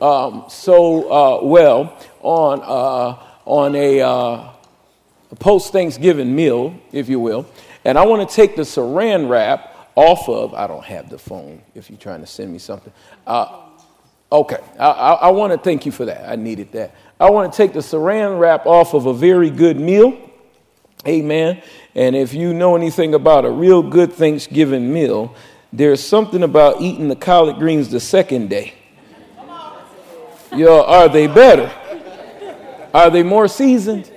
um, 0.00 0.44
so 0.48 1.10
uh, 1.10 1.44
well 1.44 1.96
on, 2.20 2.62
uh, 2.62 3.22
on 3.44 3.74
a 3.74 4.00
uh, 4.00 4.48
post 5.38 5.72
Thanksgiving 5.72 6.34
meal, 6.34 6.74
if 6.92 7.08
you 7.08 7.20
will. 7.20 7.46
And 7.84 7.98
I 7.98 8.04
want 8.04 8.28
to 8.28 8.34
take 8.34 8.56
the 8.56 8.62
saran 8.62 9.28
wrap 9.28 9.76
off 9.94 10.28
of, 10.28 10.54
I 10.54 10.66
don't 10.66 10.84
have 10.84 11.10
the 11.10 11.18
phone 11.18 11.62
if 11.74 11.90
you're 11.90 11.98
trying 11.98 12.20
to 12.20 12.26
send 12.26 12.52
me 12.52 12.58
something. 12.58 12.92
Uh, 13.26 13.60
okay, 14.30 14.58
I, 14.78 14.86
I, 14.86 15.12
I 15.12 15.30
want 15.30 15.52
to 15.52 15.58
thank 15.58 15.86
you 15.86 15.92
for 15.92 16.04
that. 16.04 16.30
I 16.30 16.36
needed 16.36 16.72
that. 16.72 16.94
I 17.18 17.30
want 17.30 17.52
to 17.52 17.56
take 17.56 17.72
the 17.72 17.80
saran 17.80 18.38
wrap 18.38 18.66
off 18.66 18.94
of 18.94 19.06
a 19.06 19.14
very 19.14 19.50
good 19.50 19.78
meal. 19.78 20.30
Amen. 21.06 21.62
And 21.94 22.14
if 22.14 22.34
you 22.34 22.52
know 22.52 22.76
anything 22.76 23.14
about 23.14 23.44
a 23.44 23.50
real 23.50 23.82
good 23.82 24.12
Thanksgiving 24.12 24.92
meal, 24.92 25.34
there's 25.72 26.02
something 26.02 26.42
about 26.42 26.80
eating 26.80 27.08
the 27.08 27.16
collard 27.16 27.56
greens 27.56 27.90
the 27.90 28.00
second 28.00 28.50
day. 28.50 28.74
Yo, 30.54 30.82
are 30.82 31.08
they 31.08 31.28
better? 31.28 31.70
Are 32.92 33.08
they 33.08 33.22
more 33.22 33.46
seasoned? 33.46 34.10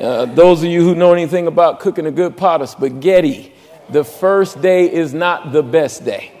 Uh, 0.00 0.24
those 0.24 0.62
of 0.64 0.68
you 0.68 0.82
who 0.82 0.96
know 0.96 1.12
anything 1.12 1.46
about 1.46 1.78
cooking 1.78 2.06
a 2.06 2.10
good 2.10 2.36
pot 2.36 2.60
of 2.60 2.68
spaghetti, 2.68 3.52
the 3.88 4.02
first 4.02 4.60
day 4.60 4.92
is 4.92 5.14
not 5.14 5.52
the 5.52 5.62
best 5.62 6.04
day. 6.04 6.32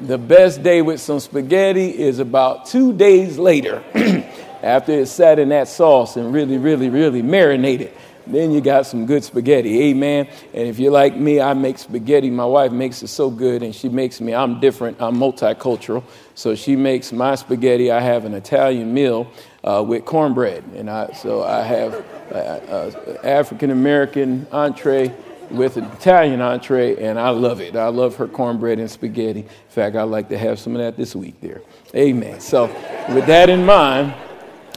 The 0.00 0.16
best 0.16 0.62
day 0.62 0.80
with 0.80 1.00
some 1.00 1.18
spaghetti 1.18 1.90
is 1.90 2.20
about 2.20 2.66
two 2.66 2.92
days 2.92 3.36
later, 3.36 3.82
after 4.62 4.92
it's 4.92 5.10
sat 5.10 5.40
in 5.40 5.48
that 5.48 5.66
sauce 5.66 6.16
and 6.16 6.32
really, 6.32 6.56
really, 6.56 6.88
really 6.88 7.22
marinated. 7.22 7.92
Then 8.26 8.52
you 8.52 8.60
got 8.60 8.86
some 8.86 9.06
good 9.06 9.24
spaghetti. 9.24 9.82
Amen. 9.90 10.28
And 10.52 10.68
if 10.68 10.78
you're 10.78 10.92
like 10.92 11.16
me, 11.16 11.40
I 11.40 11.54
make 11.54 11.78
spaghetti. 11.78 12.30
My 12.30 12.44
wife 12.44 12.72
makes 12.72 13.02
it 13.02 13.08
so 13.08 13.30
good, 13.30 13.62
and 13.62 13.74
she 13.74 13.88
makes 13.88 14.20
me, 14.20 14.34
I'm 14.34 14.60
different, 14.60 15.00
I'm 15.00 15.16
multicultural. 15.16 16.02
So 16.34 16.54
she 16.54 16.76
makes 16.76 17.12
my 17.12 17.34
spaghetti. 17.34 17.90
I 17.90 18.00
have 18.00 18.24
an 18.24 18.34
Italian 18.34 18.92
meal 18.94 19.30
uh, 19.62 19.84
with 19.86 20.04
cornbread. 20.04 20.64
And 20.74 20.90
I, 20.90 21.12
so 21.12 21.42
I 21.42 21.62
have 21.62 22.04
an 22.30 23.18
African 23.24 23.70
American 23.70 24.46
entree 24.50 25.14
with 25.50 25.76
an 25.76 25.84
Italian 25.84 26.40
entree, 26.40 26.96
and 26.96 27.18
I 27.18 27.30
love 27.30 27.60
it. 27.60 27.76
I 27.76 27.88
love 27.88 28.16
her 28.16 28.26
cornbread 28.26 28.78
and 28.78 28.90
spaghetti. 28.90 29.40
In 29.40 29.48
fact, 29.68 29.96
I'd 29.96 30.04
like 30.04 30.28
to 30.30 30.38
have 30.38 30.58
some 30.58 30.74
of 30.74 30.80
that 30.80 30.96
this 30.96 31.14
week 31.14 31.40
there. 31.40 31.62
Amen. 31.94 32.40
So, 32.40 32.66
with 33.14 33.26
that 33.26 33.50
in 33.50 33.64
mind, 33.64 34.14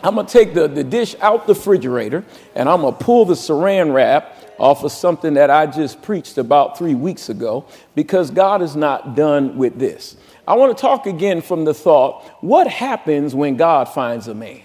I'm 0.04 0.16
to 0.16 0.24
take 0.26 0.54
the, 0.54 0.68
the 0.68 0.84
dish 0.84 1.16
out 1.22 1.48
the 1.48 1.54
refrigerator 1.54 2.24
and 2.56 2.70
I'm 2.70 2.82
to 2.82 2.92
pull 2.92 3.26
the 3.26 3.34
saran 3.34 3.94
wrap 3.94 4.36
off 4.60 4.84
of 4.84 4.92
something 4.92 5.36
that 5.36 5.50
I 5.50 5.66
just 5.68 6.02
preached 6.02 6.38
about 6.38 6.78
three 6.78 6.96
weeks 6.96 7.30
ago 7.30 7.66
because 7.96 8.32
God 8.32 8.62
is 8.62 8.76
not 8.76 9.16
done 9.16 9.58
with 9.58 9.80
this. 9.80 10.18
I 10.48 10.56
want 10.56 10.76
to 10.76 10.82
talk 10.82 11.08
again 11.08 11.42
from 11.42 11.66
the 11.66 11.74
thought 11.74 12.24
what 12.42 12.68
happens 12.68 13.36
when 13.36 13.58
God 13.58 13.90
finds 13.90 14.28
a 14.28 14.36
man? 14.36 14.62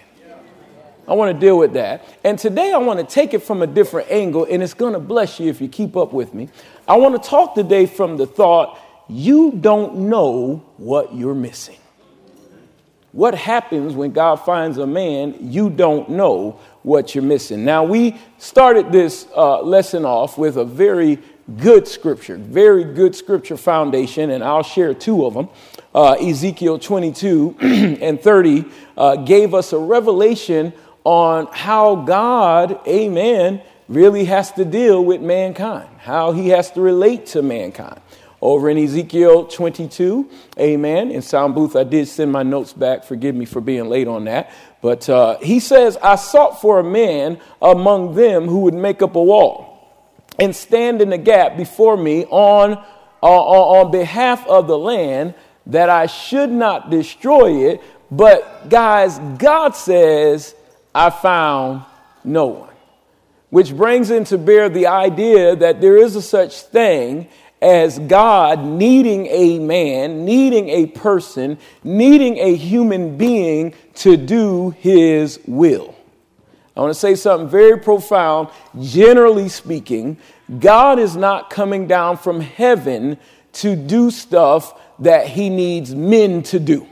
I 1.08 1.14
want 1.14 1.34
to 1.34 1.46
deal 1.46 1.58
with 1.58 1.72
that. 1.72 2.04
And 2.22 2.38
today 2.38 2.70
I 2.72 2.78
want 2.78 3.00
to 3.00 3.04
take 3.04 3.34
it 3.34 3.42
from 3.42 3.60
a 3.62 3.66
different 3.66 4.08
angle, 4.10 4.46
and 4.48 4.62
it's 4.62 4.74
to 4.74 5.00
bless 5.00 5.40
you 5.40 5.50
if 5.50 5.60
you 5.60 5.68
keep 5.68 5.96
up 5.96 6.12
with 6.12 6.32
me. 6.32 6.48
I 6.86 6.96
want 6.96 7.20
to 7.20 7.28
talk 7.28 7.54
today 7.56 7.86
from 7.86 8.16
the 8.16 8.26
thought 8.26 8.78
you 9.08 9.52
don't 9.52 10.08
know 10.08 10.64
what 10.76 11.14
you're 11.14 11.34
missing. 11.34 11.76
What 13.12 13.34
happens 13.34 13.94
when 13.94 14.12
God 14.12 14.36
finds 14.36 14.78
a 14.78 14.86
man 14.86 15.36
you 15.38 15.68
don't 15.68 16.08
know 16.08 16.58
what 16.82 17.14
you're 17.14 17.22
missing? 17.22 17.62
Now, 17.62 17.84
we 17.84 18.16
started 18.38 18.90
this 18.90 19.26
uh, 19.36 19.60
lesson 19.60 20.06
off 20.06 20.38
with 20.38 20.56
a 20.56 20.64
very 20.64 21.18
good 21.58 21.86
scripture, 21.86 22.36
very 22.36 22.84
good 22.84 23.14
scripture 23.14 23.58
foundation, 23.58 24.30
and 24.30 24.42
I'll 24.42 24.62
share 24.62 24.94
two 24.94 25.26
of 25.26 25.34
them. 25.34 25.50
Uh, 25.94 26.12
Ezekiel 26.14 26.78
22 26.78 27.56
and 27.60 28.18
30 28.18 28.64
uh, 28.96 29.16
gave 29.16 29.52
us 29.52 29.74
a 29.74 29.78
revelation 29.78 30.72
on 31.04 31.48
how 31.52 31.96
God, 31.96 32.80
amen, 32.88 33.60
really 33.88 34.24
has 34.24 34.52
to 34.52 34.64
deal 34.64 35.04
with 35.04 35.20
mankind, 35.20 35.90
how 35.98 36.32
he 36.32 36.48
has 36.48 36.70
to 36.70 36.80
relate 36.80 37.26
to 37.26 37.42
mankind 37.42 38.00
over 38.42 38.68
in 38.68 38.76
Ezekiel 38.76 39.44
22. 39.44 40.28
Amen. 40.58 41.12
In 41.12 41.22
Sound 41.22 41.54
Booth, 41.54 41.76
I 41.76 41.84
did 41.84 42.08
send 42.08 42.32
my 42.32 42.42
notes 42.42 42.72
back. 42.72 43.04
Forgive 43.04 43.36
me 43.36 43.44
for 43.44 43.60
being 43.60 43.88
late 43.88 44.08
on 44.08 44.24
that. 44.24 44.50
But 44.82 45.08
uh, 45.08 45.38
he 45.38 45.60
says, 45.60 45.96
I 46.02 46.16
sought 46.16 46.60
for 46.60 46.80
a 46.80 46.84
man 46.84 47.40
among 47.62 48.16
them 48.16 48.48
who 48.48 48.62
would 48.62 48.74
make 48.74 49.00
up 49.00 49.14
a 49.14 49.22
wall 49.22 49.72
and 50.40 50.54
stand 50.54 51.00
in 51.00 51.10
the 51.10 51.18
gap 51.18 51.56
before 51.56 51.96
me 51.96 52.24
on, 52.24 52.72
uh, 53.22 53.26
on 53.26 53.92
behalf 53.92 54.44
of 54.48 54.66
the 54.66 54.76
land 54.76 55.34
that 55.66 55.88
I 55.88 56.06
should 56.06 56.50
not 56.50 56.90
destroy 56.90 57.70
it. 57.70 57.80
But 58.10 58.68
guys, 58.68 59.20
God 59.38 59.76
says, 59.76 60.56
I 60.92 61.10
found 61.10 61.84
no 62.24 62.46
one. 62.46 62.68
Which 63.50 63.76
brings 63.76 64.10
into 64.10 64.36
bear 64.36 64.68
the 64.68 64.88
idea 64.88 65.54
that 65.54 65.80
there 65.80 65.96
is 65.96 66.16
a 66.16 66.22
such 66.22 66.62
thing 66.62 67.28
as 67.62 68.00
God 68.00 68.64
needing 68.64 69.26
a 69.28 69.60
man, 69.60 70.24
needing 70.24 70.68
a 70.68 70.86
person, 70.86 71.58
needing 71.84 72.36
a 72.38 72.56
human 72.56 73.16
being 73.16 73.72
to 73.94 74.16
do 74.16 74.70
his 74.70 75.38
will. 75.46 75.94
I 76.76 76.80
want 76.80 76.90
to 76.90 76.98
say 76.98 77.14
something 77.14 77.48
very 77.48 77.78
profound. 77.78 78.48
Generally 78.80 79.50
speaking, 79.50 80.16
God 80.58 80.98
is 80.98 81.14
not 81.14 81.50
coming 81.50 81.86
down 81.86 82.16
from 82.16 82.40
heaven 82.40 83.16
to 83.54 83.76
do 83.76 84.10
stuff 84.10 84.80
that 84.98 85.28
he 85.28 85.48
needs 85.48 85.94
men 85.94 86.42
to 86.44 86.58
do. 86.58 86.88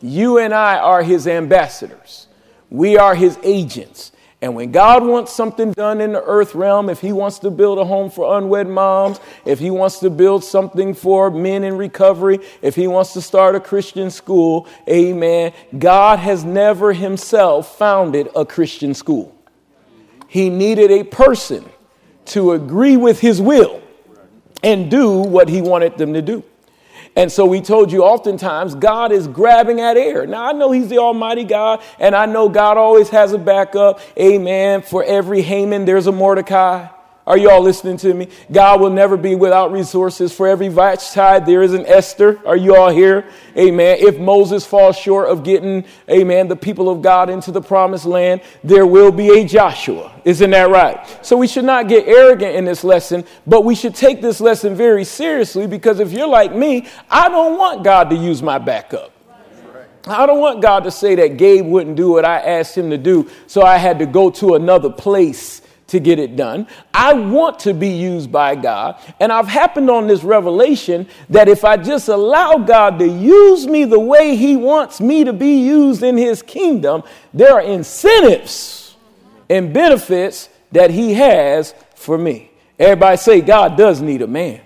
You 0.00 0.38
and 0.38 0.54
I 0.54 0.78
are 0.78 1.02
his 1.02 1.26
ambassadors, 1.26 2.26
we 2.70 2.96
are 2.96 3.14
his 3.14 3.38
agents. 3.42 4.12
And 4.40 4.54
when 4.54 4.70
God 4.70 5.04
wants 5.04 5.32
something 5.32 5.72
done 5.72 6.00
in 6.00 6.12
the 6.12 6.22
earth 6.22 6.54
realm, 6.54 6.88
if 6.88 7.00
He 7.00 7.10
wants 7.10 7.40
to 7.40 7.50
build 7.50 7.78
a 7.78 7.84
home 7.84 8.08
for 8.08 8.38
unwed 8.38 8.68
moms, 8.68 9.18
if 9.44 9.58
He 9.58 9.70
wants 9.70 9.98
to 9.98 10.10
build 10.10 10.44
something 10.44 10.94
for 10.94 11.28
men 11.30 11.64
in 11.64 11.76
recovery, 11.76 12.38
if 12.62 12.76
He 12.76 12.86
wants 12.86 13.12
to 13.14 13.20
start 13.20 13.56
a 13.56 13.60
Christian 13.60 14.10
school, 14.10 14.68
amen, 14.88 15.52
God 15.76 16.20
has 16.20 16.44
never 16.44 16.92
Himself 16.92 17.76
founded 17.76 18.28
a 18.36 18.46
Christian 18.46 18.94
school. 18.94 19.34
He 20.28 20.50
needed 20.50 20.92
a 20.92 21.02
person 21.02 21.68
to 22.26 22.52
agree 22.52 22.96
with 22.96 23.18
His 23.18 23.40
will 23.40 23.82
and 24.62 24.88
do 24.88 25.18
what 25.18 25.48
He 25.48 25.60
wanted 25.60 25.98
them 25.98 26.14
to 26.14 26.22
do. 26.22 26.44
And 27.18 27.32
so 27.32 27.44
we 27.46 27.60
told 27.60 27.90
you 27.90 28.04
oftentimes 28.04 28.76
God 28.76 29.10
is 29.10 29.26
grabbing 29.26 29.80
at 29.80 29.96
air. 29.96 30.24
Now 30.24 30.46
I 30.46 30.52
know 30.52 30.70
He's 30.70 30.88
the 30.88 30.98
Almighty 30.98 31.42
God, 31.42 31.82
and 31.98 32.14
I 32.14 32.26
know 32.26 32.48
God 32.48 32.76
always 32.76 33.08
has 33.08 33.32
a 33.32 33.38
backup. 33.38 33.98
Amen. 34.16 34.82
For 34.82 35.02
every 35.02 35.42
Haman, 35.42 35.84
there's 35.84 36.06
a 36.06 36.12
Mordecai. 36.12 36.86
Are 37.28 37.36
you 37.36 37.50
all 37.50 37.60
listening 37.60 37.98
to 37.98 38.14
me? 38.14 38.28
God 38.50 38.80
will 38.80 38.88
never 38.88 39.18
be 39.18 39.34
without 39.34 39.70
resources. 39.70 40.32
For 40.32 40.48
every 40.48 40.70
tide, 40.70 41.44
there 41.44 41.60
is 41.60 41.74
an 41.74 41.84
Esther. 41.84 42.40
Are 42.46 42.56
you 42.56 42.74
all 42.74 42.88
here? 42.88 43.26
Amen. 43.54 43.98
If 44.00 44.18
Moses 44.18 44.64
falls 44.64 44.96
short 44.96 45.28
of 45.28 45.44
getting, 45.44 45.84
amen, 46.10 46.48
the 46.48 46.56
people 46.56 46.88
of 46.88 47.02
God 47.02 47.28
into 47.28 47.52
the 47.52 47.60
promised 47.60 48.06
land, 48.06 48.40
there 48.64 48.86
will 48.86 49.12
be 49.12 49.28
a 49.40 49.44
Joshua. 49.44 50.10
Isn't 50.24 50.52
that 50.52 50.70
right? 50.70 51.06
So 51.22 51.36
we 51.36 51.46
should 51.46 51.66
not 51.66 51.86
get 51.86 52.08
arrogant 52.08 52.56
in 52.56 52.64
this 52.64 52.82
lesson, 52.82 53.26
but 53.46 53.62
we 53.62 53.74
should 53.74 53.94
take 53.94 54.22
this 54.22 54.40
lesson 54.40 54.74
very 54.74 55.04
seriously 55.04 55.66
because 55.66 56.00
if 56.00 56.12
you're 56.12 56.26
like 56.26 56.54
me, 56.54 56.88
I 57.10 57.28
don't 57.28 57.58
want 57.58 57.84
God 57.84 58.08
to 58.08 58.16
use 58.16 58.42
my 58.42 58.56
backup. 58.56 59.12
I 60.06 60.24
don't 60.24 60.40
want 60.40 60.62
God 60.62 60.84
to 60.84 60.90
say 60.90 61.14
that 61.16 61.36
Gabe 61.36 61.66
wouldn't 61.66 61.96
do 61.96 62.10
what 62.10 62.24
I 62.24 62.40
asked 62.40 62.78
him 62.78 62.88
to 62.88 62.96
do, 62.96 63.28
so 63.46 63.60
I 63.60 63.76
had 63.76 63.98
to 63.98 64.06
go 64.06 64.30
to 64.30 64.54
another 64.54 64.88
place 64.88 65.60
to 65.88 66.00
get 66.00 66.18
it 66.18 66.36
done. 66.36 66.66
I 66.94 67.14
want 67.14 67.58
to 67.60 67.74
be 67.74 67.88
used 67.88 68.30
by 68.30 68.54
God. 68.54 69.00
And 69.20 69.32
I've 69.32 69.48
happened 69.48 69.90
on 69.90 70.06
this 70.06 70.22
revelation 70.22 71.08
that 71.30 71.48
if 71.48 71.64
I 71.64 71.76
just 71.76 72.08
allow 72.08 72.58
God 72.58 72.98
to 73.00 73.06
use 73.06 73.66
me 73.66 73.84
the 73.84 73.98
way 73.98 74.36
He 74.36 74.56
wants 74.56 75.00
me 75.00 75.24
to 75.24 75.32
be 75.32 75.62
used 75.64 76.02
in 76.02 76.16
His 76.16 76.42
kingdom, 76.42 77.02
there 77.34 77.52
are 77.54 77.62
incentives 77.62 78.96
and 79.50 79.72
benefits 79.72 80.48
that 80.72 80.90
He 80.90 81.14
has 81.14 81.74
for 81.94 82.16
me. 82.16 82.50
Everybody 82.78 83.16
say, 83.16 83.40
God 83.40 83.76
does 83.76 84.00
need 84.00 84.22
a 84.22 84.26
man. 84.26 84.60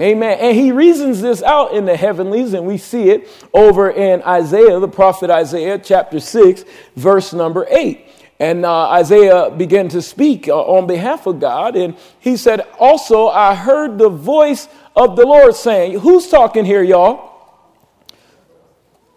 Amen. 0.00 0.38
And 0.40 0.56
he 0.56 0.70
reasons 0.70 1.20
this 1.20 1.42
out 1.42 1.72
in 1.72 1.84
the 1.84 1.96
heavenlies, 1.96 2.52
and 2.52 2.64
we 2.64 2.78
see 2.78 3.10
it 3.10 3.28
over 3.52 3.90
in 3.90 4.22
Isaiah, 4.22 4.78
the 4.78 4.88
prophet 4.88 5.28
Isaiah, 5.28 5.76
chapter 5.76 6.20
6, 6.20 6.64
verse 6.94 7.32
number 7.32 7.66
8. 7.68 8.07
And 8.40 8.64
uh, 8.64 8.90
Isaiah 8.90 9.50
began 9.50 9.88
to 9.88 10.00
speak 10.00 10.48
uh, 10.48 10.60
on 10.60 10.86
behalf 10.86 11.26
of 11.26 11.40
God. 11.40 11.74
And 11.74 11.96
he 12.20 12.36
said, 12.36 12.60
Also, 12.78 13.28
I 13.28 13.54
heard 13.54 13.98
the 13.98 14.08
voice 14.08 14.68
of 14.94 15.16
the 15.16 15.26
Lord 15.26 15.54
saying, 15.54 15.98
Who's 16.00 16.28
talking 16.28 16.64
here, 16.64 16.82
y'all? 16.82 17.28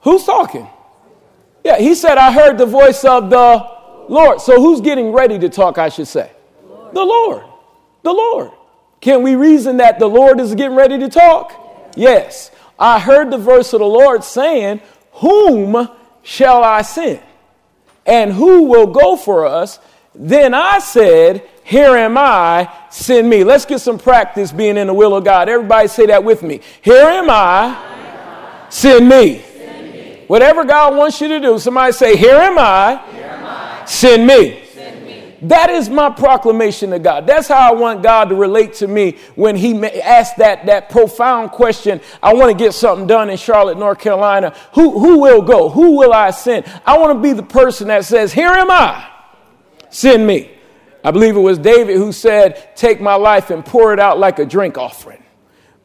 Who's 0.01 0.23
talking? 0.23 0.68
Yeah, 1.63 1.77
he 1.77 1.94
said, 1.94 2.18
I 2.18 2.31
heard 2.31 2.57
the 2.57 2.65
voice 2.65 3.06
of 3.06 3.29
the 3.29 3.69
Lord. 4.09 4.41
So 4.41 4.59
who's 4.59 4.81
getting 4.81 5.12
ready 5.12 5.38
to 5.38 5.50
talk, 5.50 5.77
I 5.77 5.89
should 5.89 6.07
say? 6.07 6.31
The 6.94 7.03
Lord. 7.03 7.44
The 8.01 8.12
Lord. 8.12 8.51
Can 9.00 9.21
we 9.21 9.35
reason 9.35 9.77
that 9.77 10.00
the 10.00 10.07
Lord 10.07 10.39
is 10.39 10.56
getting 10.56 10.75
ready 10.75 10.97
to 10.97 11.09
talk? 11.09 11.91
Yes. 11.95 12.50
I 12.79 13.00
heard 13.00 13.29
the 13.29 13.38
voice 13.38 13.73
of 13.73 13.79
the 13.79 13.85
Lord 13.85 14.23
saying, 14.23 14.81
Whom 15.13 15.88
shall 16.23 16.63
I 16.63 16.81
send? 16.81 17.21
And 18.06 18.33
who 18.33 18.63
will 18.63 18.88
go 18.88 19.15
for 19.15 19.45
us? 19.45 19.80
Then 20.13 20.53
I 20.53 20.80
said, 20.80 21.48
Here 21.63 21.95
am 21.95 22.18
I, 22.18 22.71
send 22.89 23.30
me. 23.30 23.44
Let's 23.44 23.65
get 23.65 23.80
some 23.80 23.98
practice 23.98 24.51
being 24.51 24.77
in 24.77 24.88
the 24.88 24.94
will 24.94 25.15
of 25.15 25.24
God. 25.24 25.50
Everybody 25.50 25.88
say 25.88 26.07
that 26.07 26.24
with 26.24 26.44
me. 26.44 26.62
Here 26.81 27.06
am 27.06 27.30
I, 27.30 28.68
send 28.69 29.07
me. 29.07 29.39
Whatever 30.27 30.63
God 30.63 30.95
wants 30.95 31.19
you 31.19 31.27
to 31.30 31.39
do, 31.39 31.59
somebody 31.59 31.92
say, 31.94 32.15
Here 32.15 32.36
am 32.36 32.57
I, 32.57 33.83
send 33.86 34.25
me. 34.27 34.63
That 35.44 35.72
is 35.72 35.90
my 35.90 36.10
proclamation 36.10 36.92
to 36.92 37.00
God. 37.00 37.26
That's 37.26 37.48
how 37.48 37.72
I 37.72 37.74
want 37.74 38.04
God 38.04 38.30
to 38.30 38.36
relate 38.36 38.74
to 38.76 38.88
me 38.88 39.18
when 39.36 39.56
He 39.56 39.74
asked 40.02 40.38
that, 40.38 40.68
that 40.68 40.90
profound 40.90 41.52
question. 41.52 42.00
I 42.22 42.34
want 42.34 42.52
to 42.52 42.64
get 42.64 42.74
something 42.74 43.08
done 43.08 43.30
in 43.30 43.38
Charlotte, 43.38 43.78
North 43.78 44.00
Carolina. 44.00 44.56
Who, 44.74 45.00
who 45.00 45.20
will 45.20 45.42
go? 45.42 45.70
Who 45.70 45.98
will 45.98 46.14
I 46.14 46.30
send? 46.30 46.66
I 46.86 46.98
want 47.00 47.18
to 47.18 47.22
be 47.22 47.34
the 47.34 47.44
person 47.44 47.88
that 47.88 48.06
says, 48.06 48.32
Here 48.32 48.50
am 48.50 48.70
I, 48.70 49.10
send 49.90 50.28
me. 50.28 50.52
I 51.04 51.10
believe 51.10 51.36
it 51.36 51.40
was 51.40 51.58
David 51.58 51.98
who 51.98 52.12
said, 52.12 52.76
Take 52.76 53.02
my 53.02 53.16
life 53.16 53.50
and 53.50 53.66
pour 53.66 53.94
it 53.94 54.00
out 54.00 54.20
like 54.20 54.38
a 54.38 54.46
drink 54.46 54.78
offering. 54.78 55.20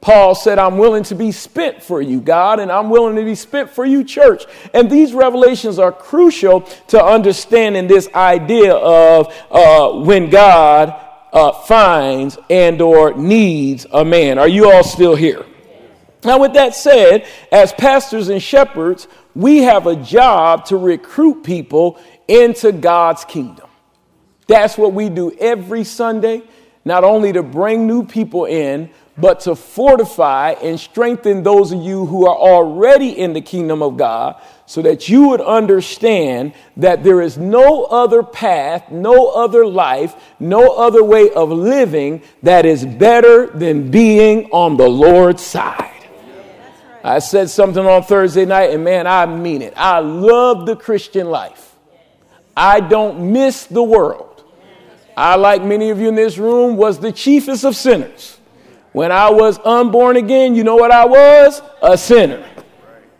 Paul 0.07 0.37
said, 0.37 0.61
I'm 0.61 0.79
willing 0.79 1.03
to 1.03 1.17
be 1.17 1.33
spent 1.33 1.83
for 1.83 2.01
you, 2.01 2.21
God, 2.21 2.61
and 2.61 2.71
I'm 2.71 2.91
willing 2.91 3.17
to 3.17 3.25
be 3.25 3.35
spent 3.35 3.71
for 3.71 3.85
you, 3.85 4.05
church. 4.05 4.45
And 4.73 4.89
these 4.89 5.13
revelations 5.13 5.81
are 5.81 5.91
crucial 5.91 6.61
to 6.61 7.05
understanding 7.05 7.89
this 7.89 8.09
idea 8.15 8.73
of 8.73 9.35
uh, 9.51 10.05
when 10.05 10.31
God 10.31 10.95
uh, 11.33 11.51
finds 11.51 12.39
and 12.49 12.81
or 12.81 13.15
needs 13.15 13.85
a 13.93 14.05
man. 14.05 14.39
Are 14.39 14.47
you 14.47 14.71
all 14.71 14.85
still 14.85 15.17
here? 15.17 15.45
Now, 16.23 16.39
with 16.39 16.53
that 16.53 16.77
said, 16.77 17.27
as 17.51 17.73
pastors 17.73 18.29
and 18.29 18.41
shepherds, 18.41 19.09
we 19.35 19.65
have 19.65 19.89
a 19.89 19.97
job 19.97 20.67
to 20.67 20.77
recruit 20.77 21.43
people 21.43 21.99
into 22.29 22.71
God's 22.71 23.25
kingdom. 23.25 23.69
That's 24.47 24.79
what 24.79 24.93
we 24.93 25.09
do 25.09 25.37
every 25.41 25.83
Sunday, 25.83 26.43
not 26.85 27.03
only 27.03 27.33
to 27.33 27.43
bring 27.43 27.89
new 27.89 28.07
people 28.07 28.45
in, 28.45 28.91
but 29.19 29.41
to 29.41 29.57
fortify 29.57 30.51
and 30.63 30.79
strengthen 30.79 31.43
those 31.43 31.73
of 31.73 31.83
you 31.83 32.07
who 32.07 32.27
are 32.27 32.37
already 32.37 33.19
in 33.19 33.33
the 33.33 33.41
kingdom 33.41 33.83
of 33.83 33.97
God 33.97 34.41
so 34.67 34.83
that 34.83 35.09
you 35.09 35.29
would 35.29 35.41
understand 35.41 36.53
that 36.77 37.03
there 37.03 37.23
is 37.23 37.39
no 37.39 37.85
other 37.85 38.23
path, 38.23 38.91
no 38.91 39.29
other 39.29 39.65
life, 39.65 40.15
no 40.39 40.77
other 40.77 41.03
way 41.03 41.31
of 41.31 41.51
living 41.51 42.23
that 42.43 42.67
is 42.67 42.85
better 42.85 43.47
than 43.47 43.91
being 43.91 44.51
on 44.51 44.77
the 44.77 44.89
Lord's 44.89 45.45
side. 45.45 45.93
I 47.03 47.21
said 47.21 47.49
something 47.49 47.87
on 47.87 48.03
Thursday 48.03 48.45
night, 48.45 48.71
and 48.71 48.83
man, 48.83 49.07
I 49.07 49.27
mean 49.27 49.63
it. 49.63 49.73
I 49.77 50.01
love 50.01 50.67
the 50.67 50.75
Christian 50.75 51.31
life. 51.31 51.77
I 52.57 52.81
don't 52.81 53.33
miss 53.33 53.67
the 53.67 53.83
world. 53.83 54.45
I, 55.17 55.37
like 55.37 55.63
many 55.63 55.91
of 55.91 56.01
you 56.01 56.09
in 56.09 56.17
this 56.17 56.37
room, 56.37 56.77
was 56.77 56.99
the 56.99 57.13
chiefest 57.13 57.65
of 57.65 57.77
sinners. 57.77 58.36
When 58.97 59.13
I 59.13 59.29
was 59.29 59.59
unborn 59.63 60.17
again, 60.17 60.55
you 60.55 60.65
know 60.65 60.77
what 60.77 60.91
I 60.91 61.05
was? 61.05 61.61
A 61.83 61.99
sinner. 61.99 62.43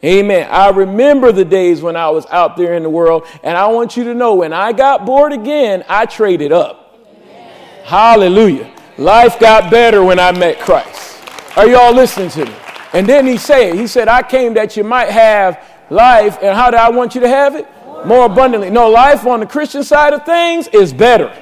Amen. 0.03 0.49
I 0.51 0.71
remember 0.71 1.33
the 1.33 1.45
days 1.45 1.83
when 1.83 1.97
I 1.97 2.09
was 2.09 2.25
out 2.31 2.57
there 2.57 2.73
in 2.73 2.83
the 2.83 2.89
world, 2.89 3.27
and 3.43 3.59
I 3.59 3.67
want 3.67 3.95
you 3.95 4.05
to 4.05 4.15
know 4.15 4.37
when 4.37 4.55
I 4.55 4.73
got 4.73 5.05
born 5.05 5.33
again, 5.33 5.85
I 5.87 6.07
traded 6.07 6.51
up. 6.51 6.99
Amen. 7.05 7.85
Hallelujah. 7.85 8.73
Life 8.97 9.39
got 9.39 9.71
better 9.71 10.03
when 10.03 10.19
I 10.19 10.33
met 10.33 10.61
Christ. 10.61 11.21
Are 11.59 11.67
you 11.67 11.77
all 11.77 11.93
listening 11.93 12.31
to 12.31 12.47
me? 12.47 12.57
And 12.95 13.07
then 13.07 13.27
he 13.27 13.37
said, 13.37 13.75
He 13.75 13.87
said, 13.87 14.09
I 14.09 14.23
came 14.23 14.55
that 14.55 14.79
you 14.79 14.83
might 14.83 15.11
have 15.11 15.63
life, 15.91 16.39
and 16.41 16.57
how 16.57 16.71
do 16.71 16.79
I 16.79 16.89
want 16.89 17.15
you 17.15 17.21
to 17.21 17.29
have 17.29 17.55
it? 17.55 17.69
More 18.07 18.25
abundantly. 18.25 18.71
No, 18.71 18.89
life 18.89 19.27
on 19.27 19.41
the 19.41 19.47
Christian 19.47 19.85
side 19.85 20.15
of 20.15 20.25
things 20.25 20.69
is 20.69 20.95
better 20.95 21.37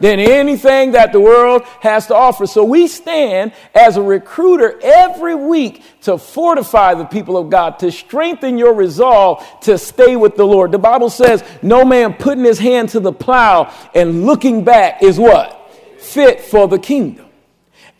than 0.00 0.18
anything 0.18 0.92
that 0.92 1.12
the 1.12 1.20
world 1.20 1.62
has 1.80 2.06
to 2.08 2.14
offer. 2.14 2.46
So 2.46 2.64
we 2.64 2.88
stand 2.88 3.52
as 3.74 3.96
a 3.96 4.02
recruiter 4.02 4.78
every 4.82 5.34
week 5.34 5.82
to 6.02 6.18
fortify 6.18 6.94
the 6.94 7.04
people 7.04 7.36
of 7.36 7.50
God, 7.50 7.78
to 7.80 7.90
strengthen 7.90 8.58
your 8.58 8.74
resolve 8.74 9.46
to 9.62 9.78
stay 9.78 10.16
with 10.16 10.36
the 10.36 10.46
Lord. 10.46 10.72
The 10.72 10.78
Bible 10.78 11.10
says, 11.10 11.42
no 11.62 11.84
man 11.84 12.14
putting 12.14 12.44
his 12.44 12.58
hand 12.58 12.90
to 12.90 13.00
the 13.00 13.12
plow 13.12 13.72
and 13.94 14.24
looking 14.24 14.64
back 14.64 15.02
is 15.02 15.18
what? 15.18 15.70
Fit 15.98 16.40
for 16.40 16.68
the 16.68 16.78
kingdom. 16.78 17.26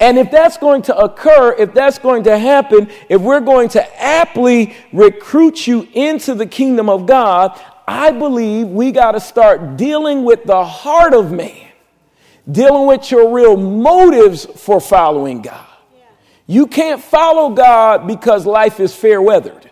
And 0.01 0.17
if 0.17 0.31
that's 0.31 0.57
going 0.59 0.83
to 0.83 0.97
occur, 0.97 1.57
if 1.59 1.75
that's 1.75 1.99
going 1.99 2.23
to 2.25 2.39
happen, 2.39 2.89
if 3.09 3.21
we're 3.21 3.41
going 3.41 3.69
to 3.71 4.01
aptly 4.03 4.77
recruit 4.93 5.67
you 5.67 5.89
into 5.93 6.35
the 6.35 6.47
kingdom 6.47 6.89
of 6.89 7.07
God, 7.07 7.61
I 7.87 8.13
believe 8.13 8.69
we 8.69 8.93
got 8.93 9.13
to 9.13 9.21
start 9.21 9.77
dealing 9.77 10.25
with 10.25 10.45
the 10.45 10.65
heart 10.65 11.15
of 11.15 11.33
man 11.33 11.68
dealing 12.51 12.87
with 12.87 13.11
your 13.11 13.35
real 13.35 13.57
motives 13.57 14.45
for 14.47 14.81
following 14.81 15.43
God. 15.43 15.67
You 16.47 16.67
can't 16.67 17.03
follow 17.03 17.51
God 17.51 18.07
because 18.07 18.47
life 18.47 18.81
is 18.81 18.95
fair 18.95 19.21
weathered. 19.21 19.71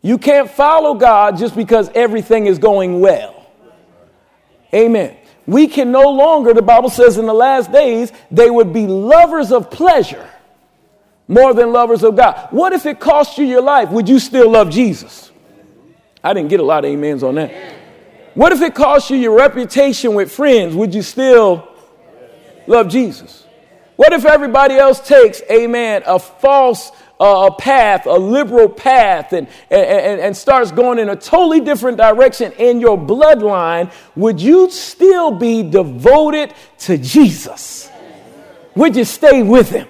You 0.00 0.18
can't 0.18 0.50
follow 0.50 0.94
God 0.94 1.38
just 1.38 1.54
because 1.54 1.88
everything 1.94 2.46
is 2.46 2.58
going 2.58 3.00
well. 3.00 3.46
Amen. 4.74 5.16
We 5.46 5.66
can 5.66 5.90
no 5.90 6.10
longer, 6.10 6.54
the 6.54 6.62
Bible 6.62 6.90
says 6.90 7.18
in 7.18 7.26
the 7.26 7.34
last 7.34 7.72
days, 7.72 8.12
they 8.30 8.50
would 8.50 8.72
be 8.72 8.86
lovers 8.86 9.52
of 9.52 9.70
pleasure 9.70 10.28
more 11.28 11.54
than 11.54 11.72
lovers 11.72 12.02
of 12.02 12.16
God. 12.16 12.48
What 12.50 12.72
if 12.72 12.86
it 12.86 13.00
cost 13.00 13.38
you 13.38 13.44
your 13.44 13.62
life? 13.62 13.90
Would 13.90 14.08
you 14.08 14.18
still 14.18 14.50
love 14.50 14.70
Jesus? 14.70 15.30
I 16.22 16.32
didn't 16.34 16.50
get 16.50 16.60
a 16.60 16.64
lot 16.64 16.84
of 16.84 16.92
amens 16.92 17.22
on 17.22 17.36
that. 17.36 17.50
What 18.34 18.52
if 18.52 18.62
it 18.62 18.74
cost 18.74 19.10
you 19.10 19.16
your 19.16 19.36
reputation 19.36 20.14
with 20.14 20.32
friends? 20.32 20.74
Would 20.74 20.94
you 20.94 21.02
still 21.02 21.68
love 22.66 22.88
Jesus? 22.88 23.46
What 23.96 24.12
if 24.12 24.24
everybody 24.24 24.74
else 24.74 25.06
takes, 25.06 25.42
amen, 25.50 26.02
a 26.06 26.18
false 26.18 26.92
uh, 27.20 27.50
path, 27.50 28.06
a 28.06 28.14
liberal 28.14 28.68
path, 28.68 29.32
and, 29.32 29.46
and, 29.70 30.20
and 30.20 30.36
starts 30.36 30.72
going 30.72 30.98
in 30.98 31.10
a 31.10 31.16
totally 31.16 31.60
different 31.60 31.98
direction 31.98 32.52
in 32.52 32.80
your 32.80 32.96
bloodline? 32.96 33.92
Would 34.16 34.40
you 34.40 34.70
still 34.70 35.30
be 35.30 35.62
devoted 35.62 36.54
to 36.80 36.96
Jesus? 36.96 37.90
Would 38.74 38.96
you 38.96 39.04
stay 39.04 39.42
with 39.42 39.68
him? 39.68 39.86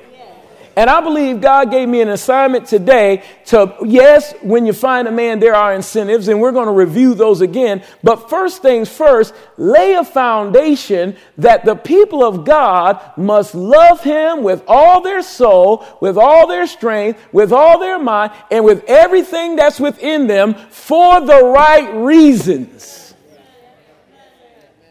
And 0.75 0.89
I 0.89 1.03
believe 1.03 1.43
God 1.43 1.71
gave 1.71 1.87
me 1.87 2.01
an 2.01 2.09
assignment 2.09 2.67
today 2.67 3.23
to, 3.47 3.75
yes, 3.85 4.33
when 4.41 4.65
you 4.65 4.73
find 4.73 5.07
a 5.07 5.13
man, 5.13 5.39
there 5.39 5.55
are 5.55 5.75
incentives, 5.75 6.29
and 6.29 6.41
we're 6.41 6.53
going 6.53 6.67
to 6.67 6.73
review 6.73 7.13
those 7.13 7.43
again. 7.43 7.83
But 8.03 8.31
first 8.31 8.63
things 8.63 8.89
first, 8.89 9.35
lay 9.59 9.95
a 9.95 10.05
foundation 10.05 11.17
that 11.37 11.67
the 11.67 11.75
people 11.75 12.25
of 12.25 12.47
God 12.47 13.01
must 13.19 13.55
love 13.55 14.03
him 14.03 14.43
with 14.43 14.63
all 14.67 15.03
their 15.03 15.21
soul, 15.21 15.85
with 16.01 16.17
all 16.17 16.47
their 16.47 16.67
strength, 16.67 17.21
with 17.33 17.53
all 17.53 17.79
their 17.79 17.99
mind, 17.99 18.33
and 18.51 18.65
with 18.65 18.85
everything 18.89 19.57
that's 19.57 19.79
within 19.79 20.27
them 20.27 20.55
for 20.55 21.21
the 21.21 21.45
right 21.45 21.93
reasons. 21.97 23.15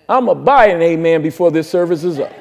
I'm 0.07 0.25
going 0.25 0.37
to 0.37 0.43
buy 0.43 0.67
an 0.67 0.81
amen 0.83 1.23
before 1.23 1.49
this 1.49 1.67
service 1.67 2.03
is 2.03 2.19
up. 2.19 2.31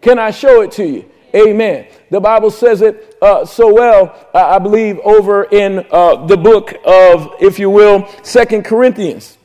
Can 0.00 0.18
I 0.18 0.32
show 0.32 0.62
it 0.62 0.72
to 0.72 0.86
you? 0.86 1.10
Amen. 1.34 1.86
The 2.10 2.20
Bible 2.20 2.50
says 2.50 2.80
it 2.80 3.16
uh, 3.20 3.44
so 3.44 3.72
well, 3.72 4.28
uh, 4.32 4.38
I 4.38 4.58
believe, 4.58 4.98
over 5.00 5.44
in 5.44 5.84
uh, 5.90 6.26
the 6.26 6.36
book 6.36 6.74
of, 6.84 7.34
if 7.40 7.58
you 7.58 7.70
will, 7.70 8.08
Second 8.22 8.64
Corinthians. 8.64 9.36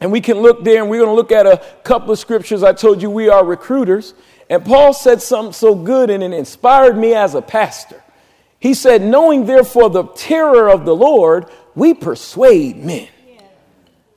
And 0.00 0.12
we 0.12 0.20
can 0.20 0.38
look 0.38 0.62
there 0.62 0.80
and 0.80 0.90
we're 0.90 1.00
going 1.00 1.10
to 1.10 1.14
look 1.14 1.32
at 1.32 1.46
a 1.46 1.64
couple 1.82 2.12
of 2.12 2.18
scriptures. 2.18 2.62
I 2.62 2.72
told 2.72 3.02
you 3.02 3.10
we 3.10 3.28
are 3.28 3.44
recruiters. 3.44 4.14
And 4.48 4.64
Paul 4.64 4.92
said 4.92 5.22
something 5.22 5.52
so 5.52 5.74
good 5.74 6.10
and 6.10 6.22
it 6.22 6.32
inspired 6.32 6.96
me 6.96 7.14
as 7.14 7.34
a 7.34 7.42
pastor. 7.42 8.02
He 8.60 8.74
said, 8.74 9.02
Knowing 9.02 9.46
therefore 9.46 9.90
the 9.90 10.04
terror 10.04 10.68
of 10.68 10.84
the 10.84 10.94
Lord, 10.94 11.46
we 11.74 11.94
persuade 11.94 12.76
men. 12.76 13.08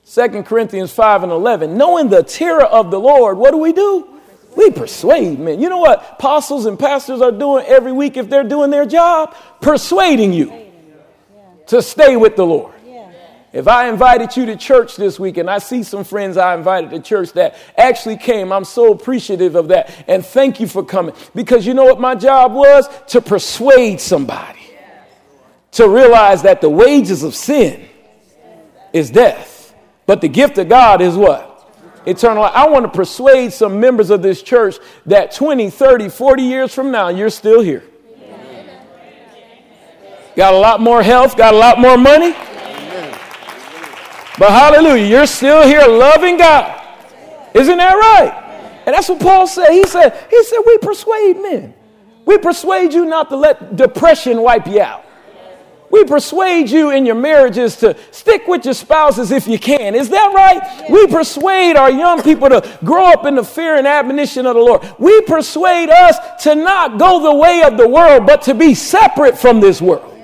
Second 0.04 0.46
Corinthians 0.46 0.92
5 0.92 1.24
and 1.24 1.32
11. 1.32 1.76
Knowing 1.76 2.08
the 2.08 2.22
terror 2.22 2.64
of 2.64 2.90
the 2.90 3.00
Lord, 3.00 3.36
what 3.36 3.50
do 3.50 3.58
we 3.58 3.72
do? 3.72 4.17
We 4.58 4.72
persuade 4.72 5.38
men. 5.38 5.60
You 5.60 5.68
know 5.68 5.78
what 5.78 6.14
apostles 6.14 6.66
and 6.66 6.76
pastors 6.76 7.20
are 7.20 7.30
doing 7.30 7.64
every 7.68 7.92
week 7.92 8.16
if 8.16 8.28
they're 8.28 8.42
doing 8.42 8.70
their 8.70 8.86
job? 8.86 9.36
Persuading 9.60 10.32
you 10.32 10.52
to 11.68 11.80
stay 11.80 12.16
with 12.16 12.34
the 12.34 12.44
Lord. 12.44 12.74
If 13.52 13.68
I 13.68 13.88
invited 13.88 14.36
you 14.36 14.46
to 14.46 14.56
church 14.56 14.96
this 14.96 15.20
week 15.20 15.36
and 15.36 15.48
I 15.48 15.58
see 15.58 15.84
some 15.84 16.02
friends 16.02 16.36
I 16.36 16.56
invited 16.56 16.90
to 16.90 16.98
church 16.98 17.34
that 17.34 17.56
actually 17.76 18.16
came, 18.16 18.52
I'm 18.52 18.64
so 18.64 18.90
appreciative 18.90 19.54
of 19.54 19.68
that. 19.68 19.94
And 20.08 20.26
thank 20.26 20.58
you 20.58 20.66
for 20.66 20.84
coming. 20.84 21.14
Because 21.36 21.64
you 21.64 21.72
know 21.72 21.84
what 21.84 22.00
my 22.00 22.16
job 22.16 22.52
was? 22.52 22.88
To 23.10 23.20
persuade 23.20 24.00
somebody 24.00 24.58
to 25.70 25.88
realize 25.88 26.42
that 26.42 26.60
the 26.60 26.68
wages 26.68 27.22
of 27.22 27.36
sin 27.36 27.88
is 28.92 29.08
death. 29.08 29.72
But 30.04 30.20
the 30.20 30.28
gift 30.28 30.58
of 30.58 30.68
God 30.68 31.00
is 31.00 31.14
what? 31.14 31.47
Eternal 32.06 32.42
life. 32.42 32.52
I 32.54 32.68
want 32.68 32.84
to 32.84 32.90
persuade 32.90 33.52
some 33.52 33.80
members 33.80 34.10
of 34.10 34.22
this 34.22 34.42
church 34.42 34.76
that 35.06 35.34
20, 35.34 35.70
30, 35.70 36.08
40 36.08 36.42
years 36.42 36.74
from 36.74 36.90
now, 36.90 37.08
you're 37.08 37.30
still 37.30 37.60
here. 37.60 37.84
got 40.36 40.54
a 40.54 40.58
lot 40.58 40.80
more 40.80 41.02
health, 41.02 41.36
got 41.36 41.54
a 41.54 41.56
lot 41.56 41.78
more 41.78 41.96
money. 41.96 42.32
But 44.38 44.50
hallelujah, 44.50 45.06
you're 45.06 45.26
still 45.26 45.66
here 45.66 45.86
loving 45.86 46.36
God. 46.36 46.80
Isn't 47.54 47.78
that 47.78 47.94
right? 47.94 48.82
And 48.86 48.94
that's 48.94 49.08
what 49.08 49.20
Paul 49.20 49.46
said. 49.46 49.70
He 49.70 49.84
said, 49.84 50.26
he 50.30 50.44
said, 50.44 50.58
we 50.64 50.78
persuade 50.78 51.42
men. 51.42 51.74
We 52.24 52.38
persuade 52.38 52.92
you 52.92 53.04
not 53.04 53.30
to 53.30 53.36
let 53.36 53.76
depression 53.76 54.40
wipe 54.40 54.66
you 54.66 54.80
out. 54.80 55.04
We 55.90 56.04
persuade 56.04 56.70
you 56.70 56.90
in 56.90 57.06
your 57.06 57.14
marriages 57.14 57.76
to 57.76 57.96
stick 58.10 58.46
with 58.46 58.64
your 58.64 58.74
spouses 58.74 59.30
if 59.30 59.46
you 59.46 59.58
can. 59.58 59.94
Is 59.94 60.10
that 60.10 60.32
right? 60.34 60.90
We 60.90 61.06
persuade 61.06 61.76
our 61.76 61.90
young 61.90 62.22
people 62.22 62.48
to 62.50 62.78
grow 62.84 63.06
up 63.06 63.24
in 63.24 63.36
the 63.36 63.44
fear 63.44 63.76
and 63.76 63.86
admonition 63.86 64.44
of 64.44 64.54
the 64.54 64.60
Lord. 64.60 64.86
We 64.98 65.20
persuade 65.22 65.88
us 65.88 66.42
to 66.42 66.54
not 66.54 66.98
go 66.98 67.22
the 67.22 67.34
way 67.34 67.62
of 67.62 67.78
the 67.78 67.88
world, 67.88 68.26
but 68.26 68.42
to 68.42 68.54
be 68.54 68.74
separate 68.74 69.38
from 69.38 69.60
this 69.60 69.80
world. 69.80 70.17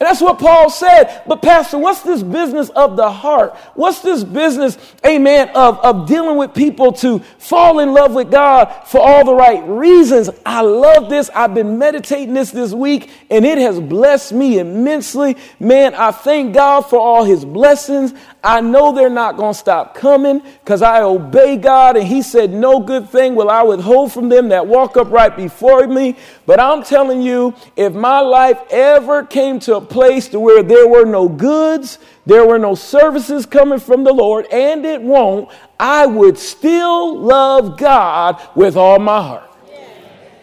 And 0.00 0.08
that's 0.08 0.22
what 0.22 0.38
Paul 0.38 0.70
said. 0.70 1.22
But, 1.26 1.42
Pastor, 1.42 1.76
what's 1.76 2.00
this 2.00 2.22
business 2.22 2.70
of 2.70 2.96
the 2.96 3.10
heart? 3.10 3.54
What's 3.74 4.00
this 4.00 4.24
business, 4.24 4.78
amen, 5.04 5.50
of, 5.50 5.78
of 5.80 6.08
dealing 6.08 6.38
with 6.38 6.54
people 6.54 6.92
to 6.92 7.18
fall 7.38 7.80
in 7.80 7.92
love 7.92 8.14
with 8.14 8.30
God 8.30 8.84
for 8.86 8.98
all 8.98 9.26
the 9.26 9.34
right 9.34 9.62
reasons? 9.68 10.30
I 10.46 10.62
love 10.62 11.10
this. 11.10 11.28
I've 11.34 11.52
been 11.52 11.76
meditating 11.76 12.32
this 12.32 12.50
this 12.50 12.72
week, 12.72 13.10
and 13.28 13.44
it 13.44 13.58
has 13.58 13.78
blessed 13.78 14.32
me 14.32 14.58
immensely. 14.58 15.36
Man, 15.58 15.94
I 15.94 16.12
thank 16.12 16.54
God 16.54 16.80
for 16.80 16.98
all 16.98 17.24
his 17.24 17.44
blessings. 17.44 18.14
I 18.42 18.62
know 18.62 18.92
they're 18.92 19.10
not 19.10 19.36
going 19.36 19.52
to 19.52 19.58
stop 19.58 19.94
coming 19.94 20.42
because 20.64 20.80
I 20.80 21.02
obey 21.02 21.58
God, 21.58 21.96
and 21.96 22.06
He 22.06 22.22
said, 22.22 22.50
No 22.50 22.80
good 22.80 23.08
thing 23.10 23.34
will 23.34 23.50
I 23.50 23.62
withhold 23.62 24.12
from 24.12 24.30
them 24.30 24.48
that 24.48 24.66
walk 24.66 24.96
upright 24.96 25.36
before 25.36 25.86
me. 25.86 26.16
But 26.46 26.58
I'm 26.58 26.82
telling 26.82 27.20
you, 27.20 27.54
if 27.76 27.92
my 27.92 28.20
life 28.20 28.58
ever 28.70 29.24
came 29.24 29.60
to 29.60 29.76
a 29.76 29.80
place 29.80 30.28
to 30.28 30.40
where 30.40 30.62
there 30.62 30.88
were 30.88 31.04
no 31.04 31.28
goods, 31.28 31.98
there 32.24 32.46
were 32.46 32.58
no 32.58 32.74
services 32.74 33.44
coming 33.44 33.78
from 33.78 34.04
the 34.04 34.12
Lord, 34.12 34.46
and 34.50 34.86
it 34.86 35.02
won't, 35.02 35.50
I 35.78 36.06
would 36.06 36.38
still 36.38 37.18
love 37.18 37.76
God 37.76 38.40
with 38.54 38.76
all 38.76 38.98
my 38.98 39.20
heart, 39.20 39.50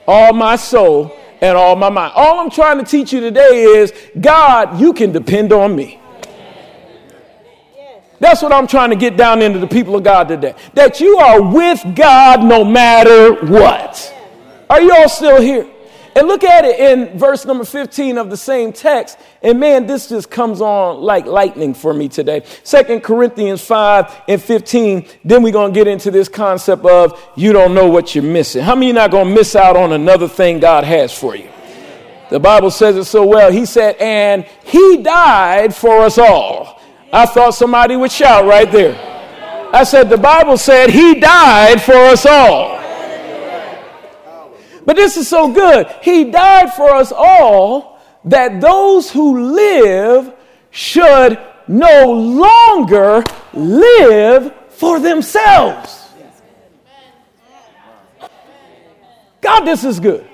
all 0.07 0.33
my 0.33 0.55
soul, 0.55 1.17
and 1.41 1.57
all 1.57 1.75
my 1.75 1.89
mind. 1.89 2.13
All 2.15 2.39
I'm 2.39 2.51
trying 2.51 2.77
to 2.77 2.85
teach 2.85 3.11
you 3.11 3.21
today 3.21 3.63
is 3.63 3.91
God, 4.19 4.79
you 4.79 4.93
can 4.93 5.11
depend 5.11 5.51
on 5.51 5.75
me. 5.75 5.99
That's 8.19 8.41
what 8.41 8.51
I'm 8.51 8.67
trying 8.67 8.89
to 8.89 8.95
get 8.95 9.15
down 9.15 9.41
into 9.41 9.59
the 9.59 9.67
people 9.67 9.95
of 9.95 10.03
God 10.03 10.27
today. 10.27 10.55
That 10.73 10.99
you 10.99 11.17
are 11.17 11.41
with 11.41 11.95
God 11.95 12.43
no 12.43 12.63
matter 12.63 13.45
what. 13.45 14.13
Are 14.69 14.81
you 14.81 14.93
all 14.93 15.09
still 15.09 15.41
here? 15.41 15.67
And 16.15 16.27
look 16.27 16.43
at 16.43 16.65
it 16.65 16.79
in 16.79 17.19
verse 17.19 17.45
number 17.45 17.63
15 17.63 18.17
of 18.17 18.31
the 18.31 18.37
same 18.37 18.73
text. 18.73 19.19
And 19.43 19.59
man, 19.59 19.85
this 19.85 20.09
just 20.09 20.31
comes 20.31 20.61
on 20.61 20.99
like 20.99 21.27
lightning 21.27 21.75
for 21.75 21.93
me 21.93 22.09
today. 22.09 22.43
Second 22.63 23.01
Corinthians 23.01 23.61
5 23.61 24.23
and 24.27 24.41
15. 24.41 25.07
Then 25.23 25.43
we're 25.43 25.53
going 25.53 25.71
to 25.71 25.79
get 25.79 25.87
into 25.87 26.09
this 26.09 26.27
concept 26.27 26.85
of 26.85 27.23
you 27.35 27.53
don't 27.53 27.75
know 27.75 27.87
what 27.87 28.15
you're 28.15 28.23
missing. 28.23 28.63
How 28.63 28.73
many 28.73 28.89
are 28.89 28.95
not 28.95 29.11
going 29.11 29.27
to 29.27 29.33
miss 29.35 29.55
out 29.55 29.77
on 29.77 29.93
another 29.93 30.27
thing 30.27 30.59
God 30.59 30.85
has 30.85 31.13
for 31.15 31.35
you? 31.35 31.49
The 32.31 32.39
Bible 32.39 32.71
says 32.71 32.97
it 32.97 33.05
so 33.05 33.23
well. 33.23 33.51
He 33.51 33.67
said, 33.67 33.95
and 33.97 34.43
he 34.65 34.97
died 34.97 35.75
for 35.75 35.99
us 35.99 36.17
all 36.17 36.76
I 37.11 37.25
thought 37.25 37.51
somebody 37.51 37.95
would 37.95 38.11
shout 38.11 38.45
right 38.45 38.69
there. 38.71 38.95
I 39.73 39.83
said, 39.83 40.09
The 40.09 40.17
Bible 40.17 40.57
said 40.57 40.89
he 40.89 41.19
died 41.19 41.81
for 41.81 41.95
us 41.95 42.25
all. 42.25 42.77
But 44.85 44.95
this 44.95 45.17
is 45.17 45.27
so 45.27 45.51
good. 45.51 45.87
He 46.01 46.31
died 46.31 46.73
for 46.73 46.91
us 46.91 47.11
all 47.15 47.99
that 48.25 48.61
those 48.61 49.11
who 49.11 49.53
live 49.53 50.33
should 50.71 51.39
no 51.67 52.11
longer 52.11 53.23
live 53.53 54.53
for 54.69 54.99
themselves. 54.99 56.09
God, 59.41 59.61
this 59.61 59.83
is 59.83 59.99
good. 59.99 60.27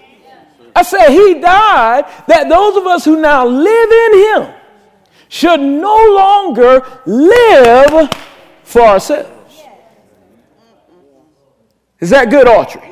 I 0.76 0.82
said, 0.84 1.10
He 1.10 1.36
died 1.36 2.06
that 2.28 2.50
those 2.50 2.78
of 2.78 2.88
us 2.88 3.06
who 3.06 3.20
now 3.20 3.46
live 3.46 3.92
in 3.92 4.44
Him 4.44 4.63
should 5.34 5.60
no 5.60 5.96
longer 6.12 6.86
live 7.08 8.08
for 8.62 8.82
ourselves. 8.82 9.64
Is 12.00 12.12
that 12.12 12.30
good, 12.30 12.46
Autry? 12.46 12.84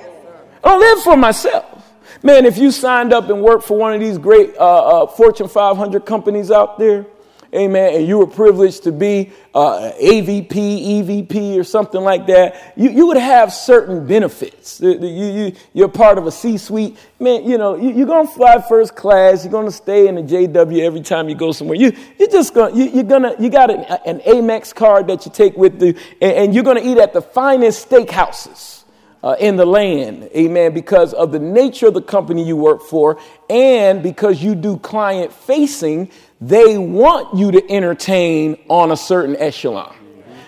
I 0.63 0.69
don't 0.69 0.79
live 0.79 1.03
for 1.03 1.15
myself. 1.15 1.93
Man, 2.24 2.48
if 2.48 2.57
you 2.57 2.71
signed 2.71 3.13
up 3.13 3.29
and 3.29 3.43
worked 3.43 3.65
for 3.65 3.77
one 3.77 3.93
of 3.93 4.00
these 4.00 4.17
great 4.17 4.55
uh, 4.57 5.03
uh, 5.03 5.07
Fortune 5.07 5.48
500 5.48 6.03
companies 6.03 6.50
out 6.50 6.79
there, 6.79 7.05
amen, 7.53 7.96
and 7.96 8.08
you 8.08 8.17
were 8.17 8.27
privileged 8.27 8.84
to 8.84 8.91
be 8.91 9.31
uh, 9.53 9.91
AVP, 10.01 10.48
EVP, 10.50 11.60
or 11.60 11.63
something 11.63 12.01
like 12.01 12.27
that, 12.27 12.74
you, 12.77 12.89
you 12.89 13.08
would 13.08 13.17
have 13.17 13.51
certain 13.51 14.08
benefits. 14.08 14.79
You, 14.79 14.98
you, 14.98 15.53
you're 15.74 15.89
part 15.89 16.17
of 16.17 16.25
a 16.25 16.31
C 16.31 16.58
suite. 16.58 16.98
Man, 17.20 17.43
you 17.43 17.58
know, 17.58 17.75
you, 17.75 18.03
are 18.03 18.08
going 18.08 18.27
to 18.27 18.34
fly 18.34 18.62
first 18.62 18.96
class. 18.96 19.43
You're 19.43 19.51
going 19.51 19.65
to 19.65 19.72
stay 19.72 20.08
in 20.08 20.15
the 20.15 20.22
JW 20.22 20.81
every 20.81 21.01
time 21.01 21.27
you 21.27 21.36
go 21.36 21.51
somewhere. 21.51 21.77
You, 21.77 21.96
you're 22.17 22.29
just 22.29 22.53
going 22.53 22.75
you, 22.75 22.86
you're 22.86 23.03
gonna, 23.03 23.36
you 23.39 23.50
got 23.50 23.70
an, 23.70 23.81
an 24.05 24.20
Amex 24.22 24.74
card 24.74 25.08
that 25.08 25.25
you 25.25 25.31
take 25.31 25.58
with 25.58 25.81
you, 25.81 25.96
and, 26.22 26.31
and 26.34 26.55
you're 26.55 26.63
going 26.63 26.81
to 26.81 26.89
eat 26.89 26.98
at 26.98 27.13
the 27.13 27.22
finest 27.22 27.89
steakhouses. 27.89 28.77
Uh, 29.24 29.36
in 29.39 29.55
the 29.55 29.65
land, 29.67 30.27
amen, 30.36 30.74
because 30.74 31.13
of 31.13 31.31
the 31.31 31.38
nature 31.38 31.86
of 31.86 31.93
the 31.93 32.01
company 32.01 32.43
you 32.43 32.55
work 32.55 32.81
for 32.81 33.20
and 33.51 34.01
because 34.01 34.41
you 34.41 34.55
do 34.55 34.77
client 34.79 35.31
facing, 35.31 36.10
they 36.41 36.77
want 36.77 37.38
you 37.38 37.51
to 37.51 37.71
entertain 37.71 38.57
on 38.67 38.91
a 38.91 38.98
certain 38.98 39.36
echelon. 39.38 39.95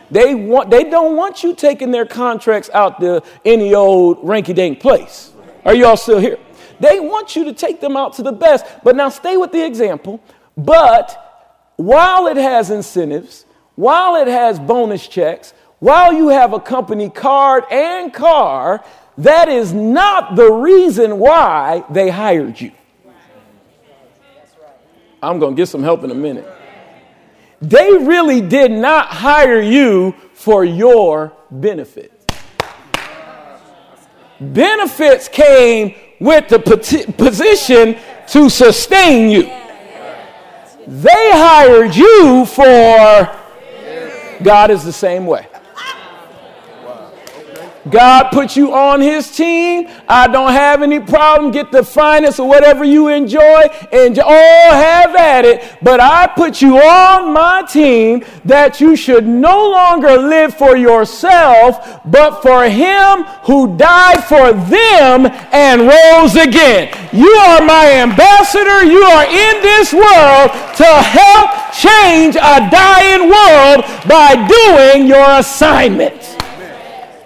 They 0.09 0.35
want 0.35 0.69
they 0.69 0.83
don't 0.83 1.15
want 1.15 1.43
you 1.43 1.55
taking 1.55 1.91
their 1.91 2.05
contracts 2.05 2.69
out 2.73 2.99
to 2.99 3.23
any 3.45 3.73
old 3.73 4.23
ranky 4.23 4.53
dank 4.53 4.79
place. 4.79 5.31
Are 5.63 5.73
you 5.73 5.85
all 5.85 5.97
still 5.97 6.19
here? 6.19 6.37
They 6.79 6.99
want 6.99 7.35
you 7.35 7.45
to 7.45 7.53
take 7.53 7.79
them 7.79 7.95
out 7.95 8.13
to 8.13 8.23
the 8.23 8.31
best. 8.31 8.65
But 8.83 8.95
now 8.95 9.09
stay 9.09 9.37
with 9.37 9.51
the 9.51 9.65
example. 9.65 10.21
But 10.57 11.71
while 11.77 12.27
it 12.27 12.37
has 12.37 12.69
incentives, 12.69 13.45
while 13.75 14.21
it 14.21 14.27
has 14.27 14.59
bonus 14.59 15.07
checks, 15.07 15.53
while 15.79 16.13
you 16.13 16.29
have 16.29 16.53
a 16.53 16.59
company 16.59 17.09
card 17.09 17.63
and 17.71 18.13
car, 18.13 18.83
that 19.17 19.49
is 19.49 19.73
not 19.73 20.35
the 20.35 20.51
reason 20.51 21.19
why 21.19 21.83
they 21.89 22.09
hired 22.09 22.59
you. 22.59 22.71
I'm 25.23 25.39
going 25.39 25.55
to 25.55 25.57
get 25.59 25.67
some 25.67 25.81
help 25.81 26.03
in 26.03 26.11
a 26.11 26.15
minute. 26.15 26.45
They 27.61 27.91
really 27.93 28.41
did 28.41 28.71
not 28.71 29.07
hire 29.07 29.61
you 29.61 30.13
for 30.33 30.65
your 30.65 31.31
benefit. 31.49 32.11
Benefits 34.41 35.29
came 35.29 35.95
with 36.19 36.49
the 36.49 36.59
position 37.17 37.97
to 38.27 38.49
sustain 38.49 39.29
you. 39.29 39.43
They 40.85 41.31
hired 41.31 41.95
you 41.95 42.45
for 42.45 43.39
God 44.43 44.71
is 44.71 44.83
the 44.83 44.91
same 44.91 45.25
way. 45.25 45.47
God 47.89 48.29
put 48.31 48.55
you 48.55 48.73
on 48.73 49.01
his 49.01 49.35
team. 49.35 49.89
I 50.07 50.27
don't 50.27 50.51
have 50.51 50.81
any 50.81 50.99
problem. 50.99 51.51
Get 51.51 51.71
the 51.71 51.83
finest 51.83 52.39
or 52.39 52.47
whatever 52.47 52.83
you 52.83 53.09
enjoy 53.09 53.63
and 53.91 54.17
all 54.19 54.71
have 54.71 55.15
at 55.15 55.43
it. 55.43 55.77
But 55.81 55.99
I 55.99 56.27
put 56.27 56.61
you 56.61 56.77
on 56.77 57.33
my 57.33 57.63
team 57.63 58.23
that 58.45 58.79
you 58.79 58.95
should 58.95 59.27
no 59.27 59.69
longer 59.69 60.17
live 60.17 60.55
for 60.55 60.77
yourself, 60.77 62.01
but 62.05 62.41
for 62.41 62.63
him 62.69 63.23
who 63.43 63.75
died 63.77 64.23
for 64.23 64.53
them 64.53 65.25
and 65.51 65.81
rose 65.81 66.35
again. 66.35 66.87
You 67.11 67.29
are 67.29 67.65
my 67.65 67.91
ambassador. 67.91 68.83
You 68.85 69.03
are 69.03 69.25
in 69.25 69.61
this 69.61 69.93
world 69.93 70.51
to 70.77 70.85
help 70.85 71.73
change 71.73 72.35
a 72.35 72.69
dying 72.71 73.29
world 73.29 73.83
by 74.07 74.47
doing 74.47 75.07
your 75.07 75.39
assignment. 75.39 76.42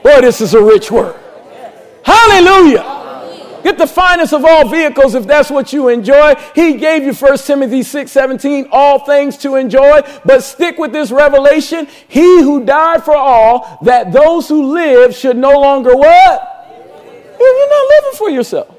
Boy, 0.04 0.22
this 0.22 0.42
is 0.42 0.54
a 0.54 0.64
rich 0.64 0.92
word. 0.92 1.16
Hallelujah. 2.04 2.98
Get 3.64 3.78
the 3.78 3.88
finest 3.88 4.34
of 4.34 4.46
all 4.46 4.70
vehicles 4.70 5.14
if 5.14 5.28
that's 5.28 5.50
what 5.50 5.74
you 5.74 5.90
enjoy. 5.90 6.36
He 6.56 6.78
gave 6.78 7.04
you 7.04 7.14
1 7.14 7.38
Timothy 7.40 7.84
6 7.84 8.10
17, 8.10 8.70
all 8.72 9.00
things 9.00 9.36
to 9.40 9.56
enjoy. 9.56 10.02
But 10.24 10.44
stick 10.44 10.78
with 10.78 10.94
this 10.94 11.12
revelation. 11.12 11.88
He 12.08 12.42
who 12.42 12.64
died 12.64 13.04
for 13.04 13.16
all, 13.16 13.80
that 13.84 14.14
those 14.14 14.48
who 14.48 14.74
live 14.74 15.14
should 15.14 15.36
no 15.36 15.60
longer 15.60 15.96
what? 15.96 16.54
You're 17.38 17.70
not 17.70 17.90
living 17.90 18.18
for 18.18 18.30
yourself. 18.30 18.74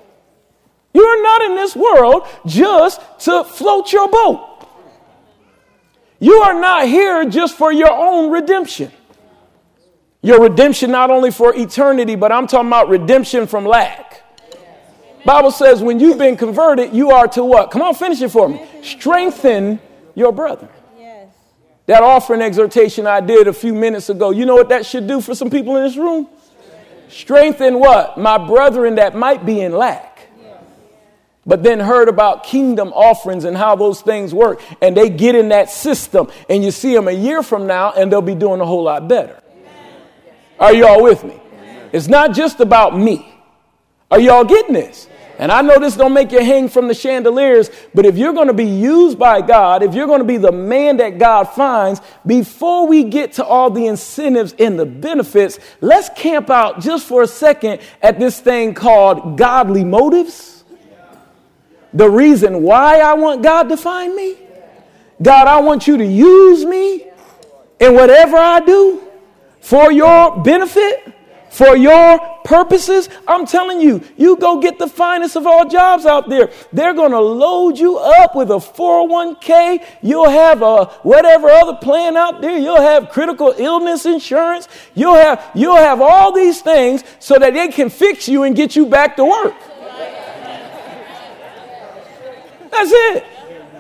You're 0.95 1.23
not 1.23 1.43
in 1.43 1.55
this 1.55 1.77
world 1.77 2.27
just 2.47 3.01
to 3.21 3.45
float 3.45 3.93
your 3.93 4.09
boat. 4.09 4.67
You 6.19 6.35
are 6.41 6.59
not 6.59 6.89
here 6.89 7.25
just 7.29 7.57
for 7.57 7.73
your 7.73 7.93
own 7.93 8.31
redemption. 8.31 8.91
Your 10.21 10.43
redemption 10.43 10.91
not 10.91 11.11
only 11.11 11.31
for 11.31 11.55
eternity, 11.55 12.17
but 12.17 12.33
I'm 12.33 12.47
talking 12.47 12.69
about 12.69 12.89
redemption 12.89 13.47
from 13.47 13.65
lack. 13.65 14.25
Bible 15.25 15.51
says 15.51 15.83
when 15.83 16.01
you've 16.01 16.19
been 16.19 16.37
converted, 16.37 16.93
you 16.95 17.11
are 17.11 17.29
to 17.29 17.45
what? 17.45 17.71
Come 17.71 17.83
on, 17.83 17.95
finish 17.95 18.21
it 18.21 18.31
for 18.31 18.49
me. 18.49 18.67
Strengthen 18.83 19.81
your 20.15 20.33
brother. 20.33 20.69
That 21.87 22.03
offering 22.03 22.43
exhortation 22.43 23.07
I 23.07 23.21
did 23.21 23.49
a 23.49 23.53
few 23.53 23.73
minutes 23.73 24.11
ago, 24.11 24.31
you 24.31 24.45
know 24.45 24.55
what 24.55 24.69
that 24.69 24.85
should 24.85 25.07
do 25.07 25.21
for 25.21 25.35
some 25.35 25.49
people 25.49 25.77
in 25.77 25.85
this 25.85 25.97
room? 25.97 26.29
Strengthen 27.09 27.79
what? 27.79 28.19
My 28.19 28.37
brethren 28.37 28.97
that 28.97 29.17
might 29.17 29.47
be 29.47 29.61
in 29.61 29.73
lack 29.73 30.19
but 31.49 31.63
then 31.63 31.81
heard 31.81 32.09
about 32.11 32.45
kingdom 32.45 32.93
offerings 32.93 33.45
and 33.45 33.57
how 33.57 33.75
those 33.75 34.03
things 34.03 34.35
work. 34.35 34.61
And 34.83 34.95
they 34.95 35.09
get 35.09 35.35
in 35.35 35.49
that 35.49 35.71
system, 35.71 36.31
and 36.49 36.63
you 36.63 36.71
see 36.71 36.95
them 36.95 37.09
a 37.09 37.13
year 37.13 37.43
from 37.43 37.67
now, 37.67 37.93
and 37.93 38.13
they'll 38.13 38.21
be 38.21 38.35
doing 38.35 38.61
a 38.61 38.67
whole 38.67 38.83
lot 38.83 39.09
better. 39.09 39.41
Are 40.59 40.75
y'all 40.75 41.03
with 41.03 41.25
me? 41.25 41.41
It's 41.93 42.09
not 42.09 42.35
just 42.35 42.61
about 42.61 42.99
me. 42.99 43.35
Are 44.11 44.21
y'all 44.21 44.45
getting 44.45 44.75
this? 44.75 45.09
And 45.39 45.53
I 45.53 45.63
know 45.63 45.79
this 45.79 45.95
don't 45.95 46.15
make 46.15 46.33
you 46.33 46.41
hang 46.41 46.69
from 46.69 46.89
the 46.89 46.95
chandeliers, 46.95 47.71
but 47.95 48.05
if 48.05 48.19
you're 48.19 48.33
going 48.33 48.49
to 48.49 48.53
be 48.53 48.67
used 48.67 49.21
by 49.21 49.41
God, 49.41 49.85
if 49.85 49.95
you're 49.95 50.09
going 50.09 50.19
to 50.19 50.25
be 50.25 50.37
the 50.37 50.51
man 50.51 50.97
that 50.97 51.19
God 51.19 51.45
finds, 51.45 52.01
before 52.27 52.89
we 52.89 53.05
get 53.05 53.35
to 53.35 53.45
all 53.45 53.71
the 53.71 53.87
incentives 53.87 54.53
and 54.59 54.77
the 54.77 54.85
benefits, 54.85 55.61
let's 55.81 56.09
camp 56.11 56.51
out 56.51 56.81
just 56.81 57.07
for 57.07 57.23
a 57.23 57.29
second 57.29 57.81
at 58.03 58.19
this 58.19 58.41
thing 58.41 58.75
called 58.75 59.39
godly 59.39 59.85
motives 59.85 60.65
the 61.93 62.09
reason 62.09 62.63
why 62.63 63.01
I 63.01 63.15
want 63.15 63.43
God 63.43 63.69
to 63.69 63.77
find 63.77 64.15
me. 64.15 64.37
God, 65.23 65.47
I 65.47 65.61
want 65.61 65.87
you 65.87 65.97
to 65.97 66.05
use 66.05 66.65
me 66.65 67.07
in 67.81 67.95
whatever 67.95 68.37
I 68.37 68.61
do 68.61 69.08
for 69.61 69.93
your 69.93 70.43
benefit, 70.43 71.13
for 71.51 71.77
your 71.77 72.19
purposes. 72.45 73.09
I'm 73.27 73.47
telling 73.47 73.81
you, 73.81 74.03
you 74.17 74.37
go 74.37 74.61
get 74.61 74.79
the 74.79 74.87
finest 74.87 75.37
of 75.37 75.47
all 75.47 75.69
jobs 75.69 76.07
out 76.07 76.29
there. 76.29 76.51
They're 76.73 76.95
going 76.95 77.11
to 77.11 77.21
load 77.21 77.79
you 77.79 77.99
up 77.99 78.35
with 78.35 78.51
a 78.51 78.55
401k. 78.55 79.85
You'll 80.03 80.31
have 80.31 80.63
a 80.63 80.87
whatever 81.03 81.49
other 81.49 81.75
plan 81.75 82.17
out 82.17 82.41
there. 82.41 82.59
You'll 82.59 82.81
have 82.81 83.11
critical 83.11 83.55
illness 83.57 84.07
insurance. 84.07 84.69
You'll 84.95 85.15
have, 85.15 85.45
you'll 85.55 85.77
have 85.77 86.01
all 86.01 86.33
these 86.33 86.61
things 86.63 87.05
so 87.19 87.39
that 87.39 87.55
they 87.55 87.69
can 87.69 87.91
fix 87.91 88.29
you 88.29 88.45
and 88.45 88.55
get 88.55 88.77
you 88.77 88.87
back 88.87 89.17
to 89.17 89.25
work. 89.25 89.55
That's 92.71 92.91
it. 92.93 93.25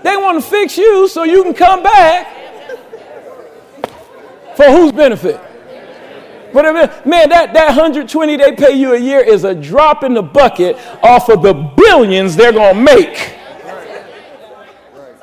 They 0.02 0.16
want 0.16 0.42
to 0.42 0.49
fix 0.49 0.76
you 0.76 1.08
so 1.08 1.25
you 1.25 1.42
can 1.42 1.54
come 1.54 1.82
back 1.82 2.35
for 4.56 4.64
whose 4.64 4.92
benefit? 4.92 5.40
Whatever. 6.58 7.08
Man, 7.08 7.28
that, 7.28 7.52
that 7.54 7.68
120 7.68 8.36
they 8.36 8.50
pay 8.50 8.72
you 8.72 8.94
a 8.94 8.98
year 8.98 9.20
is 9.20 9.44
a 9.44 9.54
drop 9.54 10.02
in 10.02 10.12
the 10.12 10.22
bucket 10.22 10.76
off 11.04 11.28
of 11.28 11.40
the 11.40 11.54
billions 11.54 12.34
they're 12.34 12.50
going 12.50 12.74
to 12.74 12.82
make 12.82 13.36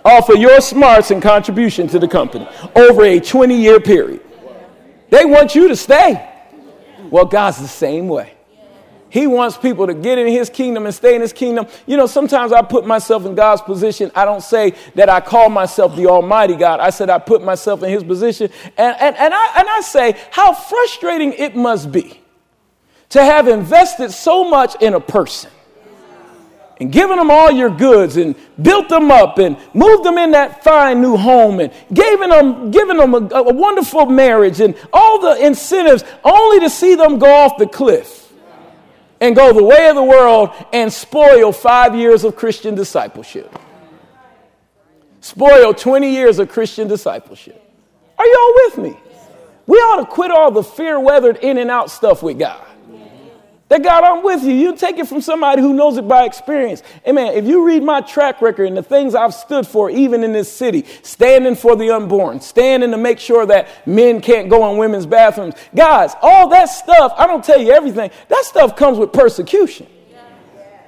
off 0.05 0.29
of 0.29 0.37
your 0.37 0.61
smarts 0.61 1.11
and 1.11 1.21
contribution 1.21 1.89
to 1.89 1.99
the 1.99 2.07
company 2.07 2.47
over 2.73 3.03
a 3.03 3.19
20 3.19 3.53
year 3.53 3.81
period. 3.81 4.21
They 5.09 5.25
want 5.25 5.55
you 5.55 5.67
to 5.67 5.75
stay. 5.75 6.25
Well, 7.09 7.25
God's 7.25 7.57
the 7.57 7.67
same 7.67 8.07
way. 8.07 8.34
He 9.15 9.27
wants 9.27 9.55
people 9.55 9.87
to 9.87 9.93
get 9.93 10.17
in 10.17 10.27
his 10.27 10.49
kingdom 10.49 10.85
and 10.85 10.93
stay 10.93 11.15
in 11.15 11.21
his 11.21 11.31
kingdom. 11.31 11.67
You 11.87 11.95
know, 11.95 12.05
sometimes 12.05 12.51
I 12.51 12.61
put 12.61 12.85
myself 12.85 13.25
in 13.25 13.33
God's 13.33 13.61
position. 13.61 14.11
I 14.13 14.25
don't 14.25 14.43
say 14.43 14.73
that 14.95 15.07
I 15.07 15.21
call 15.21 15.49
myself 15.49 15.95
the 15.95 16.07
Almighty 16.07 16.57
God. 16.57 16.81
I 16.81 16.89
said 16.89 17.09
I 17.09 17.19
put 17.19 17.41
myself 17.41 17.81
in 17.81 17.89
his 17.91 18.03
position. 18.03 18.49
And, 18.77 18.93
and, 18.99 19.15
and, 19.15 19.33
I, 19.33 19.59
and 19.59 19.69
I 19.69 19.79
say 19.79 20.17
how 20.31 20.51
frustrating 20.51 21.31
it 21.31 21.55
must 21.55 21.93
be 21.93 22.19
to 23.11 23.23
have 23.23 23.47
invested 23.47 24.11
so 24.11 24.49
much 24.49 24.75
in 24.81 24.95
a 24.95 24.99
person 24.99 25.49
and 26.81 26.91
given 26.91 27.15
them 27.15 27.31
all 27.31 27.49
your 27.49 27.69
goods 27.69 28.17
and 28.17 28.35
built 28.61 28.89
them 28.89 29.11
up 29.11 29.37
and 29.37 29.55
moved 29.73 30.03
them 30.03 30.17
in 30.17 30.31
that 30.31 30.61
fine 30.61 31.01
new 31.01 31.15
home 31.15 31.61
and 31.61 31.71
given 31.93 32.31
them, 32.31 32.69
given 32.69 32.97
them 32.97 33.13
a, 33.13 33.29
a 33.33 33.53
wonderful 33.53 34.07
marriage 34.07 34.59
and 34.59 34.75
all 34.91 35.21
the 35.21 35.45
incentives 35.45 36.03
only 36.25 36.59
to 36.59 36.69
see 36.69 36.95
them 36.95 37.17
go 37.17 37.33
off 37.33 37.57
the 37.57 37.65
cliff 37.65 38.24
and 39.25 39.35
go 39.35 39.51
the 39.51 39.63
way 39.63 39.89
of 39.89 39.95
the 39.95 40.03
world 40.03 40.51
and 40.71 40.93
spoil 40.93 41.51
five 41.51 41.95
years 41.95 42.23
of 42.23 42.35
Christian 42.35 42.75
discipleship. 42.75 43.57
Spoil 45.19 45.73
20 45.73 46.11
years 46.11 46.37
of 46.37 46.49
Christian 46.49 46.87
discipleship. 46.87 47.59
Are 48.19 48.25
y'all 48.25 48.53
with 48.55 48.77
me? 48.77 48.97
We 49.65 49.77
ought 49.77 50.01
to 50.01 50.05
quit 50.05 50.29
all 50.29 50.51
the 50.51 50.61
fear 50.61 50.99
weathered 50.99 51.37
in 51.37 51.57
and 51.57 51.71
out 51.71 51.89
stuff 51.89 52.21
we 52.21 52.35
God. 52.35 52.63
That 53.67 53.81
God, 53.81 54.03
I'm 54.03 54.23
with 54.23 54.43
you. 54.43 54.53
You 54.53 54.75
take 54.75 54.99
it 54.99 55.07
from 55.07 55.21
somebody 55.21 55.59
who 55.59 55.73
knows 55.73 55.97
it 55.97 56.07
by 56.07 56.25
experience. 56.25 56.83
Amen. 57.07 57.33
If 57.33 57.45
you 57.45 57.65
read 57.65 57.81
my 57.81 58.01
track 58.01 58.39
record 58.39 58.67
and 58.67 58.77
the 58.77 58.83
things 58.83 59.15
I've 59.15 59.33
stood 59.33 59.65
for, 59.65 59.89
even 59.89 60.23
in 60.23 60.33
this 60.33 60.51
city, 60.51 60.85
standing 61.01 61.55
for 61.55 61.75
the 61.75 61.89
unborn, 61.89 62.41
standing 62.41 62.91
to 62.91 62.97
make 62.97 63.17
sure 63.17 63.43
that 63.47 63.87
men 63.87 64.21
can't 64.21 64.49
go 64.49 64.71
in 64.71 64.77
women's 64.77 65.07
bathrooms, 65.07 65.55
guys, 65.73 66.13
all 66.21 66.47
that 66.49 66.65
stuff, 66.65 67.13
I 67.17 67.25
don't 67.25 67.43
tell 67.43 67.59
you 67.59 67.71
everything, 67.71 68.11
that 68.27 68.45
stuff 68.45 68.75
comes 68.75 68.99
with 68.99 69.11
persecution. 69.11 69.87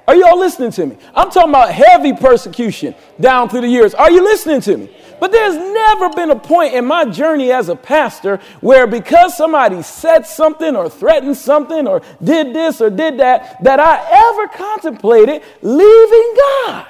Are 0.06 0.14
y'all 0.16 0.38
listening 0.38 0.70
to 0.70 0.86
me? 0.86 0.96
I'm 1.14 1.30
talking 1.30 1.50
about 1.50 1.70
heavy 1.70 2.14
persecution 2.14 2.94
down 3.20 3.50
through 3.50 3.62
the 3.62 3.68
years. 3.68 3.92
Are 3.92 4.10
you 4.10 4.22
listening 4.22 4.62
to 4.62 4.76
me? 4.78 4.96
But 5.20 5.32
there's 5.32 5.56
never 5.56 6.10
been 6.10 6.30
a 6.30 6.38
point 6.38 6.74
in 6.74 6.84
my 6.84 7.04
journey 7.04 7.50
as 7.52 7.68
a 7.68 7.76
pastor 7.76 8.40
where 8.60 8.86
because 8.86 9.36
somebody 9.36 9.82
said 9.82 10.26
something 10.26 10.76
or 10.76 10.88
threatened 10.88 11.36
something 11.36 11.86
or 11.86 12.02
did 12.22 12.54
this 12.54 12.80
or 12.80 12.90
did 12.90 13.18
that, 13.18 13.62
that 13.64 13.80
I 13.80 14.30
ever 14.30 14.48
contemplated 14.48 15.42
leaving 15.62 16.34
God. 16.36 16.86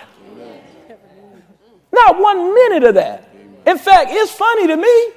Not 1.93 2.21
one 2.21 2.55
minute 2.55 2.85
of 2.85 2.95
that. 2.95 3.29
In 3.67 3.79
fact, 3.79 4.11
it's 4.13 4.33
funny 4.33 4.67
to 4.67 4.77
me 4.77 5.13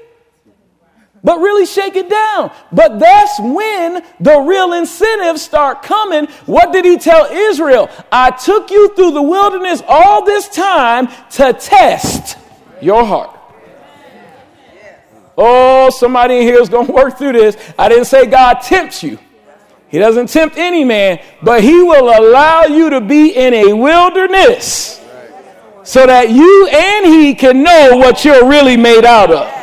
but 1.24 1.38
really 1.38 1.66
shake 1.66 1.96
it 1.96 2.10
down. 2.10 2.52
But 2.72 3.00
that's 3.00 3.40
when 3.40 4.04
the 4.20 4.40
real 4.40 4.74
incentives 4.74 5.42
start 5.42 5.84
coming. 5.84 6.26
What 6.46 6.74
did 6.74 6.84
he 6.86 6.98
tell 6.98 7.26
Israel? 7.26 7.90
I 8.12 8.32
took 8.32 8.72
you 8.72 8.96
through 8.96 9.12
the 9.12 9.22
wilderness 9.22 9.84
all 9.88 10.26
this 10.26 10.50
time 10.50 11.10
to 11.32 11.54
test 11.54 12.38
your 12.82 13.06
heart. 13.06 13.38
Oh, 15.38 15.90
somebody 15.90 16.38
in 16.38 16.42
here 16.44 16.60
is 16.62 16.70
going 16.70 16.88
to 16.88 16.92
work 16.92 17.18
through 17.18 17.34
this. 17.34 17.58
I 17.78 17.90
didn't 17.90 18.06
say 18.06 18.26
God 18.26 18.56
tempts 18.56 19.02
you. 19.02 19.18
He 19.90 20.00
doesn't 20.00 20.30
tempt 20.30 20.58
any 20.58 20.84
man, 20.84 21.22
but 21.42 21.64
he 21.64 21.82
will 21.82 22.10
allow 22.18 22.64
you 22.64 22.90
to 22.92 23.02
be 23.02 23.32
in 23.32 23.54
a 23.54 23.74
wilderness 23.74 25.02
so 25.84 26.06
that 26.06 26.30
you 26.30 26.68
and 26.68 27.06
he 27.06 27.34
can 27.34 27.64
know 27.64 27.98
what 27.98 28.24
you're 28.24 28.48
really 28.48 28.78
made 28.78 29.04
out 29.04 29.32
of 29.32 29.61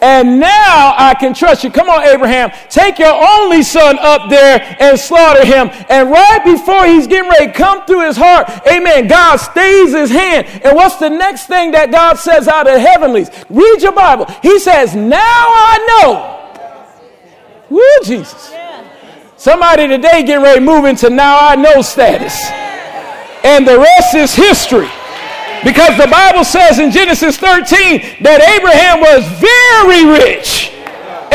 and 0.00 0.40
now 0.40 0.94
I 0.96 1.14
can 1.18 1.34
trust 1.34 1.64
you. 1.64 1.70
Come 1.70 1.88
on, 1.88 2.02
Abraham, 2.02 2.50
take 2.68 2.98
your 2.98 3.14
only 3.14 3.62
son 3.62 3.98
up 4.00 4.28
there 4.28 4.76
and 4.80 4.98
slaughter 4.98 5.44
him. 5.44 5.70
And 5.88 6.10
right 6.10 6.44
before 6.44 6.86
he's 6.86 7.06
getting 7.06 7.30
ready 7.30 7.52
come 7.52 7.84
through 7.86 8.06
his 8.06 8.16
heart, 8.16 8.50
amen, 8.66 9.08
God 9.08 9.36
stays 9.36 9.92
his 9.92 10.10
hand. 10.10 10.46
And 10.64 10.76
what's 10.76 10.96
the 10.96 11.10
next 11.10 11.46
thing 11.46 11.72
that 11.72 11.90
God 11.90 12.18
says 12.18 12.48
out 12.48 12.66
of 12.66 12.74
the 12.74 12.80
heavenlies? 12.80 13.30
Read 13.48 13.82
your 13.82 13.92
Bible. 13.92 14.26
He 14.42 14.58
says, 14.58 14.94
Now 14.94 15.18
I 15.20 16.00
know. 16.02 16.34
Woo, 17.70 18.04
Jesus. 18.04 18.52
Somebody 19.36 19.88
today 19.88 20.22
getting 20.22 20.42
ready 20.42 20.60
to 20.60 20.64
move 20.64 20.84
into 20.84 21.10
now 21.10 21.38
I 21.48 21.56
know 21.56 21.82
status. 21.82 22.48
And 23.44 23.66
the 23.66 23.78
rest 23.78 24.14
is 24.14 24.34
history. 24.34 24.88
Because 25.64 25.96
the 25.96 26.06
Bible 26.06 26.44
says 26.44 26.78
in 26.78 26.92
Genesis 26.92 27.36
13 27.36 28.22
that 28.22 28.44
Abraham 28.44 29.00
was 29.00 29.24
very 29.40 30.04
rich 30.04 30.70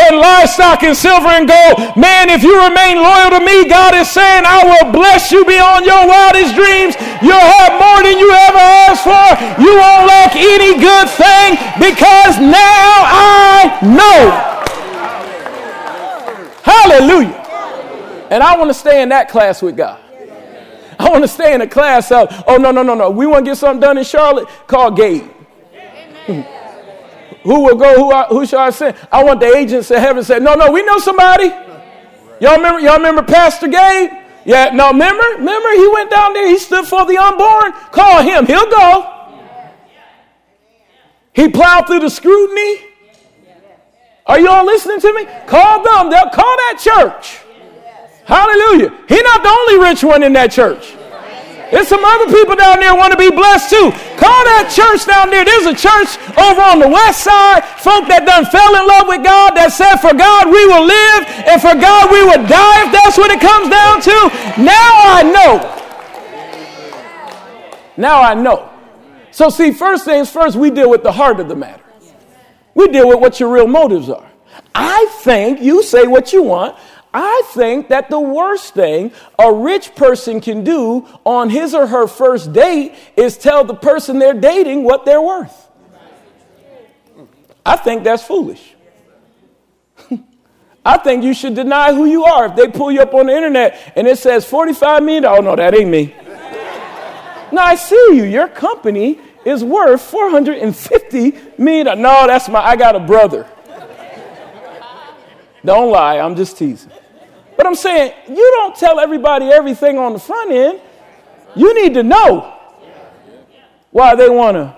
in 0.08 0.16
livestock 0.16 0.84
and 0.84 0.96
silver 0.96 1.28
and 1.28 1.50
gold. 1.50 1.98
Man, 1.98 2.30
if 2.30 2.44
you 2.44 2.56
remain 2.56 3.02
loyal 3.02 3.36
to 3.36 3.42
me, 3.44 3.68
God 3.68 3.94
is 3.96 4.08
saying, 4.10 4.46
I 4.46 4.64
will 4.64 4.94
bless 4.94 5.32
you 5.32 5.44
beyond 5.44 5.86
your 5.86 6.08
wildest 6.08 6.56
dreams. 6.56 6.96
You'll 7.20 7.50
have 7.60 7.74
more 7.76 8.00
than 8.06 8.16
you 8.16 8.30
ever 8.32 8.64
asked 8.88 9.04
for. 9.04 9.28
You 9.60 9.76
won't 9.76 10.08
lack 10.08 10.38
any 10.38 10.80
good 10.80 11.10
thing 11.10 11.60
because 11.82 12.40
now 12.40 12.94
I 13.10 13.82
know. 13.84 14.50
Hallelujah. 16.64 17.36
And 18.32 18.44
I 18.44 18.56
want 18.58 18.70
to 18.70 18.78
stay 18.78 19.02
in 19.02 19.10
that 19.10 19.30
class 19.30 19.62
with 19.62 19.76
God. 19.76 20.00
I 21.02 21.10
want 21.10 21.24
to 21.24 21.30
stay 21.30 21.54
in 21.54 21.62
a 21.62 21.68
class 21.68 22.12
of, 22.12 22.28
oh, 22.46 22.58
no, 22.58 22.72
no, 22.72 22.84
no, 22.84 22.94
no. 22.94 23.10
We 23.10 23.26
want 23.26 23.46
to 23.46 23.52
get 23.52 23.58
something 23.58 23.80
done 23.80 23.98
in 23.98 24.04
Charlotte? 24.04 24.50
Call 24.68 24.92
Gabe. 24.92 25.32
Who 27.44 27.62
will 27.62 27.78
go? 27.78 27.96
Who, 27.96 28.12
I, 28.12 28.26
who 28.26 28.46
shall 28.46 28.60
I 28.60 28.70
send? 28.70 28.98
I 29.10 29.24
want 29.24 29.40
the 29.40 29.48
agents 29.56 29.90
of 29.92 29.98
heaven 30.00 30.18
to 30.18 30.24
say, 30.26 30.40
no, 30.40 30.56
no, 30.56 30.72
we 30.72 30.84
know 30.84 31.00
somebody. 31.00 31.48
Y'all 32.42 32.58
remember, 32.58 32.82
y'all 32.82 32.98
remember 32.98 33.24
Pastor 33.24 33.68
Gabe? 33.68 34.12
Yeah, 34.44 34.72
no, 34.74 34.92
remember? 34.92 35.24
Remember 35.38 35.72
he 35.72 35.88
went 35.88 36.12
down 36.12 36.34
there, 36.34 36.48
he 36.48 36.58
stood 36.58 36.86
for 36.86 37.06
the 37.06 37.18
unborn? 37.18 37.72
Call 37.92 38.22
him, 38.22 38.46
he'll 38.46 38.70
go. 38.70 39.16
He 41.34 41.48
plowed 41.48 41.88
through 41.88 42.02
the 42.02 42.10
scrutiny. 42.10 42.88
Are 44.26 44.40
you 44.40 44.50
all 44.50 44.66
listening 44.66 45.00
to 45.00 45.14
me? 45.14 45.26
Call 45.48 45.82
them. 45.82 46.10
They'll 46.10 46.30
call 46.30 46.56
that 46.58 46.78
church. 46.80 47.40
Hallelujah. 48.30 48.94
He's 49.10 49.24
not 49.26 49.42
the 49.42 49.50
only 49.50 49.90
rich 49.90 50.04
one 50.04 50.22
in 50.22 50.34
that 50.34 50.52
church. 50.52 50.94
There's 51.74 51.88
some 51.88 52.06
other 52.06 52.30
people 52.30 52.56
down 52.56 52.80
there 52.80 52.94
want 52.94 53.10
to 53.14 53.18
be 53.18 53.30
blessed 53.30 53.74
too. 53.74 53.90
Call 54.22 54.42
that 54.54 54.70
church 54.70 55.06
down 55.06 55.34
there. 55.34 55.42
There's 55.42 55.66
a 55.66 55.74
church 55.74 56.18
over 56.38 56.62
on 56.62 56.78
the 56.78 56.90
west 56.90 57.26
side, 57.26 57.66
folk 57.82 58.06
that 58.10 58.30
done 58.30 58.46
fell 58.50 58.74
in 58.78 58.86
love 58.86 59.10
with 59.10 59.26
God 59.26 59.58
that 59.58 59.74
said, 59.74 59.98
For 59.98 60.14
God 60.14 60.46
we 60.46 60.62
will 60.66 60.86
live 60.86 61.22
and 61.50 61.58
for 61.58 61.74
God 61.74 62.10
we 62.14 62.22
will 62.22 62.42
die 62.46 62.86
if 62.86 62.94
that's 62.94 63.18
what 63.18 63.34
it 63.34 63.42
comes 63.42 63.70
down 63.70 64.02
to. 64.02 64.18
Now 64.62 64.94
I 65.10 65.22
know. 65.26 65.54
Now 67.98 68.22
I 68.22 68.34
know. 68.34 68.70
So, 69.32 69.50
see, 69.50 69.72
first 69.72 70.06
things 70.06 70.30
first, 70.30 70.56
we 70.56 70.70
deal 70.70 70.90
with 70.90 71.02
the 71.02 71.12
heart 71.12 71.40
of 71.40 71.50
the 71.50 71.56
matter. 71.56 71.84
We 72.74 72.88
deal 72.90 73.10
with 73.10 73.20
what 73.20 73.40
your 73.40 73.50
real 73.50 73.68
motives 73.68 74.10
are. 74.10 74.30
I 74.74 75.06
think 75.22 75.62
you 75.62 75.84
say 75.84 76.08
what 76.08 76.34
you 76.34 76.44
want. 76.44 76.78
I 77.14 77.42
think 77.54 77.90
that 77.90 78.10
the 78.10 78.20
worst 78.20 78.76
thing 78.76 79.12
a 79.38 79.52
rich 79.52 79.96
person 79.96 80.42
can 80.42 80.64
do 80.64 81.08
on 81.24 81.50
his 81.50 81.74
or 81.74 81.88
her 81.88 82.08
first 82.08 82.54
date 82.54 82.94
is 83.18 83.38
tell 83.38 83.64
the 83.64 83.74
person 83.74 84.20
they're 84.20 84.34
dating 84.34 84.84
what 84.84 85.06
they're 85.06 85.22
worth. 85.22 85.68
I 87.66 87.78
think 87.78 88.04
that's 88.04 88.24
foolish. 88.24 88.76
I 90.86 90.98
think 90.98 91.24
you 91.24 91.34
should 91.34 91.56
deny 91.56 91.94
who 91.94 92.06
you 92.06 92.26
are. 92.26 92.46
If 92.46 92.56
they 92.56 92.68
pull 92.68 92.92
you 92.92 93.02
up 93.02 93.14
on 93.14 93.26
the 93.26 93.36
internet 93.36 93.94
and 93.96 94.08
it 94.08 94.20
says 94.20 94.46
45 94.46 95.04
million, 95.04 95.26
oh 95.26 95.40
no, 95.40 95.56
that 95.56 95.74
ain't 95.74 95.90
me. 95.90 96.16
no, 97.52 97.62
I 97.62 97.76
see 97.76 98.12
you. 98.14 98.24
Your 98.24 98.48
company 98.48 99.20
is 99.46 99.64
worth 99.64 100.02
450 100.02 101.38
million. 101.58 102.02
No, 102.02 102.28
that's 102.28 102.48
my, 102.50 102.60
I 102.60 102.76
got 102.76 102.96
a 102.96 103.00
brother. 103.00 103.48
Don't 105.66 105.92
lie, 105.92 106.20
I'm 106.20 106.36
just 106.36 106.58
teasing. 106.58 106.92
But 107.60 107.68
I'm 107.68 107.76
saying, 107.76 108.14
you 108.30 108.52
don't 108.56 108.74
tell 108.74 109.02
everybody 109.02 109.48
everything 109.48 109.98
on 109.98 110.14
the 110.14 110.20
front 110.20 110.50
end. 110.50 110.80
You 111.58 111.76
need 111.84 111.94
to 111.96 112.04
know 112.04 112.58
why 113.92 114.16
they 114.16 114.30
want 114.30 114.56
to 114.56 114.74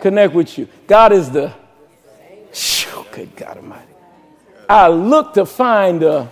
connect 0.00 0.34
with 0.34 0.58
you. 0.58 0.68
God 0.88 1.12
is 1.12 1.30
the, 1.30 1.54
shoo, 2.52 3.06
good 3.12 3.36
God 3.36 3.58
Almighty. 3.58 3.86
I 4.68 4.88
looked 4.88 5.34
to 5.34 5.46
find 5.46 6.02
a 6.02 6.28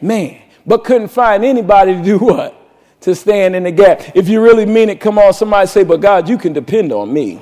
man, 0.00 0.42
but 0.64 0.84
couldn't 0.84 1.08
find 1.08 1.44
anybody 1.44 1.94
to 1.94 2.02
do 2.04 2.18
what? 2.18 2.54
To 3.00 3.12
stand 3.12 3.56
in 3.56 3.64
the 3.64 3.72
gap. 3.72 4.14
If 4.14 4.28
you 4.28 4.40
really 4.40 4.64
mean 4.64 4.90
it, 4.90 5.00
come 5.00 5.18
on, 5.18 5.32
somebody 5.32 5.66
say, 5.66 5.82
but 5.82 6.00
God, 6.00 6.28
you 6.28 6.38
can 6.38 6.52
depend 6.52 6.92
on 6.92 7.12
me. 7.12 7.40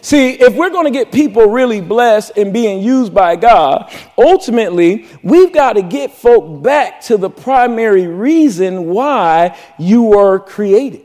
See, 0.00 0.30
if 0.30 0.54
we're 0.54 0.70
going 0.70 0.84
to 0.84 0.90
get 0.90 1.12
people 1.12 1.46
really 1.46 1.80
blessed 1.80 2.32
and 2.36 2.52
being 2.52 2.82
used 2.82 3.12
by 3.12 3.36
God, 3.36 3.92
ultimately, 4.16 5.06
we've 5.22 5.52
got 5.52 5.74
to 5.74 5.82
get 5.82 6.12
folk 6.12 6.62
back 6.62 7.00
to 7.02 7.16
the 7.16 7.30
primary 7.30 8.06
reason 8.06 8.86
why 8.86 9.56
you 9.78 10.02
were 10.02 10.38
created. 10.38 11.02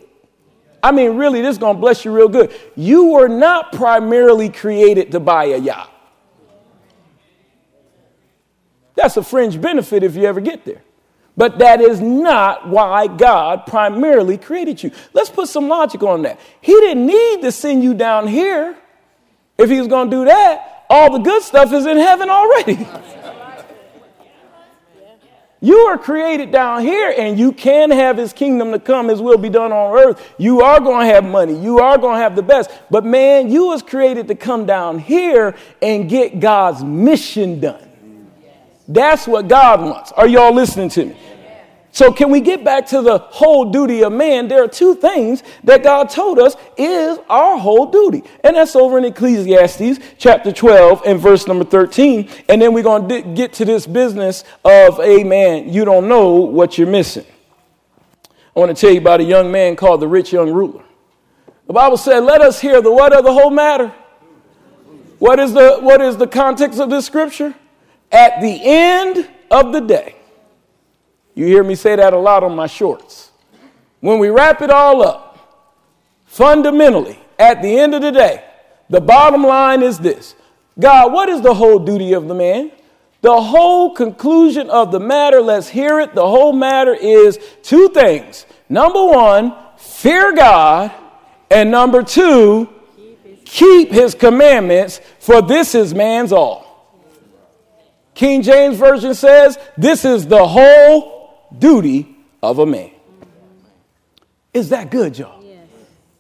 I 0.81 0.91
mean, 0.91 1.15
really, 1.15 1.41
this 1.41 1.53
is 1.53 1.57
going 1.57 1.77
to 1.77 1.79
bless 1.79 2.03
you 2.03 2.11
real 2.11 2.27
good. 2.27 2.53
You 2.75 3.05
were 3.05 3.29
not 3.29 3.71
primarily 3.71 4.49
created 4.49 5.11
to 5.13 5.19
buy 5.19 5.45
a 5.45 5.57
yacht. 5.57 5.91
That's 8.95 9.17
a 9.17 9.23
fringe 9.23 9.59
benefit 9.59 10.03
if 10.03 10.15
you 10.15 10.25
ever 10.25 10.41
get 10.41 10.65
there. 10.65 10.83
But 11.35 11.59
that 11.59 11.81
is 11.81 11.99
not 11.99 12.67
why 12.69 13.07
God 13.07 13.65
primarily 13.65 14.37
created 14.37 14.83
you. 14.83 14.91
Let's 15.13 15.31
put 15.31 15.49
some 15.49 15.67
logic 15.67 16.03
on 16.03 16.21
that. 16.23 16.39
He 16.61 16.73
didn't 16.73 17.07
need 17.07 17.41
to 17.41 17.51
send 17.51 17.83
you 17.83 17.95
down 17.95 18.27
here 18.27 18.77
if 19.57 19.69
he 19.69 19.79
was 19.79 19.87
going 19.87 20.09
to 20.09 20.15
do 20.17 20.25
that, 20.25 20.85
all 20.89 21.11
the 21.11 21.19
good 21.19 21.41
stuff 21.41 21.71
is 21.73 21.85
in 21.85 21.97
heaven 21.97 22.29
already. 22.29 22.87
You 25.63 25.77
are 25.77 25.97
created 25.97 26.51
down 26.51 26.81
here 26.81 27.15
and 27.17 27.39
you 27.39 27.53
can 27.53 27.89
have 27.89 28.17
his 28.17 28.33
kingdom 28.33 28.73
to 28.73 28.79
come, 28.79 29.07
his 29.07 29.21
will 29.21 29.37
be 29.37 29.47
done 29.47 29.71
on 29.71 29.97
earth. 29.97 30.33
You 30.37 30.59
are 30.59 30.81
going 30.81 31.07
to 31.07 31.13
have 31.13 31.23
money. 31.23 31.57
You 31.57 31.79
are 31.79 31.97
going 31.97 32.17
to 32.17 32.21
have 32.21 32.35
the 32.35 32.43
best. 32.43 32.69
But 32.91 33.05
man, 33.05 33.49
you 33.49 33.67
was 33.67 33.81
created 33.81 34.27
to 34.27 34.35
come 34.35 34.65
down 34.65 34.99
here 34.99 35.55
and 35.81 36.09
get 36.09 36.41
God's 36.41 36.83
mission 36.83 37.61
done. 37.61 37.89
That's 38.89 39.25
what 39.25 39.47
God 39.47 39.79
wants. 39.79 40.11
Are 40.11 40.27
y'all 40.27 40.53
listening 40.53 40.89
to 40.89 41.05
me? 41.05 41.15
So, 41.93 42.11
can 42.11 42.31
we 42.31 42.41
get 42.41 42.63
back 42.63 42.87
to 42.87 43.03
the 43.03 43.19
whole 43.19 43.65
duty 43.65 44.03
of 44.03 44.11
man? 44.11 44.47
There 44.47 44.63
are 44.63 44.67
two 44.67 44.95
things 44.95 45.43
that 45.63 45.83
God 45.83 46.09
told 46.09 46.39
us 46.39 46.55
is 46.75 47.19
our 47.29 47.55
whole 47.59 47.85
duty. 47.85 48.23
And 48.43 48.55
that's 48.55 48.75
over 48.75 48.97
in 48.97 49.05
Ecclesiastes 49.05 49.99
chapter 50.17 50.51
12 50.51 51.03
and 51.05 51.19
verse 51.19 51.45
number 51.45 51.63
13. 51.63 52.27
And 52.49 52.59
then 52.59 52.73
we're 52.73 52.81
going 52.81 53.07
to 53.09 53.21
get 53.21 53.53
to 53.53 53.65
this 53.65 53.85
business 53.85 54.43
of, 54.65 54.99
a 55.01 55.23
man, 55.23 55.71
you 55.71 55.85
don't 55.85 56.07
know 56.07 56.31
what 56.31 56.79
you're 56.79 56.87
missing. 56.87 57.27
I 58.55 58.59
want 58.59 58.75
to 58.75 58.81
tell 58.81 58.91
you 58.91 58.99
about 58.99 59.19
a 59.19 59.25
young 59.25 59.51
man 59.51 59.75
called 59.75 60.01
the 60.01 60.07
rich 60.07 60.33
young 60.33 60.51
ruler. 60.51 60.83
The 61.67 61.73
Bible 61.73 61.97
said, 61.97 62.21
Let 62.21 62.41
us 62.41 62.59
hear 62.59 62.81
the 62.81 62.91
what 62.91 63.13
of 63.13 63.23
the 63.23 63.33
whole 63.33 63.51
matter. 63.51 63.93
What 65.19 65.39
is 65.39 65.53
the, 65.53 65.77
what 65.77 66.01
is 66.01 66.17
the 66.17 66.27
context 66.27 66.79
of 66.79 66.89
this 66.89 67.05
scripture? 67.05 67.53
At 68.11 68.41
the 68.41 68.59
end 68.63 69.29
of 69.51 69.71
the 69.71 69.81
day 69.81 70.15
you 71.35 71.45
hear 71.45 71.63
me 71.63 71.75
say 71.75 71.95
that 71.95 72.13
a 72.13 72.17
lot 72.17 72.43
on 72.43 72.55
my 72.55 72.67
shorts. 72.67 73.31
When 73.99 74.19
we 74.19 74.29
wrap 74.29 74.61
it 74.61 74.69
all 74.69 75.01
up, 75.01 75.69
fundamentally, 76.25 77.19
at 77.39 77.61
the 77.61 77.79
end 77.79 77.95
of 77.95 78.01
the 78.01 78.11
day, 78.11 78.43
the 78.89 79.01
bottom 79.01 79.43
line 79.43 79.81
is 79.81 79.97
this 79.99 80.35
God, 80.79 81.13
what 81.13 81.29
is 81.29 81.41
the 81.41 81.53
whole 81.53 81.79
duty 81.79 82.13
of 82.13 82.27
the 82.27 82.35
man? 82.35 82.71
The 83.21 83.41
whole 83.41 83.93
conclusion 83.93 84.69
of 84.69 84.91
the 84.91 84.99
matter, 84.99 85.41
let's 85.41 85.69
hear 85.69 86.01
it. 86.01 86.13
The 86.13 86.27
whole 86.27 86.51
matter 86.51 86.93
is 86.93 87.39
two 87.61 87.89
things. 87.89 88.45
Number 88.67 89.03
one, 89.05 89.55
fear 89.77 90.33
God. 90.33 90.91
And 91.49 91.71
number 91.71 92.03
two, 92.03 92.67
keep 93.45 93.91
his 93.91 94.13
commandments, 94.13 94.99
for 95.19 95.41
this 95.41 95.73
is 95.75 95.93
man's 95.93 96.33
all. 96.33 96.63
King 98.13 98.41
James 98.41 98.77
Version 98.77 99.13
says, 99.13 99.57
this 99.77 100.03
is 100.03 100.27
the 100.27 100.45
whole 100.45 101.12
duty 101.57 102.15
of 102.41 102.59
a 102.59 102.65
man. 102.65 102.91
Is 104.53 104.69
that 104.69 104.91
good, 104.91 105.17
y'all? 105.17 105.43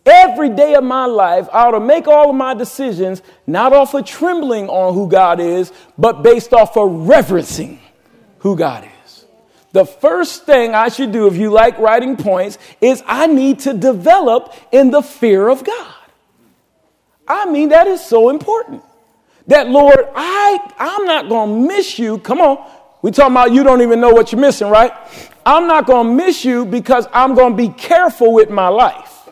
Every 0.05 0.49
day 0.49 0.73
of 0.75 0.83
my 0.83 1.05
life, 1.05 1.47
I 1.53 1.67
ought 1.67 1.71
to 1.71 1.79
make 1.79 2.07
all 2.07 2.29
of 2.29 2.35
my 2.35 2.53
decisions 2.53 3.21
not 3.47 3.71
off 3.71 3.93
of 3.93 4.05
trembling 4.05 4.67
on 4.67 4.93
who 4.93 5.07
God 5.07 5.39
is, 5.39 5.71
but 5.97 6.23
based 6.23 6.51
off 6.51 6.75
of 6.75 7.07
reverencing 7.07 7.79
who 8.39 8.57
God 8.57 8.83
is. 9.05 9.25
The 9.71 9.85
first 9.85 10.45
thing 10.45 10.75
I 10.75 10.89
should 10.89 11.13
do, 11.13 11.27
if 11.27 11.37
you 11.37 11.51
like 11.51 11.77
writing 11.79 12.17
points, 12.17 12.57
is 12.81 13.01
I 13.07 13.27
need 13.27 13.59
to 13.59 13.73
develop 13.73 14.53
in 14.73 14.91
the 14.91 15.01
fear 15.01 15.47
of 15.47 15.63
God. 15.63 15.95
I 17.25 17.49
mean, 17.49 17.69
that 17.69 17.87
is 17.87 18.03
so 18.03 18.29
important. 18.29 18.83
That, 19.47 19.69
Lord, 19.69 19.99
I, 20.15 20.73
I'm 20.77 21.05
not 21.05 21.29
going 21.29 21.49
to 21.49 21.75
miss 21.75 21.97
you. 21.97 22.17
Come 22.17 22.41
on. 22.41 22.69
We 23.03 23.11
talking 23.11 23.33
about 23.33 23.51
you 23.51 23.63
don't 23.63 23.81
even 23.81 23.99
know 23.99 24.11
what 24.11 24.31
you're 24.31 24.39
missing, 24.39 24.69
right? 24.69 24.93
I'm 25.45 25.67
not 25.67 25.85
going 25.85 26.07
to 26.07 26.13
miss 26.13 26.45
you 26.45 26.65
because 26.65 27.05
I'm 27.11 27.35
going 27.35 27.51
to 27.51 27.57
be 27.57 27.67
careful 27.67 28.33
with 28.33 28.49
my 28.49 28.69
life. 28.69 29.29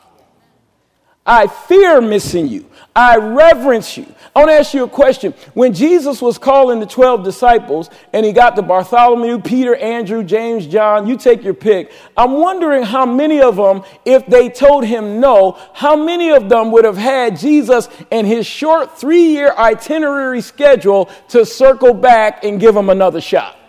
I 1.26 1.48
fear 1.48 2.02
missing 2.02 2.50
you. 2.50 2.70
I 2.94 3.16
reverence 3.16 3.96
you. 3.96 4.14
I 4.36 4.40
want 4.40 4.50
to 4.50 4.56
ask 4.56 4.74
you 4.74 4.84
a 4.84 4.90
question. 4.90 5.34
When 5.54 5.74
Jesus 5.74 6.22
was 6.22 6.38
calling 6.38 6.82
the 6.82 6.86
12 6.86 7.24
disciples 7.24 7.90
and 8.12 8.26
he 8.26 8.34
got 8.34 8.58
to 8.58 8.62
Bartholomew, 8.62 9.40
Peter, 9.40 9.76
Andrew, 9.76 10.22
James, 10.22 10.68
John, 10.68 11.08
you 11.08 11.16
take 11.16 11.42
your 11.42 11.54
pick. 11.54 11.94
I'm 12.18 12.34
wondering 12.34 12.84
how 12.84 13.06
many 13.06 13.40
of 13.40 13.56
them, 13.56 13.84
if 14.04 14.26
they 14.26 14.50
told 14.50 14.84
him 14.84 15.22
no, 15.22 15.58
how 15.74 15.96
many 15.96 16.32
of 16.32 16.50
them 16.50 16.72
would 16.72 16.84
have 16.84 16.98
had 16.98 17.40
Jesus 17.40 17.88
and 18.12 18.28
his 18.28 18.46
short 18.46 18.98
three 18.98 19.28
year 19.28 19.54
itinerary 19.58 20.42
schedule 20.42 21.06
to 21.30 21.46
circle 21.46 21.94
back 21.94 22.44
and 22.44 22.60
give 22.60 22.76
him 22.76 22.90
another 22.90 23.22
shot? 23.22 23.61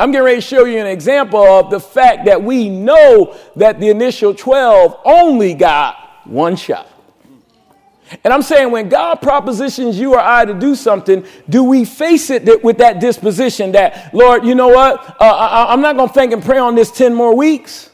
I'm 0.00 0.12
getting 0.12 0.24
ready 0.24 0.36
to 0.38 0.40
show 0.40 0.64
you 0.64 0.78
an 0.78 0.86
example 0.86 1.44
of 1.44 1.70
the 1.70 1.78
fact 1.78 2.24
that 2.24 2.42
we 2.42 2.70
know 2.70 3.36
that 3.56 3.80
the 3.80 3.90
initial 3.90 4.34
12 4.34 4.98
only 5.04 5.52
got 5.52 6.26
one 6.26 6.56
shot. 6.56 6.88
And 8.24 8.32
I'm 8.32 8.40
saying 8.40 8.70
when 8.70 8.88
God 8.88 9.16
propositions 9.16 9.98
you 9.98 10.14
or 10.14 10.18
I 10.18 10.46
to 10.46 10.54
do 10.54 10.74
something, 10.74 11.26
do 11.50 11.62
we 11.62 11.84
face 11.84 12.30
it 12.30 12.64
with 12.64 12.78
that 12.78 12.98
disposition 12.98 13.72
that, 13.72 14.14
Lord, 14.14 14.46
you 14.46 14.54
know 14.54 14.68
what? 14.68 15.20
Uh, 15.20 15.24
I, 15.24 15.70
I'm 15.70 15.82
not 15.82 15.96
going 15.96 16.08
to 16.08 16.14
think 16.14 16.32
and 16.32 16.42
pray 16.42 16.56
on 16.56 16.76
this 16.76 16.90
10 16.90 17.12
more 17.12 17.36
weeks. 17.36 17.89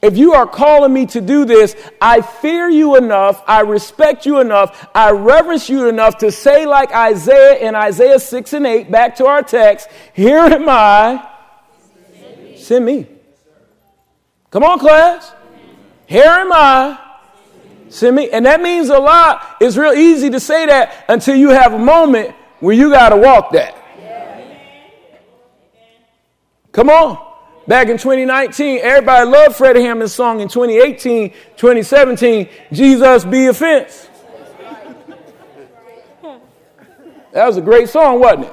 If 0.00 0.16
you 0.16 0.34
are 0.34 0.46
calling 0.46 0.92
me 0.92 1.06
to 1.06 1.20
do 1.20 1.44
this, 1.44 1.74
I 2.00 2.20
fear 2.20 2.68
you 2.68 2.96
enough, 2.96 3.42
I 3.48 3.62
respect 3.62 4.26
you 4.26 4.38
enough, 4.38 4.88
I 4.94 5.10
reverence 5.10 5.68
you 5.68 5.88
enough 5.88 6.18
to 6.18 6.30
say, 6.30 6.66
like 6.66 6.92
Isaiah 6.94 7.58
in 7.58 7.74
Isaiah 7.74 8.20
6 8.20 8.52
and 8.52 8.64
8, 8.64 8.90
back 8.92 9.16
to 9.16 9.26
our 9.26 9.42
text, 9.42 9.88
Here 10.12 10.38
am 10.38 10.68
I, 10.68 11.28
send 12.56 12.84
me. 12.84 13.08
Come 14.50 14.62
on, 14.62 14.78
class. 14.78 15.32
Here 16.06 16.24
am 16.24 16.52
I, 16.52 16.98
send 17.88 18.14
me. 18.14 18.30
And 18.30 18.46
that 18.46 18.62
means 18.62 18.90
a 18.90 18.98
lot. 18.98 19.56
It's 19.60 19.76
real 19.76 19.92
easy 19.92 20.30
to 20.30 20.38
say 20.38 20.66
that 20.66 21.06
until 21.08 21.34
you 21.34 21.50
have 21.50 21.74
a 21.74 21.78
moment 21.78 22.36
where 22.60 22.74
you 22.74 22.90
got 22.90 23.08
to 23.08 23.16
walk 23.16 23.50
that. 23.50 23.74
Come 26.70 26.88
on. 26.88 27.27
Back 27.68 27.88
in 27.88 27.98
2019, 27.98 28.78
everybody 28.78 29.28
loved 29.28 29.56
Freddie 29.56 29.82
Hammond's 29.82 30.14
song. 30.14 30.40
In 30.40 30.48
2018, 30.48 31.28
2017, 31.58 32.48
Jesus 32.72 33.26
be 33.26 33.44
a 33.44 33.52
fence. 33.52 34.08
That 37.32 37.46
was 37.46 37.58
a 37.58 37.60
great 37.60 37.90
song, 37.90 38.20
wasn't 38.20 38.46
it? 38.46 38.52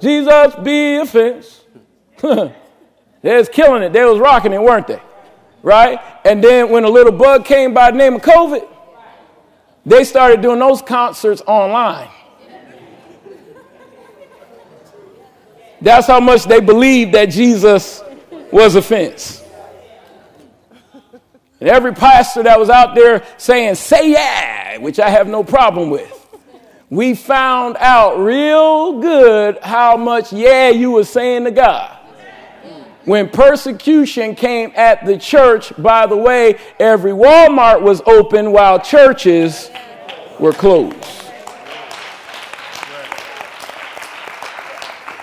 Jesus 0.00 0.54
be 0.62 0.94
a 0.98 1.04
fence. 1.04 1.64
they 2.22 3.36
was 3.36 3.48
killing 3.48 3.82
it. 3.82 3.92
They 3.92 4.04
was 4.04 4.20
rocking 4.20 4.52
it, 4.52 4.62
weren't 4.62 4.86
they? 4.86 5.02
Right? 5.64 5.98
And 6.24 6.42
then 6.42 6.70
when 6.70 6.84
a 6.84 6.88
little 6.88 7.10
bug 7.10 7.44
came 7.44 7.74
by 7.74 7.90
the 7.90 7.96
name 7.96 8.14
of 8.14 8.22
COVID, 8.22 8.68
they 9.84 10.04
started 10.04 10.42
doing 10.42 10.60
those 10.60 10.80
concerts 10.80 11.42
online. 11.44 12.08
That's 15.80 16.06
how 16.06 16.20
much 16.20 16.44
they 16.44 16.60
believed 16.60 17.14
that 17.14 17.30
Jesus 17.30 18.03
was 18.54 18.76
offense. 18.76 19.42
And 21.58 21.68
every 21.68 21.92
pastor 21.92 22.44
that 22.44 22.56
was 22.56 22.70
out 22.70 22.94
there 22.94 23.24
saying, 23.36 23.74
say 23.74 24.12
yeah, 24.12 24.78
which 24.78 25.00
I 25.00 25.10
have 25.10 25.26
no 25.26 25.42
problem 25.42 25.90
with, 25.90 26.20
we 26.88 27.16
found 27.16 27.76
out 27.80 28.16
real 28.18 29.00
good 29.00 29.58
how 29.60 29.96
much 29.96 30.32
yeah 30.32 30.68
you 30.68 30.92
were 30.92 31.02
saying 31.02 31.44
to 31.44 31.50
God. 31.50 31.98
When 33.04 33.28
persecution 33.28 34.36
came 34.36 34.70
at 34.76 35.04
the 35.04 35.18
church, 35.18 35.72
by 35.76 36.06
the 36.06 36.16
way, 36.16 36.60
every 36.78 37.10
Walmart 37.10 37.82
was 37.82 38.02
open 38.06 38.52
while 38.52 38.78
churches 38.78 39.68
were 40.38 40.52
closed. 40.52 41.23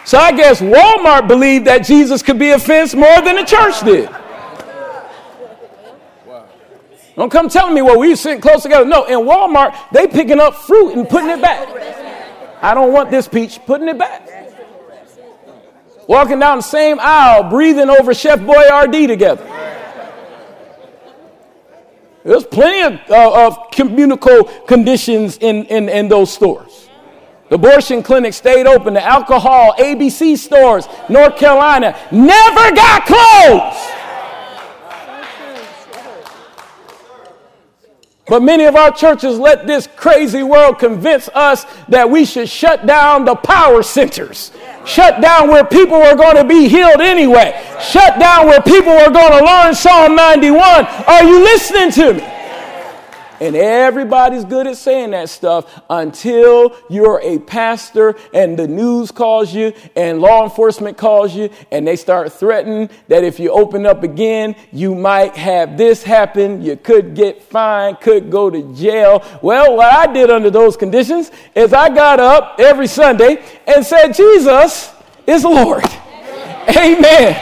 So 0.03 0.17
I 0.17 0.31
guess 0.31 0.61
Walmart 0.61 1.27
believed 1.27 1.67
that 1.67 1.85
Jesus 1.85 2.21
could 2.21 2.39
be 2.39 2.51
offense 2.51 2.95
more 2.95 3.21
than 3.21 3.35
the 3.35 3.43
church 3.43 3.81
did. 3.81 4.09
Don't 7.15 7.29
come 7.29 7.49
telling 7.49 7.75
me, 7.75 7.81
well, 7.81 7.99
we 7.99 8.15
sitting 8.15 8.41
close 8.41 8.63
together. 8.63 8.85
No, 8.85 9.05
in 9.05 9.19
Walmart, 9.19 9.75
they 9.91 10.07
picking 10.07 10.39
up 10.39 10.55
fruit 10.55 10.93
and 10.93 11.07
putting 11.07 11.29
it 11.29 11.41
back. 11.41 11.67
I 12.61 12.73
don't 12.73 12.93
want 12.93 13.11
this 13.11 13.27
peach, 13.27 13.59
putting 13.65 13.89
it 13.89 13.97
back. 13.97 14.27
Walking 16.07 16.39
down 16.39 16.57
the 16.57 16.63
same 16.63 16.97
aisle, 16.99 17.49
breathing 17.49 17.89
over 17.89 18.13
Chef 18.13 18.39
Boyardee 18.39 19.07
together. 19.07 19.45
There's 22.23 22.45
plenty 22.45 22.81
of, 22.81 23.09
uh, 23.09 23.47
of 23.47 23.71
communicable 23.71 24.45
conditions 24.65 25.37
in, 25.37 25.65
in, 25.65 25.89
in 25.89 26.07
those 26.07 26.31
stores. 26.31 26.89
Abortion 27.51 28.01
clinic 28.01 28.33
stayed 28.33 28.65
open. 28.65 28.93
The 28.93 29.03
alcohol, 29.03 29.75
ABC 29.77 30.37
stores, 30.37 30.87
North 31.09 31.35
Carolina, 31.35 31.97
never 32.11 32.75
got 32.75 33.05
closed. 33.05 33.97
But 38.27 38.41
many 38.43 38.63
of 38.63 38.77
our 38.77 38.91
churches 38.93 39.37
let 39.37 39.67
this 39.67 39.89
crazy 39.97 40.41
world 40.41 40.79
convince 40.79 41.27
us 41.29 41.65
that 41.89 42.09
we 42.09 42.23
should 42.23 42.47
shut 42.47 42.85
down 42.85 43.25
the 43.25 43.35
power 43.35 43.83
centers. 43.83 44.53
Shut 44.85 45.19
down 45.21 45.49
where 45.49 45.65
people 45.65 45.97
are 45.97 46.15
going 46.15 46.37
to 46.37 46.45
be 46.45 46.69
healed 46.69 47.01
anyway. 47.01 47.61
Shut 47.81 48.17
down 48.17 48.47
where 48.47 48.61
people 48.61 48.93
are 48.93 49.11
going 49.11 49.37
to 49.37 49.45
learn 49.45 49.75
Psalm 49.75 50.15
91. 50.15 50.61
Are 50.63 51.23
you 51.25 51.43
listening 51.43 51.91
to 51.91 52.13
me? 52.13 52.40
And 53.41 53.55
everybody's 53.55 54.45
good 54.45 54.67
at 54.67 54.77
saying 54.77 55.11
that 55.11 55.27
stuff 55.27 55.81
until 55.89 56.77
you're 56.91 57.19
a 57.23 57.39
pastor 57.39 58.15
and 58.35 58.55
the 58.55 58.67
news 58.67 59.09
calls 59.09 59.51
you 59.51 59.73
and 59.95 60.21
law 60.21 60.43
enforcement 60.43 60.95
calls 60.95 61.33
you 61.33 61.49
and 61.71 61.87
they 61.87 61.95
start 61.95 62.31
threatening 62.31 62.87
that 63.07 63.23
if 63.23 63.39
you 63.39 63.49
open 63.49 63.87
up 63.87 64.03
again, 64.03 64.55
you 64.71 64.93
might 64.93 65.35
have 65.35 65.75
this 65.75 66.03
happen. 66.03 66.61
You 66.61 66.77
could 66.77 67.15
get 67.15 67.41
fined, 67.41 67.99
could 67.99 68.29
go 68.29 68.51
to 68.51 68.75
jail. 68.75 69.25
Well, 69.41 69.75
what 69.75 69.91
I 69.91 70.13
did 70.13 70.29
under 70.29 70.51
those 70.51 70.77
conditions 70.77 71.31
is 71.55 71.73
I 71.73 71.89
got 71.89 72.19
up 72.19 72.57
every 72.59 72.85
Sunday 72.85 73.43
and 73.65 73.83
said, 73.83 74.11
Jesus 74.11 74.93
is 75.25 75.43
Lord. 75.43 75.83
Amen. 76.77 77.33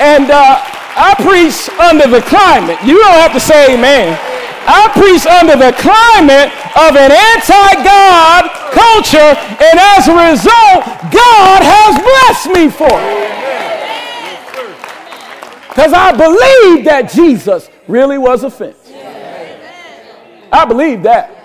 And 0.00 0.30
uh, 0.30 0.62
I 0.96 1.14
preach 1.18 1.68
under 1.78 2.08
the 2.08 2.22
climate. 2.22 2.78
You 2.86 2.98
don't 2.98 3.18
have 3.20 3.34
to 3.34 3.40
say 3.40 3.74
amen. 3.74 4.31
I 4.66 4.88
preach 4.94 5.26
under 5.26 5.56
the 5.56 5.72
climate 5.74 6.50
of 6.78 6.94
an 6.94 7.10
anti 7.10 7.82
God 7.82 8.46
culture, 8.70 9.34
and 9.58 9.76
as 9.78 10.08
a 10.08 10.14
result, 10.14 10.84
God 11.10 11.60
has 11.62 11.98
blessed 11.98 12.50
me 12.54 12.70
for 12.70 12.88
it. 12.88 13.32
Because 15.68 15.92
I 15.92 16.12
believe 16.12 16.84
that 16.84 17.10
Jesus 17.12 17.70
really 17.88 18.18
was 18.18 18.44
a 18.44 18.48
offense. 18.48 18.76
I 20.52 20.64
believe 20.66 21.02
that. 21.04 21.38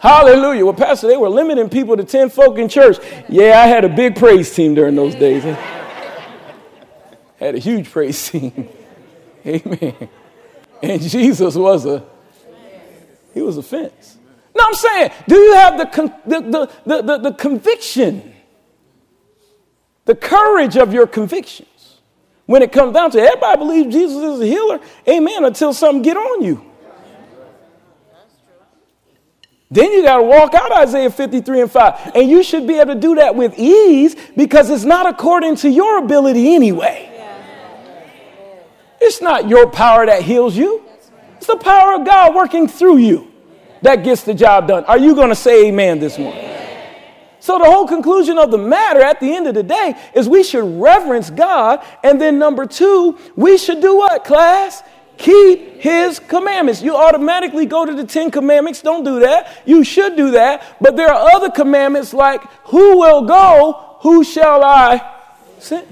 Hallelujah. 0.00 0.64
Well, 0.64 0.74
Pastor, 0.74 1.06
they 1.06 1.16
were 1.16 1.28
limiting 1.28 1.68
people 1.68 1.96
to 1.96 2.04
10 2.04 2.30
folk 2.30 2.58
in 2.58 2.68
church. 2.68 2.98
Yeah, 3.28 3.60
I 3.60 3.66
had 3.66 3.84
a 3.84 3.88
big 3.88 4.16
praise 4.16 4.54
team 4.54 4.74
during 4.74 4.96
those 4.96 5.14
days. 5.14 5.42
had 7.38 7.54
a 7.54 7.58
huge 7.58 7.90
praise 7.90 8.28
team. 8.28 8.68
Amen. 9.46 10.08
And 10.82 11.02
Jesus 11.02 11.54
was 11.56 11.86
a 11.86 12.04
he 13.38 13.42
was 13.42 13.56
offense. 13.56 14.18
No, 14.56 14.64
I'm 14.66 14.74
saying, 14.74 15.10
do 15.28 15.36
you 15.36 15.54
have 15.54 15.78
the, 15.78 15.86
con- 15.86 16.14
the, 16.26 16.40
the, 16.84 17.00
the, 17.02 17.18
the, 17.18 17.32
conviction, 17.32 18.34
the 20.04 20.16
courage 20.16 20.76
of 20.76 20.92
your 20.92 21.06
convictions? 21.06 22.00
When 22.46 22.62
it 22.62 22.72
comes 22.72 22.94
down 22.94 23.12
to 23.12 23.18
it, 23.18 23.24
everybody 23.24 23.58
believes 23.58 23.94
Jesus 23.94 24.16
is 24.16 24.40
a 24.40 24.46
healer, 24.46 24.80
amen, 25.06 25.44
until 25.44 25.72
something 25.72 26.02
get 26.02 26.16
on 26.16 26.42
you. 26.42 26.64
Then 29.70 29.92
you 29.92 30.02
got 30.02 30.16
to 30.16 30.22
walk 30.22 30.54
out 30.54 30.72
Isaiah 30.72 31.10
53 31.10 31.60
and 31.60 31.70
5. 31.70 32.12
And 32.16 32.28
you 32.28 32.42
should 32.42 32.66
be 32.66 32.78
able 32.78 32.94
to 32.94 33.00
do 33.00 33.14
that 33.16 33.36
with 33.36 33.56
ease 33.58 34.16
because 34.34 34.70
it's 34.70 34.84
not 34.84 35.06
according 35.06 35.56
to 35.56 35.68
your 35.68 35.98
ability 35.98 36.54
anyway. 36.54 37.04
It's 39.00 39.20
not 39.20 39.48
your 39.48 39.70
power 39.70 40.06
that 40.06 40.22
heals 40.22 40.56
you, 40.56 40.82
it's 41.36 41.46
the 41.46 41.56
power 41.56 41.94
of 41.94 42.04
God 42.04 42.34
working 42.34 42.66
through 42.66 42.96
you 42.96 43.27
that 43.82 44.04
gets 44.04 44.22
the 44.22 44.34
job 44.34 44.68
done. 44.68 44.84
Are 44.84 44.98
you 44.98 45.14
going 45.14 45.30
to 45.30 45.36
say 45.36 45.68
amen 45.68 45.98
this 45.98 46.18
morning? 46.18 46.44
So, 47.40 47.58
the 47.58 47.64
whole 47.64 47.86
conclusion 47.86 48.36
of 48.36 48.50
the 48.50 48.58
matter 48.58 49.00
at 49.00 49.20
the 49.20 49.34
end 49.34 49.46
of 49.46 49.54
the 49.54 49.62
day 49.62 49.94
is 50.14 50.28
we 50.28 50.42
should 50.42 50.80
reverence 50.80 51.30
God. 51.30 51.84
And 52.02 52.20
then, 52.20 52.38
number 52.38 52.66
two, 52.66 53.16
we 53.36 53.56
should 53.56 53.80
do 53.80 53.96
what, 53.96 54.24
class? 54.24 54.82
Keep 55.16 55.80
his 55.80 56.18
commandments. 56.18 56.82
You 56.82 56.94
automatically 56.94 57.66
go 57.66 57.86
to 57.86 57.94
the 57.94 58.04
Ten 58.04 58.30
Commandments. 58.30 58.82
Don't 58.82 59.02
do 59.02 59.20
that. 59.20 59.62
You 59.66 59.82
should 59.82 60.16
do 60.16 60.32
that. 60.32 60.76
But 60.80 60.96
there 60.96 61.10
are 61.10 61.30
other 61.36 61.50
commandments 61.50 62.12
like, 62.12 62.42
Who 62.66 62.98
will 62.98 63.22
go? 63.22 63.96
Who 64.00 64.22
shall 64.24 64.62
I 64.62 65.00
send? 65.58 65.86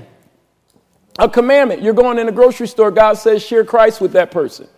A 1.19 1.29
commandment. 1.29 1.81
You're 1.81 1.95
going 1.95 2.19
in 2.19 2.29
a 2.29 2.33
grocery 2.33 2.69
store. 2.69 2.91
God 2.91 3.15
says, 3.15 3.43
Share 3.43 3.65
Christ 3.65 4.01
with 4.01 4.13
that 4.13 4.31
person. 4.31 4.69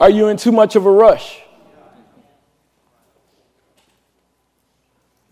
Are 0.00 0.10
you 0.10 0.28
in 0.28 0.36
too 0.36 0.50
much 0.50 0.76
of 0.76 0.86
a 0.86 0.90
rush? 0.90 1.41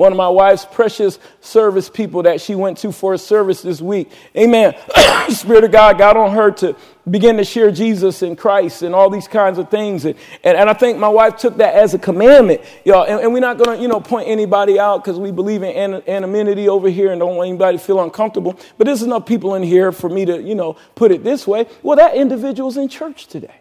One 0.01 0.13
of 0.13 0.17
my 0.17 0.31
wife's 0.31 0.65
precious 0.65 1.19
service 1.43 1.91
people 1.91 2.23
that 2.23 2.41
she 2.41 2.55
went 2.55 2.79
to 2.79 2.91
for 2.91 3.13
a 3.13 3.19
service 3.19 3.61
this 3.61 3.83
week. 3.83 4.11
Amen. 4.35 4.75
Spirit 5.29 5.65
of 5.65 5.73
God 5.73 5.99
got 5.99 6.17
on 6.17 6.35
her 6.35 6.51
to 6.53 6.75
begin 7.11 7.37
to 7.37 7.45
share 7.45 7.71
Jesus 7.71 8.23
and 8.23 8.39
Christ 8.39 8.81
and 8.81 8.95
all 8.95 9.11
these 9.11 9.29
kinds 9.29 9.59
of 9.59 9.69
things. 9.69 10.07
And, 10.07 10.17
and, 10.43 10.57
and 10.57 10.71
I 10.71 10.73
think 10.73 10.97
my 10.97 11.09
wife 11.09 11.37
took 11.37 11.59
that 11.59 11.75
as 11.75 11.93
a 11.93 11.99
commandment. 11.99 12.63
Y'all, 12.83 13.05
and, 13.05 13.21
and 13.21 13.35
we're 13.35 13.41
not 13.41 13.59
going 13.59 13.77
to, 13.77 13.83
you 13.83 13.89
know, 13.89 14.01
point 14.01 14.27
anybody 14.27 14.79
out 14.79 15.05
because 15.05 15.19
we 15.19 15.33
believe 15.33 15.63
in 15.63 15.93
an, 15.93 16.03
anonymity 16.09 16.67
over 16.67 16.89
here 16.89 17.13
and 17.13 17.21
don't 17.21 17.37
want 17.37 17.51
anybody 17.51 17.77
to 17.77 17.85
feel 17.85 18.01
uncomfortable. 18.03 18.59
But 18.79 18.87
there's 18.87 19.03
enough 19.03 19.27
people 19.27 19.55
in 19.55 19.63
here 19.63 19.93
for 19.93 20.09
me 20.09 20.25
to, 20.25 20.41
you 20.41 20.55
know, 20.55 20.79
put 20.95 21.13
it 21.13 21.25
this 21.25 21.47
way. 21.47 21.67
Well, 21.83 21.97
that 21.97 22.15
individual's 22.15 22.79
in 22.79 22.89
church 22.89 23.27
today. 23.27 23.60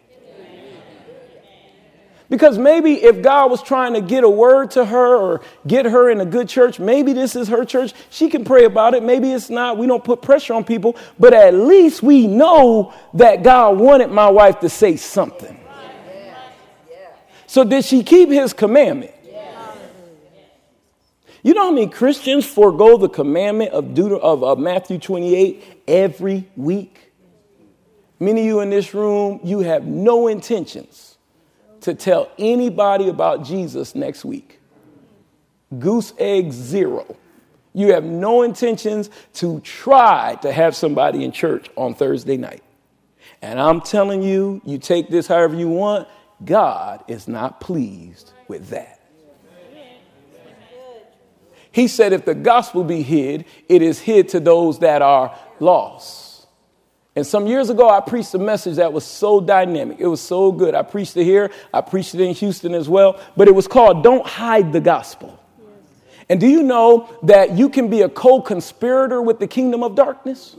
Because 2.30 2.58
maybe 2.58 3.02
if 3.02 3.22
God 3.22 3.50
was 3.50 3.60
trying 3.60 3.94
to 3.94 4.00
get 4.00 4.22
a 4.22 4.28
word 4.28 4.70
to 4.72 4.84
her 4.84 5.16
or 5.16 5.40
get 5.66 5.84
her 5.84 6.08
in 6.08 6.20
a 6.20 6.24
good 6.24 6.48
church, 6.48 6.78
maybe 6.78 7.12
this 7.12 7.34
is 7.34 7.48
her 7.48 7.64
church. 7.64 7.92
She 8.08 8.30
can 8.30 8.44
pray 8.44 8.64
about 8.64 8.94
it. 8.94 9.02
Maybe 9.02 9.32
it's 9.32 9.50
not. 9.50 9.76
We 9.76 9.88
don't 9.88 10.04
put 10.04 10.22
pressure 10.22 10.54
on 10.54 10.62
people. 10.62 10.96
But 11.18 11.34
at 11.34 11.54
least 11.54 12.04
we 12.04 12.28
know 12.28 12.94
that 13.14 13.42
God 13.42 13.78
wanted 13.78 14.12
my 14.12 14.30
wife 14.30 14.60
to 14.60 14.68
say 14.68 14.94
something. 14.94 15.58
So 17.48 17.64
did 17.64 17.84
she 17.84 18.04
keep 18.04 18.28
his 18.28 18.52
commandment? 18.52 19.12
You 21.42 21.54
know 21.54 21.64
how 21.64 21.70
many 21.72 21.88
Christians 21.88 22.46
forego 22.46 22.96
the 22.96 23.08
commandment 23.08 23.72
of, 23.72 23.86
Deut- 23.86 24.20
of, 24.20 24.44
of 24.44 24.58
Matthew 24.58 24.98
28 24.98 25.82
every 25.88 26.48
week? 26.54 27.12
Many 28.20 28.42
of 28.42 28.46
you 28.46 28.60
in 28.60 28.70
this 28.70 28.94
room, 28.94 29.40
you 29.42 29.60
have 29.60 29.84
no 29.84 30.28
intentions 30.28 31.09
to 31.82 31.94
tell 31.94 32.30
anybody 32.38 33.08
about 33.08 33.44
Jesus 33.44 33.94
next 33.94 34.24
week. 34.24 34.60
Goose 35.78 36.12
egg 36.18 36.52
zero. 36.52 37.16
You 37.72 37.92
have 37.92 38.04
no 38.04 38.42
intentions 38.42 39.10
to 39.34 39.60
try 39.60 40.36
to 40.42 40.52
have 40.52 40.74
somebody 40.74 41.24
in 41.24 41.30
church 41.30 41.68
on 41.76 41.94
Thursday 41.94 42.36
night. 42.36 42.62
And 43.42 43.60
I'm 43.60 43.80
telling 43.80 44.22
you, 44.22 44.60
you 44.64 44.78
take 44.78 45.08
this 45.08 45.26
however 45.26 45.54
you 45.54 45.68
want, 45.68 46.08
God 46.44 47.04
is 47.06 47.28
not 47.28 47.60
pleased 47.60 48.32
with 48.48 48.68
that. 48.68 49.00
He 51.72 51.86
said, 51.86 52.12
if 52.12 52.24
the 52.24 52.34
gospel 52.34 52.82
be 52.82 53.02
hid, 53.02 53.44
it 53.68 53.80
is 53.80 54.00
hid 54.00 54.30
to 54.30 54.40
those 54.40 54.80
that 54.80 55.02
are 55.02 55.38
lost. 55.60 56.29
And 57.20 57.26
some 57.26 57.46
years 57.46 57.68
ago, 57.68 57.86
I 57.86 58.00
preached 58.00 58.32
a 58.32 58.38
message 58.38 58.76
that 58.76 58.94
was 58.94 59.04
so 59.04 59.42
dynamic. 59.42 59.98
It 60.00 60.06
was 60.06 60.22
so 60.22 60.50
good. 60.50 60.74
I 60.74 60.80
preached 60.80 61.18
it 61.18 61.24
here, 61.24 61.50
I 61.70 61.82
preached 61.82 62.14
it 62.14 62.22
in 62.22 62.32
Houston 62.32 62.72
as 62.72 62.88
well, 62.88 63.20
but 63.36 63.46
it 63.46 63.54
was 63.54 63.68
called 63.68 64.02
Don't 64.02 64.26
Hide 64.26 64.72
the 64.72 64.80
Gospel. 64.80 65.38
And 66.30 66.40
do 66.40 66.48
you 66.48 66.62
know 66.62 67.14
that 67.24 67.58
you 67.58 67.68
can 67.68 67.90
be 67.90 68.00
a 68.00 68.08
co 68.08 68.40
conspirator 68.40 69.20
with 69.20 69.38
the 69.38 69.46
kingdom 69.46 69.82
of 69.82 69.94
darkness? 69.94 70.56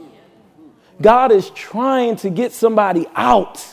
God 1.01 1.31
is 1.31 1.49
trying 1.49 2.17
to 2.17 2.29
get 2.29 2.51
somebody 2.51 3.07
out 3.15 3.65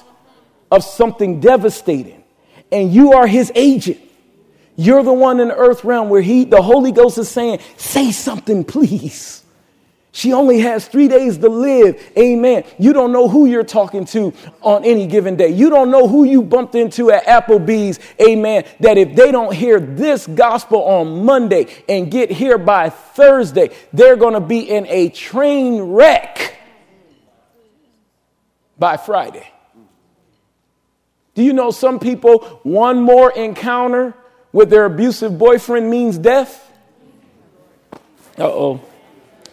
of 0.71 0.83
something 0.83 1.41
devastating, 1.41 2.25
and 2.73 2.91
you 2.91 3.13
are 3.13 3.27
his 3.27 3.53
agent. 3.55 4.01
You're 4.77 5.03
the 5.03 5.13
one 5.13 5.41
in 5.41 5.49
the 5.49 5.57
earth 5.57 5.85
realm 5.85 6.09
where 6.09 6.23
he, 6.23 6.45
the 6.45 6.63
Holy 6.63 6.93
Ghost 6.93 7.19
is 7.19 7.29
saying, 7.29 7.59
Say 7.77 8.13
something, 8.13 8.65
please. 8.65 9.38
She 10.19 10.33
only 10.33 10.59
has 10.59 10.89
three 10.89 11.07
days 11.07 11.39
to 11.39 11.49
live. 11.49 12.03
Amen. 12.19 12.65
You 12.77 12.93
don't 12.93 13.13
know 13.13 13.29
who 13.29 13.47
you're 13.47 13.63
talking 13.63 14.05
to 14.07 14.35
on 14.63 14.85
any 14.85 15.07
given 15.07 15.37
day. 15.37 15.51
You 15.51 15.71
don't 15.71 15.93
know 15.93 16.09
who 16.09 16.25
you 16.25 16.43
bumped 16.43 16.75
into 16.75 17.13
at 17.13 17.25
Applebee's. 17.27 18.01
Amen. 18.21 18.65
That 18.81 18.99
if 18.99 19.15
they 19.15 19.31
don't 19.31 19.55
hear 19.55 19.79
this 19.79 20.27
gospel 20.27 20.83
on 20.83 21.25
Monday 21.25 21.69
and 21.89 22.11
get 22.11 22.33
here 22.33 22.59
by 22.59 22.91
Thursday, 22.91 23.71
they're 23.93 24.17
going 24.17 24.35
to 24.35 24.41
be 24.41 24.69
in 24.69 24.89
a 24.89 25.11
train 25.11 25.83
wreck 25.83 26.59
by 28.77 28.97
Friday. 28.97 29.49
Do 31.37 31.45
you 31.45 31.53
know 31.53 31.71
some 31.71 32.01
people, 32.01 32.41
one 32.65 33.01
more 33.01 33.31
encounter 33.31 34.15
with 34.53 34.69
their 34.69 34.85
abusive 34.85 35.39
boyfriend 35.39 35.89
means 35.89 36.19
death? 36.19 36.73
Uh 38.37 38.47
oh. 38.47 38.88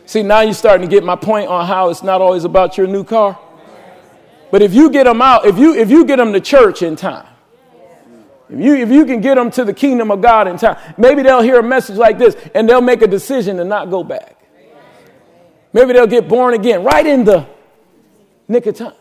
See, 0.06 0.22
now 0.22 0.42
you're 0.42 0.54
starting 0.54 0.88
to 0.88 0.94
get 0.94 1.04
my 1.04 1.16
point 1.16 1.48
on 1.48 1.66
how 1.66 1.90
it's 1.90 2.04
not 2.04 2.22
always 2.22 2.44
about 2.44 2.78
your 2.78 2.88
new 2.88 3.04
car. 3.04 3.40
But 4.52 4.62
if 4.62 4.74
you 4.74 4.90
get 4.90 5.06
them 5.06 5.22
out, 5.22 5.46
if 5.46 5.58
you 5.58 5.76
if 5.76 5.90
you 5.90 6.06
get 6.06 6.18
them 6.18 6.32
to 6.34 6.40
church 6.40 6.82
in 6.82 6.96
time, 6.96 7.28
if 8.50 8.60
you 8.60 8.76
if 8.76 8.90
you 8.90 9.06
can 9.06 9.20
get 9.20 9.36
them 9.36 9.50
to 9.52 9.66
the 9.66 9.74
kingdom 9.74 10.12
of 10.12 10.22
God 10.22 10.48
in 10.48 10.58
time, 10.58 10.78
maybe 10.98 11.24
they'll 11.24 11.42
hear 11.42 11.60
a 11.60 11.64
message 11.64 11.98
like 11.98 12.18
this 12.18 12.36
and 12.54 12.70
they'll 12.70 12.82
make 12.82 13.02
a 13.02 13.08
decision 13.08 13.58
to 13.58 13.66
not 13.66 13.90
go 13.90 14.04
back. 14.04 14.38
Maybe 15.74 15.94
they'll 15.94 16.08
get 16.08 16.30
born 16.30 16.54
again 16.54 16.84
right 16.84 17.06
in 17.06 17.26
the 17.26 17.48
nick 18.48 18.66
of 18.68 18.76
time. 18.76 18.94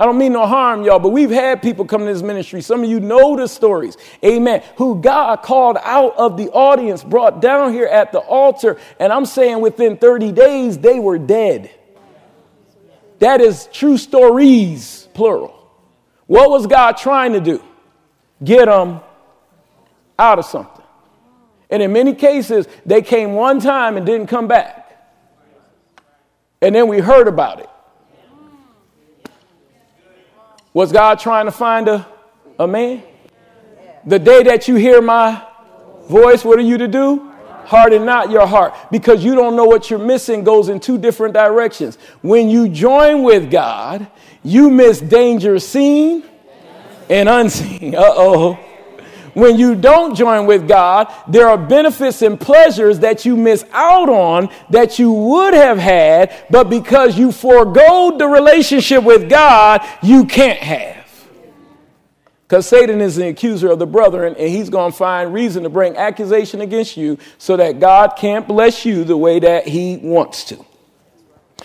I 0.00 0.06
don't 0.06 0.16
mean 0.16 0.32
no 0.32 0.46
harm, 0.46 0.82
y'all, 0.82 0.98
but 0.98 1.10
we've 1.10 1.30
had 1.30 1.60
people 1.60 1.84
come 1.84 2.00
to 2.00 2.06
this 2.06 2.22
ministry. 2.22 2.62
Some 2.62 2.82
of 2.82 2.88
you 2.88 3.00
know 3.00 3.36
the 3.36 3.46
stories, 3.46 3.98
amen, 4.24 4.64
who 4.76 4.98
God 4.98 5.42
called 5.42 5.76
out 5.82 6.16
of 6.16 6.38
the 6.38 6.48
audience, 6.52 7.04
brought 7.04 7.42
down 7.42 7.74
here 7.74 7.84
at 7.84 8.10
the 8.10 8.20
altar, 8.20 8.78
and 8.98 9.12
I'm 9.12 9.26
saying 9.26 9.60
within 9.60 9.98
30 9.98 10.32
days 10.32 10.78
they 10.78 10.98
were 10.98 11.18
dead. 11.18 11.70
That 13.18 13.42
is 13.42 13.68
true 13.74 13.98
stories, 13.98 15.06
plural. 15.12 15.70
What 16.26 16.48
was 16.48 16.66
God 16.66 16.96
trying 16.96 17.34
to 17.34 17.40
do? 17.40 17.62
Get 18.42 18.64
them 18.66 19.00
out 20.18 20.38
of 20.38 20.46
something. 20.46 20.82
And 21.68 21.82
in 21.82 21.92
many 21.92 22.14
cases, 22.14 22.66
they 22.86 23.02
came 23.02 23.34
one 23.34 23.60
time 23.60 23.98
and 23.98 24.06
didn't 24.06 24.28
come 24.28 24.48
back. 24.48 24.78
And 26.62 26.74
then 26.74 26.88
we 26.88 27.00
heard 27.00 27.28
about 27.28 27.60
it. 27.60 27.68
Was 30.72 30.92
God 30.92 31.18
trying 31.18 31.46
to 31.46 31.52
find 31.52 31.88
a, 31.88 32.06
a 32.58 32.66
man? 32.66 33.02
The 34.06 34.18
day 34.18 34.42
that 34.44 34.68
you 34.68 34.76
hear 34.76 35.02
my 35.02 35.42
voice, 36.08 36.44
what 36.44 36.58
are 36.58 36.62
you 36.62 36.78
to 36.78 36.88
do? 36.88 37.26
Harden 37.64 38.04
not 38.04 38.30
your 38.30 38.46
heart 38.46 38.74
because 38.90 39.22
you 39.24 39.34
don't 39.34 39.54
know 39.54 39.64
what 39.64 39.90
you're 39.90 39.98
missing 39.98 40.42
goes 40.42 40.68
in 40.68 40.80
two 40.80 40.98
different 40.98 41.34
directions. 41.34 41.98
When 42.20 42.48
you 42.48 42.68
join 42.68 43.22
with 43.22 43.50
God, 43.50 44.08
you 44.42 44.70
miss 44.70 45.00
danger 45.00 45.58
seen 45.58 46.24
and 47.08 47.28
unseen. 47.28 47.94
Uh 47.94 48.02
oh. 48.02 48.69
When 49.34 49.58
you 49.58 49.74
don't 49.74 50.14
join 50.14 50.46
with 50.46 50.66
God, 50.66 51.12
there 51.28 51.48
are 51.48 51.58
benefits 51.58 52.22
and 52.22 52.40
pleasures 52.40 53.00
that 53.00 53.24
you 53.24 53.36
miss 53.36 53.64
out 53.72 54.08
on 54.08 54.48
that 54.70 54.98
you 54.98 55.12
would 55.12 55.54
have 55.54 55.78
had, 55.78 56.34
but 56.50 56.70
because 56.70 57.18
you 57.18 57.32
forego 57.32 58.16
the 58.16 58.26
relationship 58.26 59.04
with 59.04 59.28
God, 59.28 59.86
you 60.02 60.24
can't 60.24 60.58
have. 60.58 61.00
Because 62.50 62.66
Satan 62.66 63.00
is 63.00 63.14
the 63.14 63.28
accuser 63.28 63.70
of 63.70 63.78
the 63.78 63.86
brethren, 63.86 64.34
and 64.36 64.48
he's 64.48 64.68
going 64.68 64.90
to 64.90 64.98
find 64.98 65.32
reason 65.32 65.62
to 65.62 65.68
bring 65.68 65.96
accusation 65.96 66.60
against 66.60 66.96
you 66.96 67.16
so 67.38 67.56
that 67.56 67.78
God 67.78 68.16
can't 68.16 68.48
bless 68.48 68.84
you 68.84 69.04
the 69.04 69.16
way 69.16 69.38
that 69.38 69.68
he 69.68 69.98
wants 69.98 70.42
to. 70.46 70.64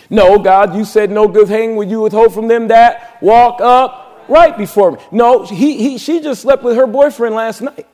No, 0.08 0.38
God, 0.38 0.76
you 0.76 0.84
said 0.84 1.10
no 1.10 1.26
good 1.26 1.48
thing 1.48 1.74
would 1.74 1.90
you 1.90 2.02
withhold 2.02 2.32
from 2.32 2.46
them 2.46 2.68
that 2.68 3.20
walk 3.20 3.60
up 3.60 4.05
right 4.28 4.56
before 4.56 4.92
me. 4.92 4.98
No, 5.10 5.44
he, 5.44 5.76
he, 5.76 5.98
she 5.98 6.20
just 6.20 6.42
slept 6.42 6.62
with 6.62 6.76
her 6.76 6.86
boyfriend 6.86 7.34
last 7.34 7.60
night. 7.60 7.86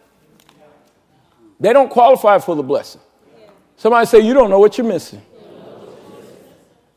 They 1.60 1.72
don't 1.72 1.90
qualify 1.90 2.38
for 2.38 2.56
the 2.56 2.62
blessing. 2.62 3.00
Somebody 3.76 4.06
say, 4.06 4.20
You 4.20 4.34
don't 4.34 4.50
know 4.50 4.58
what 4.58 4.78
you're 4.78 4.86
missing. 4.86 5.22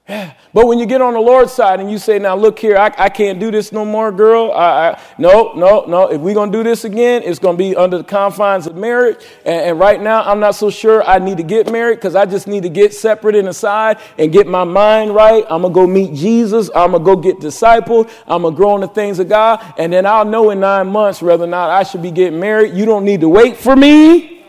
Yeah. 0.07 0.33
But 0.55 0.67
when 0.67 0.79
you 0.79 0.85
get 0.85 1.01
on 1.01 1.15
the 1.15 1.19
Lord's 1.19 1.51
side 1.51 1.81
and 1.81 1.91
you 1.91 1.97
say, 1.97 2.17
now 2.17 2.33
look 2.33 2.57
here, 2.57 2.77
I, 2.77 2.89
I 2.97 3.09
can't 3.09 3.41
do 3.41 3.51
this 3.51 3.73
no 3.73 3.83
more, 3.83 4.09
girl. 4.09 4.53
I, 4.53 4.91
I, 4.91 5.01
no, 5.17 5.51
no, 5.51 5.83
no. 5.85 6.07
If 6.07 6.21
we're 6.21 6.33
going 6.33 6.49
to 6.49 6.57
do 6.57 6.63
this 6.63 6.85
again, 6.85 7.23
it's 7.25 7.39
going 7.39 7.57
to 7.57 7.61
be 7.61 7.75
under 7.75 7.97
the 7.97 8.05
confines 8.05 8.65
of 8.65 8.77
marriage. 8.77 9.17
And, 9.45 9.71
and 9.71 9.79
right 9.81 10.01
now, 10.01 10.23
I'm 10.23 10.39
not 10.39 10.55
so 10.55 10.69
sure 10.69 11.03
I 11.03 11.19
need 11.19 11.35
to 11.35 11.43
get 11.43 11.69
married 11.69 11.95
because 11.95 12.15
I 12.15 12.25
just 12.25 12.47
need 12.47 12.63
to 12.63 12.69
get 12.69 12.93
separate 12.93 13.35
and 13.35 13.49
aside 13.49 13.97
and 14.17 14.31
get 14.31 14.47
my 14.47 14.63
mind 14.63 15.13
right. 15.13 15.43
I'm 15.49 15.63
going 15.63 15.73
to 15.73 15.75
go 15.75 15.87
meet 15.87 16.13
Jesus. 16.13 16.69
I'm 16.73 16.91
going 16.91 17.03
to 17.03 17.05
go 17.05 17.17
get 17.17 17.39
discipled. 17.39 18.09
I'm 18.25 18.43
going 18.43 18.53
to 18.53 18.57
grow 18.57 18.75
in 18.75 18.81
the 18.81 18.87
things 18.87 19.19
of 19.19 19.27
God. 19.27 19.61
And 19.77 19.91
then 19.91 20.05
I'll 20.05 20.23
know 20.23 20.51
in 20.51 20.61
nine 20.61 20.87
months 20.87 21.21
whether 21.21 21.43
or 21.43 21.47
not 21.47 21.69
I 21.69 21.83
should 21.83 22.01
be 22.01 22.11
getting 22.11 22.39
married. 22.39 22.73
You 22.73 22.85
don't 22.85 23.03
need 23.03 23.19
to 23.19 23.27
wait 23.27 23.57
for 23.57 23.75
me 23.75 24.45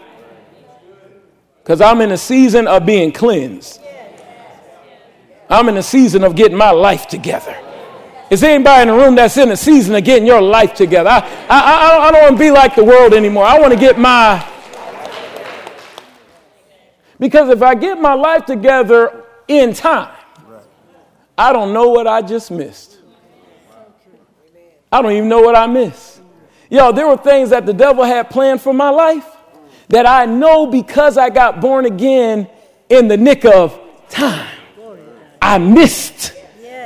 because 1.64 1.80
I'm 1.80 2.00
in 2.00 2.12
a 2.12 2.16
season 2.16 2.68
of 2.68 2.86
being 2.86 3.10
cleansed. 3.10 3.80
I'm 5.48 5.68
in 5.68 5.76
a 5.76 5.82
season 5.82 6.24
of 6.24 6.34
getting 6.34 6.56
my 6.56 6.70
life 6.70 7.06
together. 7.06 7.56
Is 8.30 8.42
anybody 8.42 8.82
in 8.82 8.88
the 8.88 8.94
room 8.94 9.14
that's 9.14 9.36
in 9.36 9.50
a 9.52 9.56
season 9.56 9.94
of 9.94 10.02
getting 10.02 10.26
your 10.26 10.42
life 10.42 10.74
together? 10.74 11.10
I, 11.10 11.20
I, 11.48 11.60
I, 11.60 12.08
I 12.08 12.10
don't 12.10 12.22
want 12.22 12.36
to 12.36 12.38
be 12.38 12.50
like 12.50 12.74
the 12.74 12.84
world 12.84 13.14
anymore. 13.14 13.44
I 13.44 13.58
want 13.60 13.72
to 13.72 13.78
get 13.78 13.98
my. 13.98 14.44
Because 17.20 17.48
if 17.50 17.62
I 17.62 17.74
get 17.76 18.00
my 18.00 18.14
life 18.14 18.44
together 18.44 19.24
in 19.46 19.72
time, 19.72 20.14
I 21.38 21.52
don't 21.52 21.72
know 21.72 21.88
what 21.88 22.06
I 22.06 22.20
just 22.20 22.50
missed. 22.50 22.98
I 24.90 25.02
don't 25.02 25.12
even 25.12 25.28
know 25.28 25.40
what 25.40 25.54
I 25.54 25.66
missed. 25.66 26.20
Yo, 26.68 26.90
there 26.90 27.06
were 27.06 27.16
things 27.16 27.50
that 27.50 27.64
the 27.64 27.72
devil 27.72 28.02
had 28.02 28.28
planned 28.28 28.60
for 28.60 28.72
my 28.72 28.90
life 28.90 29.26
that 29.88 30.04
I 30.04 30.26
know 30.26 30.66
because 30.66 31.16
I 31.16 31.30
got 31.30 31.60
born 31.60 31.86
again 31.86 32.48
in 32.88 33.06
the 33.06 33.16
nick 33.16 33.44
of 33.44 33.78
time. 34.08 34.55
I 35.46 35.58
missed 35.58 36.32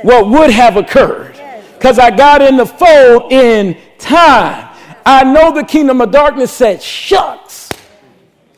what 0.03 0.29
would 0.29 0.51
have 0.51 0.77
occurred 0.77 1.35
because 1.73 1.97
I 1.97 2.15
got 2.15 2.43
in 2.43 2.57
the 2.57 2.65
fold 2.67 3.31
in 3.31 3.75
time. 3.97 4.69
I 5.03 5.23
know 5.23 5.51
the 5.51 5.63
kingdom 5.63 5.99
of 5.99 6.11
darkness 6.11 6.51
said, 6.51 6.79
shucks, 6.79 7.71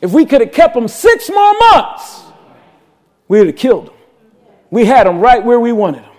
if 0.01 0.11
we 0.11 0.25
could 0.25 0.41
have 0.41 0.51
kept 0.51 0.73
them 0.73 0.89
six 0.89 1.29
more 1.29 1.57
months, 1.57 2.23
we 3.29 3.37
would 3.37 3.47
have 3.47 3.55
killed 3.55 3.87
them. 3.87 3.93
We 4.71 4.83
had 4.83 5.07
them 5.07 5.21
right 5.21 5.41
where 5.41 5.57
we 5.57 5.71
wanted 5.71 6.03
them. 6.03 6.11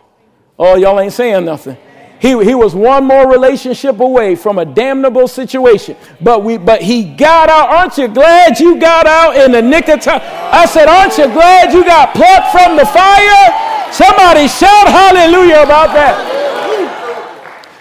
Oh, 0.58 0.76
y'all 0.76 0.98
ain't 0.98 1.12
saying 1.12 1.44
nothing. 1.44 1.76
He, 2.20 2.42
he 2.42 2.54
was 2.54 2.74
one 2.74 3.04
more 3.04 3.30
relationship 3.30 4.00
away 4.00 4.34
from 4.34 4.58
a 4.58 4.64
damnable 4.64 5.28
situation. 5.28 5.94
But 6.22 6.42
we 6.42 6.56
but 6.56 6.80
he 6.80 7.04
got 7.04 7.50
out. 7.50 7.68
Aren't 7.68 7.98
you 7.98 8.08
glad 8.08 8.58
you 8.58 8.80
got 8.80 9.06
out 9.06 9.36
in 9.36 9.52
the 9.52 9.60
nick 9.60 9.90
of 9.90 10.00
time? 10.00 10.22
I 10.22 10.64
said, 10.64 10.88
Aren't 10.88 11.18
you 11.18 11.26
glad 11.26 11.74
you 11.74 11.84
got 11.84 12.14
plucked 12.14 12.50
from 12.50 12.78
the 12.78 12.86
fire? 12.86 13.73
Somebody 13.94 14.48
shout 14.48 14.88
hallelujah 14.88 15.62
about 15.62 15.94
that. 15.94 16.33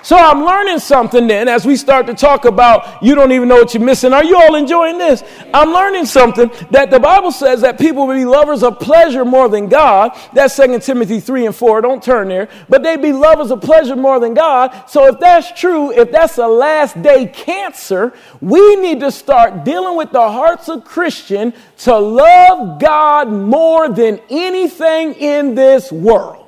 So 0.03 0.17
I'm 0.17 0.43
learning 0.43 0.79
something 0.79 1.27
then 1.27 1.47
as 1.47 1.65
we 1.65 1.77
start 1.77 2.07
to 2.07 2.13
talk 2.13 2.43
about 2.43 3.01
you 3.01 3.15
don't 3.15 3.31
even 3.31 3.47
know 3.47 3.55
what 3.55 3.73
you're 3.73 3.81
missing. 3.81 4.11
Are 4.11 4.23
you 4.23 4.35
all 4.35 4.55
enjoying 4.55 4.97
this? 4.97 5.23
I'm 5.53 5.71
learning 5.71 6.07
something 6.07 6.51
that 6.71 6.91
the 6.91 6.99
Bible 6.99 7.31
says 7.31 7.61
that 7.61 7.79
people 7.79 8.05
will 8.05 8.15
be 8.15 8.25
lovers 8.25 8.63
of 8.63 8.81
pleasure 8.81 9.23
more 9.23 9.47
than 9.47 9.69
God. 9.69 10.11
That's 10.33 10.57
2 10.57 10.79
Timothy 10.79 11.21
3 11.21 11.45
and 11.45 11.55
4. 11.55 11.81
Don't 11.81 12.03
turn 12.03 12.27
there. 12.27 12.49
But 12.67 12.83
they'd 12.83 13.01
be 13.01 13.13
lovers 13.13 13.49
of 13.49 13.61
pleasure 13.61 13.95
more 13.95 14.19
than 14.19 14.33
God. 14.33 14.89
So 14.89 15.07
if 15.07 15.21
that's 15.21 15.57
true, 15.57 15.93
if 15.93 16.11
that's 16.11 16.37
a 16.37 16.47
last 16.47 17.01
day 17.01 17.27
cancer, 17.27 18.13
we 18.41 18.75
need 18.75 18.99
to 18.99 19.11
start 19.11 19.63
dealing 19.63 19.95
with 19.95 20.11
the 20.11 20.29
hearts 20.29 20.67
of 20.67 20.83
Christian 20.83 21.53
to 21.79 21.97
love 21.97 22.81
God 22.81 23.31
more 23.31 23.87
than 23.87 24.19
anything 24.29 25.13
in 25.13 25.55
this 25.55 25.93
world. 25.93 26.42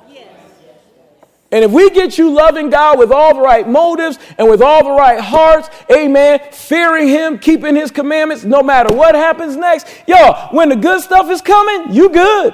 And 1.52 1.64
if 1.64 1.70
we 1.70 1.90
get 1.90 2.18
you 2.18 2.30
loving 2.30 2.70
God 2.70 2.98
with 2.98 3.12
all 3.12 3.34
the 3.34 3.40
right 3.40 3.68
motives 3.68 4.18
and 4.36 4.50
with 4.50 4.60
all 4.60 4.82
the 4.82 4.90
right 4.90 5.20
hearts, 5.20 5.68
amen, 5.90 6.40
fearing 6.50 7.06
Him, 7.06 7.38
keeping 7.38 7.76
His 7.76 7.90
commandments, 7.90 8.44
no 8.44 8.62
matter 8.62 8.94
what 8.94 9.14
happens 9.14 9.56
next, 9.56 9.86
yo, 10.08 10.32
when 10.50 10.68
the 10.68 10.76
good 10.76 11.02
stuff 11.02 11.30
is 11.30 11.40
coming, 11.40 11.94
you 11.94 12.08
good. 12.08 12.52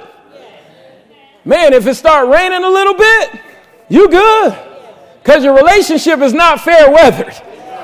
Man, 1.43 1.73
if 1.73 1.87
it 1.87 1.95
start 1.95 2.29
raining 2.29 2.63
a 2.63 2.69
little 2.69 2.93
bit, 2.93 3.41
you 3.89 4.09
good. 4.09 4.57
Because 5.21 5.43
your 5.43 5.55
relationship 5.55 6.19
is 6.19 6.33
not 6.33 6.61
fair 6.61 6.91
weathered. 6.91 7.33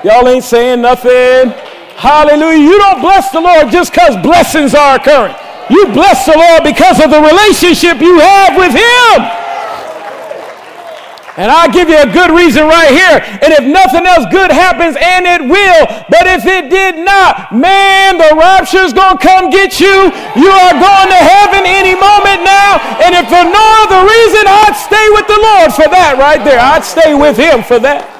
Y'all 0.04 0.26
ain't 0.28 0.44
saying 0.44 0.80
nothing. 0.80 1.50
Hallelujah. 1.96 2.58
You 2.58 2.78
don't 2.78 3.00
bless 3.00 3.30
the 3.30 3.40
Lord 3.40 3.70
just 3.70 3.92
because 3.92 4.16
blessings 4.22 4.74
are 4.74 4.96
occurring. 4.96 5.34
You 5.68 5.86
bless 5.86 6.24
the 6.24 6.38
Lord 6.38 6.62
because 6.62 7.02
of 7.02 7.10
the 7.10 7.20
relationship 7.20 8.00
you 8.00 8.18
have 8.20 8.56
with 8.56 8.72
Him. 8.72 9.39
And 11.36 11.50
I'll 11.50 11.70
give 11.70 11.88
you 11.88 11.98
a 11.98 12.10
good 12.10 12.34
reason 12.34 12.66
right 12.66 12.90
here. 12.90 13.22
And 13.42 13.54
if 13.54 13.62
nothing 13.62 14.04
else 14.04 14.26
good 14.30 14.50
happens, 14.50 14.96
and 14.98 15.26
it 15.26 15.42
will, 15.42 15.82
but 16.10 16.26
if 16.26 16.44
it 16.44 16.70
did 16.70 16.98
not, 16.98 17.54
man, 17.54 18.18
the 18.18 18.34
rapture's 18.34 18.92
going 18.92 19.16
to 19.16 19.22
come 19.22 19.48
get 19.50 19.78
you. 19.78 20.10
You 20.34 20.50
are 20.50 20.74
going 20.74 21.08
to 21.08 21.22
heaven 21.22 21.62
any 21.64 21.94
moment 21.94 22.42
now. 22.42 22.82
And 22.98 23.14
if 23.14 23.30
for 23.30 23.46
no 23.46 23.66
other 23.86 24.02
reason, 24.02 24.42
I'd 24.42 24.74
stay 24.74 25.06
with 25.14 25.26
the 25.30 25.38
Lord 25.38 25.70
for 25.72 25.86
that 25.86 26.18
right 26.18 26.42
there. 26.44 26.58
I'd 26.58 26.84
stay 26.84 27.14
with 27.14 27.36
Him 27.36 27.62
for 27.62 27.78
that. 27.78 28.18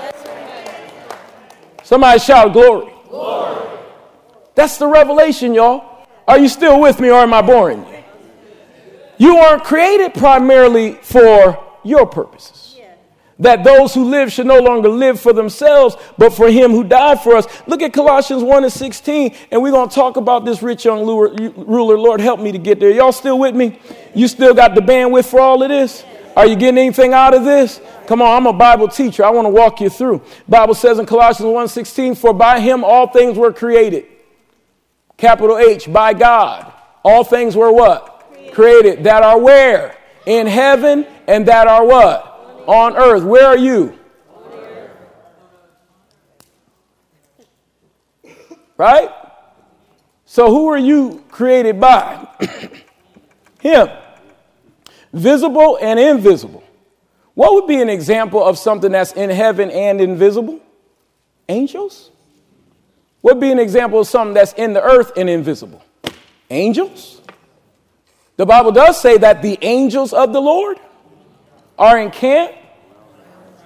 Somebody 1.82 2.20
shout 2.20 2.52
glory. 2.52 2.92
glory. 3.08 3.66
That's 4.54 4.78
the 4.78 4.86
revelation, 4.86 5.52
y'all. 5.52 6.06
Are 6.28 6.38
you 6.38 6.48
still 6.48 6.80
with 6.80 7.00
me 7.00 7.10
or 7.10 7.22
am 7.22 7.34
I 7.34 7.42
boring 7.42 7.84
you? 7.88 8.04
You 9.18 9.34
weren't 9.34 9.64
created 9.64 10.14
primarily 10.14 10.92
for 11.02 11.58
your 11.82 12.06
purposes 12.06 12.59
that 13.40 13.64
those 13.64 13.92
who 13.92 14.04
live 14.04 14.32
should 14.32 14.46
no 14.46 14.58
longer 14.58 14.88
live 14.88 15.18
for 15.18 15.32
themselves, 15.32 15.96
but 16.16 16.30
for 16.30 16.48
him 16.48 16.70
who 16.70 16.84
died 16.84 17.20
for 17.20 17.36
us. 17.36 17.46
Look 17.66 17.82
at 17.82 17.92
Colossians 17.92 18.42
1 18.42 18.64
and 18.64 18.72
16, 18.72 19.34
and 19.50 19.62
we're 19.62 19.72
going 19.72 19.88
to 19.88 19.94
talk 19.94 20.16
about 20.16 20.44
this 20.44 20.62
rich 20.62 20.84
young 20.84 21.04
ruler. 21.04 21.98
Lord, 21.98 22.20
help 22.20 22.38
me 22.38 22.52
to 22.52 22.58
get 22.58 22.78
there. 22.78 22.90
Y'all 22.90 23.12
still 23.12 23.38
with 23.38 23.54
me? 23.54 23.78
You 24.14 24.28
still 24.28 24.54
got 24.54 24.74
the 24.74 24.80
bandwidth 24.80 25.26
for 25.26 25.40
all 25.40 25.62
of 25.62 25.68
this? 25.68 26.04
Are 26.36 26.46
you 26.46 26.54
getting 26.54 26.78
anything 26.78 27.12
out 27.12 27.34
of 27.34 27.44
this? 27.44 27.80
Come 28.06 28.22
on, 28.22 28.36
I'm 28.36 28.46
a 28.46 28.52
Bible 28.52 28.88
teacher. 28.88 29.24
I 29.24 29.30
want 29.30 29.46
to 29.46 29.50
walk 29.50 29.80
you 29.80 29.90
through. 29.90 30.22
Bible 30.48 30.74
says 30.74 30.98
in 30.98 31.06
Colossians 31.06 31.52
1:16, 31.52 32.14
"For 32.14 32.32
by 32.32 32.60
him 32.60 32.84
all 32.84 33.08
things 33.08 33.36
were 33.36 33.52
created." 33.52 34.04
Capital 35.16 35.58
H, 35.58 35.92
by 35.92 36.12
God. 36.14 36.66
All 37.04 37.24
things 37.24 37.56
were 37.56 37.72
what? 37.72 38.24
Created, 38.32 38.54
created 38.54 39.04
that 39.04 39.22
are 39.22 39.38
where? 39.38 39.94
In 40.24 40.46
heaven 40.46 41.06
and 41.26 41.46
that 41.46 41.66
are 41.66 41.84
what? 41.84 42.29
On 42.66 42.96
earth. 42.96 43.24
Where 43.24 43.46
are 43.46 43.58
you? 43.58 43.98
Right? 48.76 49.10
So, 50.24 50.48
who 50.48 50.68
are 50.68 50.78
you 50.78 51.22
created 51.30 51.80
by? 51.80 52.26
Him. 53.60 53.88
Visible 55.12 55.78
and 55.82 55.98
invisible. 55.98 56.62
What 57.34 57.54
would 57.54 57.66
be 57.66 57.80
an 57.82 57.88
example 57.88 58.42
of 58.42 58.58
something 58.58 58.92
that's 58.92 59.12
in 59.12 59.28
heaven 59.30 59.70
and 59.70 60.00
invisible? 60.00 60.60
Angels. 61.48 62.10
What 63.20 63.34
would 63.34 63.40
be 63.40 63.50
an 63.50 63.58
example 63.58 64.00
of 64.00 64.06
something 64.06 64.34
that's 64.34 64.52
in 64.54 64.72
the 64.72 64.82
earth 64.82 65.12
and 65.16 65.28
invisible? 65.28 65.84
Angels. 66.48 67.20
The 68.36 68.46
Bible 68.46 68.72
does 68.72 69.00
say 69.00 69.18
that 69.18 69.42
the 69.42 69.58
angels 69.60 70.12
of 70.12 70.32
the 70.32 70.40
Lord 70.40 70.78
are 71.80 71.98
encamped 71.98 72.58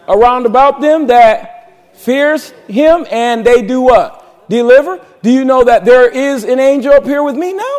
around 0.09 0.47
about 0.47 0.81
them 0.81 1.09
that 1.09 1.95
fears 1.97 2.51
him 2.69 3.07
and 3.11 3.45
they 3.45 3.61
do 3.61 3.81
what? 3.81 4.49
Deliver. 4.49 5.05
Do 5.23 5.31
you 5.31 5.45
know 5.45 5.65
that 5.65 5.85
there 5.85 6.09
is 6.09 6.45
an 6.45 6.61
angel 6.61 6.93
up 6.93 7.05
here 7.05 7.23
with 7.23 7.35
me 7.35 7.55
now? 7.55 7.79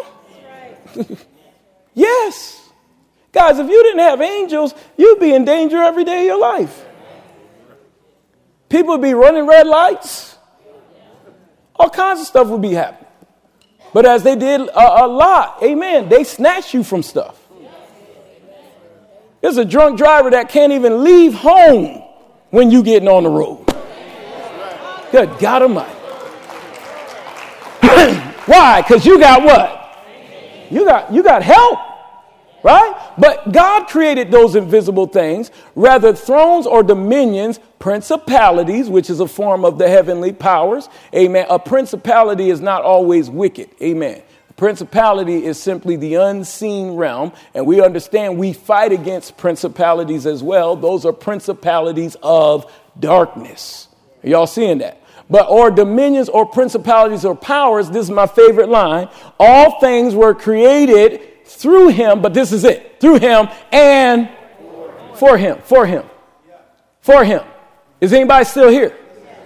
yes. 1.93 2.69
Guys, 3.31 3.59
if 3.59 3.69
you 3.69 3.83
didn't 3.83 3.99
have 3.99 4.21
angels, 4.21 4.73
you'd 4.97 5.19
be 5.19 5.33
in 5.33 5.45
danger 5.45 5.77
every 5.77 6.03
day 6.03 6.21
of 6.21 6.25
your 6.25 6.39
life. 6.39 6.85
People 8.69 8.93
would 8.93 9.01
be 9.01 9.13
running 9.13 9.47
red 9.47 9.67
lights. 9.67 10.37
All 11.75 11.89
kinds 11.89 12.21
of 12.21 12.27
stuff 12.27 12.47
would 12.47 12.61
be 12.61 12.73
happening. 12.73 13.05
But 13.93 14.05
as 14.05 14.23
they 14.23 14.35
did 14.35 14.61
a, 14.61 15.05
a 15.05 15.07
lot, 15.07 15.61
amen, 15.63 16.09
they 16.09 16.23
snatch 16.23 16.73
you 16.73 16.83
from 16.83 17.03
stuff. 17.03 17.39
There's 19.45 19.57
a 19.57 19.63
drunk 19.63 19.99
driver 19.99 20.31
that 20.31 20.49
can't 20.49 20.73
even 20.73 21.03
leave 21.03 21.35
home 21.35 22.01
when 22.49 22.71
you 22.71 22.81
getting 22.81 23.07
on 23.07 23.21
the 23.21 23.29
road. 23.29 23.63
Good 25.11 25.37
God 25.37 25.61
Almighty. 25.61 25.91
Why? 28.47 28.81
Because 28.81 29.05
you 29.05 29.19
got 29.19 29.43
what? 29.43 29.99
You 30.71 30.83
got 30.83 31.13
you 31.13 31.21
got 31.21 31.43
help. 31.43 31.77
Right? 32.63 33.11
But 33.19 33.51
God 33.51 33.85
created 33.87 34.31
those 34.31 34.55
invisible 34.55 35.05
things, 35.05 35.51
rather 35.75 36.11
thrones 36.11 36.65
or 36.65 36.81
dominions, 36.81 37.59
principalities, 37.77 38.89
which 38.89 39.11
is 39.11 39.19
a 39.19 39.27
form 39.27 39.63
of 39.63 39.77
the 39.77 39.87
heavenly 39.87 40.33
powers. 40.33 40.89
Amen. 41.13 41.45
A 41.51 41.59
principality 41.59 42.49
is 42.49 42.61
not 42.61 42.81
always 42.81 43.29
wicked. 43.29 43.69
Amen. 43.79 44.23
Principality 44.57 45.45
is 45.45 45.61
simply 45.61 45.97
the 45.97 46.15
unseen 46.15 46.91
realm, 46.91 47.33
and 47.53 47.67
we 47.67 47.81
understand 47.81 48.37
we 48.37 48.53
fight 48.53 48.93
against 48.93 49.35
principalities 49.35 50.25
as 50.25 50.41
well. 50.41 50.77
Those 50.77 51.05
are 51.05 51.11
principalities 51.11 52.15
of 52.23 52.71
darkness. 52.97 53.89
Are 54.23 54.29
y'all 54.29 54.47
seeing 54.47 54.77
that? 54.77 55.01
But 55.29 55.49
or 55.49 55.71
dominions 55.71 56.29
or 56.29 56.45
principalities 56.45 57.25
or 57.25 57.35
powers, 57.35 57.89
this 57.89 58.05
is 58.05 58.11
my 58.11 58.27
favorite 58.27 58.69
line. 58.69 59.09
All 59.39 59.79
things 59.79 60.15
were 60.15 60.33
created 60.33 61.45
through 61.45 61.89
him, 61.89 62.21
but 62.21 62.33
this 62.33 62.53
is 62.53 62.63
it. 62.63 63.01
Through 63.01 63.19
him 63.19 63.49
and 63.71 64.29
for 65.15 65.37
him. 65.37 65.59
For 65.63 65.85
him. 65.85 66.05
For 67.01 67.25
him. 67.25 67.43
Is 67.99 68.13
anybody 68.13 68.45
still 68.45 68.69
here? 68.69 68.95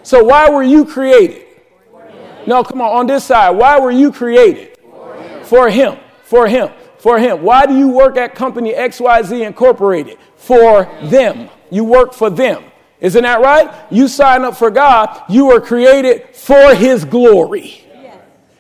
So 0.04 0.24
why 0.24 0.50
were 0.50 0.64
you 0.64 0.86
created? 0.86 1.46
No, 2.46 2.64
come 2.64 2.82
on, 2.82 2.96
on 2.96 3.08
this 3.08 3.26
side. 3.26 3.52
Why 3.52 3.80
were 3.80 3.92
you 3.92 4.12
created? 4.12 4.79
For 5.50 5.68
him. 5.68 5.98
For 6.24 6.48
him. 6.48 6.70
For 7.00 7.18
him. 7.18 7.42
Why 7.42 7.66
do 7.66 7.76
you 7.76 7.88
work 7.88 8.18
at 8.18 8.36
company 8.36 8.74
XYZ 8.74 9.46
Incorporated? 9.48 10.20
For 10.36 10.84
them. 11.04 11.50
You 11.72 11.84
work 11.84 12.14
for 12.14 12.30
them. 12.30 12.64
Isn't 13.02 13.24
that 13.24 13.42
right? 13.42 13.74
You 13.90 14.08
sign 14.08 14.44
up 14.44 14.58
for 14.58 14.70
God. 14.70 15.24
You 15.28 15.48
were 15.48 15.60
created 15.60 16.36
for 16.36 16.76
his 16.76 17.04
glory. 17.04 17.84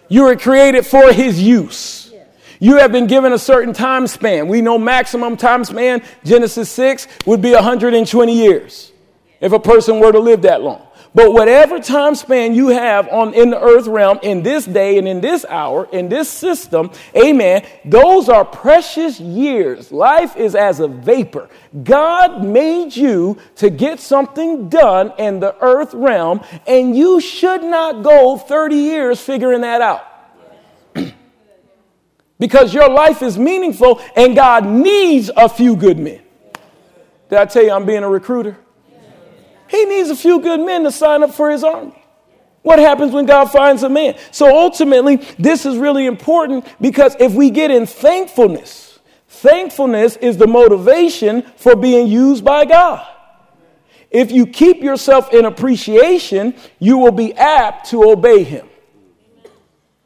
You 0.08 0.24
were 0.24 0.36
created 0.36 0.86
for 0.86 1.14
his 1.14 1.40
use. 1.40 2.12
You 2.60 2.78
have 2.78 2.92
been 2.92 3.06
given 3.06 3.34
a 3.34 3.40
certain 3.40 3.74
time 3.74 4.08
span. 4.08 4.48
We 4.48 4.62
know 4.62 4.80
maximum 4.80 5.38
time 5.38 5.64
span, 5.64 6.02
Genesis 6.26 6.72
6, 6.72 7.08
would 7.28 7.42
be 7.42 7.54
120 7.54 8.34
years 8.34 8.92
if 9.40 9.52
a 9.52 9.60
person 9.60 10.00
were 10.00 10.12
to 10.12 10.20
live 10.20 10.42
that 10.42 10.64
long. 10.64 10.89
But 11.16 11.34
whatever 11.34 11.80
time 11.80 12.14
span 12.14 12.54
you 12.54 12.68
have 12.68 13.08
on 13.08 13.34
in 13.34 13.50
the 13.50 13.60
earth 13.60 13.88
realm 13.88 14.20
in 14.22 14.44
this 14.44 14.66
day 14.66 15.00
and 15.00 15.08
in 15.08 15.22
this 15.22 15.44
hour, 15.46 15.88
in 15.92 16.08
this 16.08 16.30
system, 16.30 16.92
amen, 17.16 17.66
those 17.84 18.30
are 18.30 18.46
precious 18.46 19.20
years. 19.20 19.92
Life 19.92 20.38
is 20.38 20.54
as 20.54 20.80
a 20.80 20.88
vapor. 20.88 21.50
God 21.84 22.44
made 22.44 22.96
you 22.96 23.40
to 23.56 23.72
get 23.72 24.00
something 24.00 24.70
done 24.70 25.14
in 25.18 25.40
the 25.40 25.56
earth 25.62 25.96
realm, 25.96 26.42
and 26.68 26.96
you 26.96 27.20
should 27.20 27.64
not 27.64 28.04
go 28.04 28.38
30 28.38 28.76
years 28.76 29.20
figuring 29.20 29.62
that 29.62 29.82
out. 29.82 30.06
because 32.40 32.72
your 32.72 32.90
life 32.90 33.24
is 33.24 33.38
meaningful 33.38 34.00
and 34.16 34.36
God 34.36 34.66
needs 34.66 35.32
a 35.36 35.50
few 35.50 35.76
good 35.76 35.98
men. 35.98 36.22
Did 37.30 37.40
I 37.40 37.46
tell 37.46 37.64
you 37.64 37.72
I'm 37.72 37.86
being 37.86 38.04
a 38.04 38.10
recruiter? 38.10 38.58
He 39.70 39.86
needs 39.86 40.10
a 40.10 40.16
few 40.16 40.40
good 40.42 40.60
men 40.60 40.84
to 40.84 40.92
sign 40.92 41.24
up 41.24 41.34
for 41.34 41.52
his 41.52 41.64
army. 41.64 41.96
What 42.62 42.80
happens 42.80 43.14
when 43.14 43.26
God 43.26 43.46
finds 43.46 43.84
a 43.84 43.90
man? 43.90 44.18
So 44.32 44.48
ultimately, 44.48 45.18
this 45.38 45.66
is 45.66 45.78
really 45.78 46.06
important 46.06 46.66
because 46.82 47.16
if 47.20 47.34
we 47.34 47.52
get 47.52 47.72
in 47.72 47.86
thankfulness, 47.86 49.00
thankfulness 49.28 50.18
is 50.18 50.38
the 50.38 50.48
motivation 50.48 51.44
for 51.56 51.76
being 51.76 52.08
used 52.08 52.44
by 52.44 52.66
God. 52.66 53.08
If 54.12 54.32
you 54.32 54.48
keep 54.48 54.82
yourself 54.82 55.32
in 55.34 55.46
appreciation, 55.46 56.56
you 56.80 56.98
will 56.98 57.12
be 57.12 57.34
apt 57.36 57.92
to 57.92 58.10
obey 58.10 58.44
him. 58.44 58.68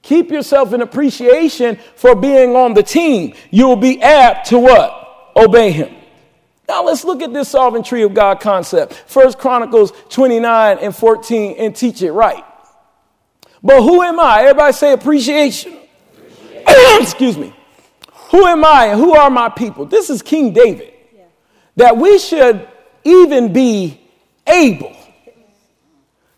Keep 0.02 0.30
yourself 0.30 0.74
in 0.74 0.82
appreciation 0.82 1.80
for 1.96 2.14
being 2.14 2.58
on 2.58 2.74
the 2.74 2.84
team. 2.84 3.34
You 3.50 3.70
will 3.70 3.78
be 3.78 4.02
apt 4.02 4.50
to 4.50 4.60
what? 4.60 5.32
Obey 5.38 5.72
him. 5.72 5.96
Now 6.68 6.84
let's 6.86 7.04
look 7.04 7.22
at 7.22 7.34
this 7.34 7.50
sovereignty 7.50 8.02
of 8.04 8.14
God 8.14 8.40
concept. 8.40 8.94
First 9.08 9.38
Chronicles 9.38 9.92
29 10.10 10.78
and 10.80 10.96
14 10.96 11.56
and 11.58 11.76
teach 11.76 12.02
it 12.02 12.12
right. 12.12 12.44
But 13.62 13.82
who 13.82 14.02
am 14.02 14.20
I? 14.20 14.42
Everybody 14.42 14.74
say 14.74 14.94
appreciation. 14.94 15.78
Excuse 16.68 17.38
me. 17.38 17.54
Who 18.32 18.46
am 18.46 18.66
I 18.66 18.88
and 18.88 19.00
who 19.00 19.16
are 19.16 19.30
my 19.30 19.50
people? 19.50 19.86
This 19.86 20.10
is 20.10 20.22
King 20.22 20.54
David. 20.54 20.94
That 21.76 21.98
we 21.98 22.20
should 22.20 22.68
even 23.04 23.54
be 23.54 24.00
able 24.48 24.96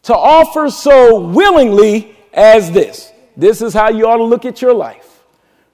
to 0.04 0.16
offer 0.16 0.70
so 0.70 1.20
willingly 1.20 2.16
as 2.34 2.72
this. 2.72 3.12
This 3.36 3.62
is 3.62 3.74
how 3.74 3.90
you 3.90 4.08
ought 4.08 4.18
to 4.18 4.24
look 4.24 4.46
at 4.46 4.62
your 4.62 4.74
life. 4.74 5.24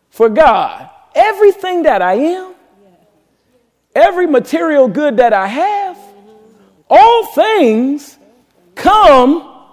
For 0.09 0.29
God, 0.29 0.89
everything 1.13 1.83
that 1.83 2.01
I 2.01 2.13
am, 2.13 2.50
every 3.95 4.27
material 4.27 4.87
good 4.87 5.17
that 5.17 5.33
I 5.33 5.47
have, 5.47 5.97
all 6.89 7.25
things 7.27 8.17
come 8.75 9.65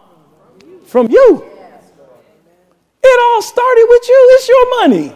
from 0.87 1.11
you. 1.11 1.45
It 3.03 3.21
all 3.21 3.43
started 3.43 3.87
with 3.89 4.09
you. 4.09 4.29
It's 4.33 4.49
your 4.49 4.81
money. 4.81 5.13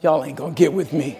Y'all 0.00 0.24
ain't 0.24 0.36
gonna 0.36 0.54
get 0.54 0.72
with 0.72 0.92
me. 0.92 1.18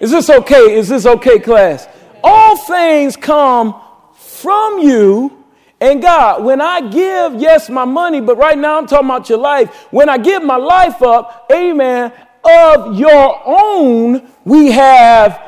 Is 0.00 0.10
this 0.10 0.30
okay? 0.30 0.76
Is 0.76 0.88
this 0.88 1.06
okay, 1.06 1.38
class? 1.38 1.86
All 2.24 2.56
things 2.56 3.16
come 3.16 3.80
from 4.14 4.78
you 4.78 5.42
and 5.82 6.00
God, 6.00 6.44
when 6.44 6.60
I 6.60 6.80
give, 6.80 7.34
yes, 7.40 7.68
my 7.68 7.84
money, 7.84 8.20
but 8.20 8.36
right 8.36 8.56
now 8.56 8.78
I'm 8.78 8.86
talking 8.86 9.08
about 9.08 9.28
your 9.28 9.38
life. 9.38 9.88
When 9.90 10.08
I 10.08 10.16
give 10.16 10.40
my 10.40 10.54
life 10.54 11.02
up, 11.02 11.48
amen, 11.50 12.12
of 12.44 12.98
your 12.98 13.40
own 13.44 14.28
we 14.44 14.72
have 14.72 15.40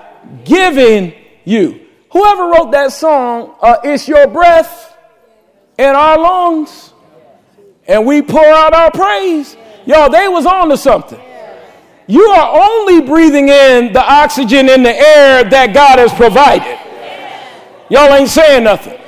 given 0.44 1.14
you. 1.44 1.86
Whoever 2.10 2.44
wrote 2.44 2.70
that 2.72 2.92
song, 2.92 3.56
uh, 3.60 3.76
It's 3.82 4.06
Your 4.06 4.26
Breath 4.26 4.96
in 5.78 5.94
Our 5.94 6.18
Lungs, 6.18 6.92
and 7.86 8.06
we 8.06 8.22
pour 8.22 8.44
out 8.44 8.72
our 8.72 8.90
praise. 8.90 9.56
Y'all, 9.84 10.08
they 10.08 10.28
was 10.28 10.46
on 10.46 10.68
to 10.70 10.76
something. 10.76 11.20
You 12.06 12.22
are 12.22 12.62
only 12.62 13.00
breathing 13.00 13.48
in 13.48 13.92
the 13.92 14.02
oxygen 14.02 14.68
in 14.68 14.82
the 14.82 14.94
air 14.94 15.44
that 15.44 15.74
God 15.74 15.98
has 15.98 16.12
provided. 16.12 16.78
Y'all 17.90 18.12
ain't 18.14 18.28
saying 18.28 18.64
nothing 18.64 19.00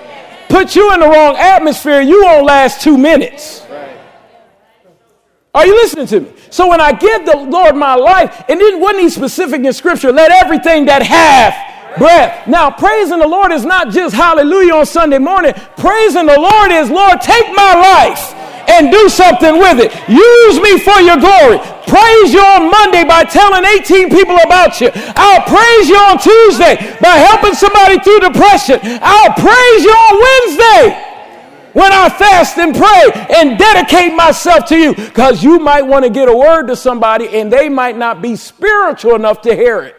put 0.49 0.76
you 0.76 0.93
in 0.95 1.01
the 1.01 1.07
wrong 1.07 1.37
atmosphere, 1.37 2.01
you 2.01 2.22
won't 2.24 2.47
last 2.47 2.80
two 2.80 2.97
minutes. 2.97 3.62
Are 5.57 5.64
you 5.64 5.74
listening 5.74 6.07
to 6.09 6.20
me? 6.20 6.28
So 6.50 6.68
when 6.68 6.82
I 6.82 6.92
give 6.92 7.24
the 7.24 7.34
Lord 7.34 7.76
my 7.76 7.94
life, 7.94 8.44
and 8.46 8.61
it 8.61 8.78
wasn't 8.78 9.11
specific 9.11 9.64
in 9.64 9.72
scripture, 9.72 10.12
let 10.12 10.30
everything 10.30 10.84
that 10.84 11.00
hath 11.00 11.57
breath. 11.96 12.46
Now, 12.46 12.70
praising 12.70 13.20
the 13.20 13.26
Lord 13.26 13.52
is 13.52 13.64
not 13.64 13.88
just 13.88 14.14
hallelujah 14.14 14.74
on 14.74 14.84
Sunday 14.84 15.16
morning. 15.16 15.54
Praising 15.80 16.26
the 16.26 16.38
Lord 16.38 16.72
is, 16.72 16.90
Lord, 16.90 17.22
take 17.24 17.48
my 17.57 17.72
life 17.72 18.36
and 18.68 18.92
do 18.92 19.09
something 19.09 19.57
with 19.57 19.80
it. 19.80 19.96
Use 20.12 20.61
me 20.61 20.76
for 20.76 21.00
your 21.00 21.16
glory. 21.16 21.57
Praise 21.88 22.36
you 22.36 22.44
on 22.44 22.68
Monday 22.68 23.09
by 23.09 23.24
telling 23.24 23.64
18 23.64 24.11
people 24.11 24.36
about 24.44 24.76
you. 24.84 24.92
I'll 24.92 25.40
praise 25.48 25.88
you 25.88 25.96
on 25.96 26.20
Tuesday 26.20 26.76
by 27.00 27.16
helping 27.16 27.57
somebody 27.57 27.96
through 28.04 28.28
depression. 28.28 28.76
I'll 29.00 29.32
praise 29.32 29.80
you 29.88 29.96
on 29.96 30.14
Wednesday 30.20 31.15
when 31.76 31.92
I 31.92 32.08
fast 32.08 32.56
and 32.56 32.74
pray 32.74 33.26
and 33.36 33.58
dedicate 33.58 34.14
myself 34.14 34.64
to 34.68 34.78
you 34.78 34.94
because 34.94 35.44
you 35.44 35.58
might 35.58 35.82
want 35.82 36.06
to 36.06 36.10
get 36.10 36.26
a 36.26 36.34
word 36.34 36.68
to 36.68 36.76
somebody 36.76 37.28
and 37.38 37.52
they 37.52 37.68
might 37.68 37.98
not 37.98 38.22
be 38.22 38.34
spiritual 38.34 39.14
enough 39.14 39.42
to 39.42 39.54
hear 39.54 39.82
it. 39.82 39.94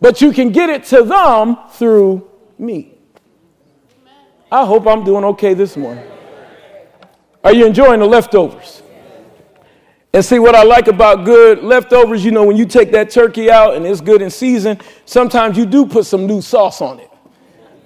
But 0.00 0.20
you 0.20 0.30
can 0.30 0.52
get 0.52 0.70
it 0.70 0.84
to 0.84 1.02
them 1.02 1.56
through 1.72 2.30
me. 2.60 2.94
I 4.52 4.64
hope 4.64 4.86
I'm 4.86 5.02
doing 5.02 5.24
okay 5.24 5.52
this 5.54 5.76
morning. 5.76 6.06
Are 7.42 7.52
you 7.52 7.66
enjoying 7.66 7.98
the 7.98 8.06
leftovers? 8.06 8.82
And 10.12 10.24
see 10.24 10.38
what 10.38 10.54
I 10.54 10.62
like 10.62 10.86
about 10.86 11.24
good 11.24 11.64
leftovers, 11.64 12.24
you 12.24 12.30
know, 12.30 12.44
when 12.44 12.56
you 12.56 12.66
take 12.66 12.92
that 12.92 13.10
turkey 13.10 13.50
out 13.50 13.74
and 13.74 13.84
it's 13.84 14.00
good 14.00 14.22
in 14.22 14.30
season, 14.30 14.78
sometimes 15.06 15.58
you 15.58 15.66
do 15.66 15.86
put 15.86 16.06
some 16.06 16.24
new 16.24 16.40
sauce 16.40 16.80
on 16.80 17.00
it. 17.00 17.11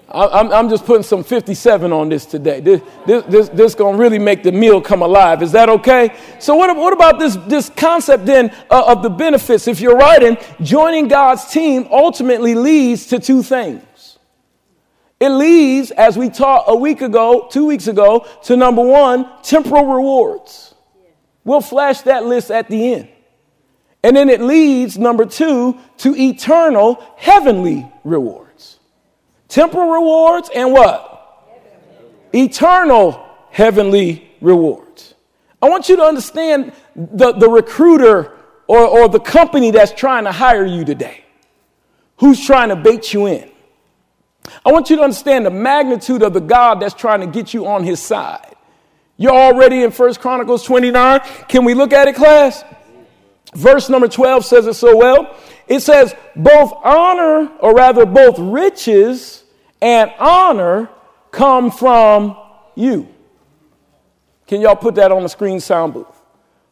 I'm, 0.09 0.53
I'm 0.53 0.69
just 0.69 0.85
putting 0.87 1.03
some 1.03 1.25
57 1.25 1.93
on 1.93 2.09
this 2.09 2.27
today. 2.27 2.61
This, 2.61 2.81
this, 3.07 3.25
this, 3.25 3.49
this 3.49 3.75
going 3.75 3.97
to 3.97 4.01
really 4.01 4.21
make 4.21 4.45
the 4.45 4.53
meal 4.53 4.81
come 4.81 5.03
alive. 5.03 5.43
Is 5.43 5.51
that 5.53 5.69
okay? 5.69 6.17
So, 6.39 6.55
what, 6.55 6.75
what 6.77 6.93
about 6.93 7.19
this, 7.19 7.35
this 7.47 7.71
concept 7.71 8.25
then 8.25 8.55
uh, 8.71 8.85
of 8.87 9.03
the 9.03 9.11
benefits? 9.11 9.67
If 9.67 9.81
you're 9.81 9.97
writing, 9.97 10.37
joining 10.63 11.09
God's 11.09 11.47
team 11.47 11.89
ultimately 11.91 12.55
leads 12.55 13.07
to 13.07 13.19
two 13.19 13.43
things. 13.43 14.19
It 15.19 15.31
leads, 15.31 15.91
as 15.91 16.17
we 16.17 16.29
taught 16.31 16.65
a 16.69 16.77
week 16.77 17.01
ago, 17.01 17.49
two 17.51 17.67
weeks 17.67 17.89
ago, 17.89 18.27
to 18.45 18.57
number 18.57 18.83
one, 18.83 19.29
temporal 19.43 19.87
rewards. 19.87 20.75
We'll 21.43 21.61
flash 21.61 22.03
that 22.03 22.25
list 22.25 22.51
at 22.51 22.69
the 22.69 22.95
end. 22.95 23.09
And 24.05 24.15
then 24.15 24.29
it 24.29 24.41
leads, 24.41 24.99
number 24.99 25.25
two, 25.25 25.81
to 25.99 26.15
eternal 26.15 27.03
heavenly 27.17 27.91
rewards. 28.05 28.46
Temporal 29.49 29.91
rewards 29.91 30.51
and 30.55 30.73
what? 30.73 31.13
Eternal 32.35 33.25
heavenly 33.51 34.31
rewards. 34.41 35.15
I 35.63 35.69
want 35.69 35.89
you 35.89 35.97
to 35.97 36.03
understand 36.03 36.73
the, 36.95 37.33
the 37.33 37.49
recruiter 37.49 38.33
or, 38.67 38.87
or 38.87 39.09
the 39.09 39.21
company 39.21 39.71
that's 39.71 39.93
trying 39.93 40.25
to 40.25 40.33
hire 40.33 40.67
you 40.67 40.85
today, 40.85 41.25
who's 42.19 42.45
trying 42.45 42.69
to 42.69 42.77
bait 42.77 43.13
you 43.13 43.27
in. 43.27 43.51
I 44.65 44.73
want 44.73 44.91
you 44.91 44.97
to 44.97 45.03
understand 45.03 45.47
the 45.47 45.51
magnitude 45.51 46.23
of 46.23 46.33
the 46.33 46.41
God 46.41 46.81
that's 46.81 46.95
trying 46.95 47.21
to 47.21 47.27
get 47.27 47.55
you 47.55 47.67
on 47.67 47.85
his 47.85 48.01
side. 48.01 48.55
You're 49.17 49.35
already 49.35 49.83
in 49.83 49.91
First 49.91 50.21
Chronicles 50.21 50.65
29. 50.65 51.21
Can 51.49 51.65
we 51.65 51.75
look 51.75 51.93
at 51.93 52.07
it, 52.07 52.17
class? 52.17 52.63
Verse 53.55 53.89
number 53.89 54.09
12 54.09 54.45
says 54.45 54.67
it 54.67 54.75
so 54.75 54.97
well. 54.97 55.37
It 55.69 55.81
says, 55.81 56.15
both 56.35 56.73
honor, 56.85 57.51
or 57.61 57.75
rather, 57.75 58.07
both 58.07 58.39
riches 58.39 59.45
and 59.83 60.13
honor 60.19 60.89
come 61.31 61.71
from 61.71 62.37
you. 62.75 63.09
Can 64.47 64.61
y'all 64.61 64.77
put 64.77 64.95
that 64.95 65.11
on 65.11 65.23
the 65.23 65.29
screen 65.29 65.61
sound 65.61 65.95
booth? 65.95 66.07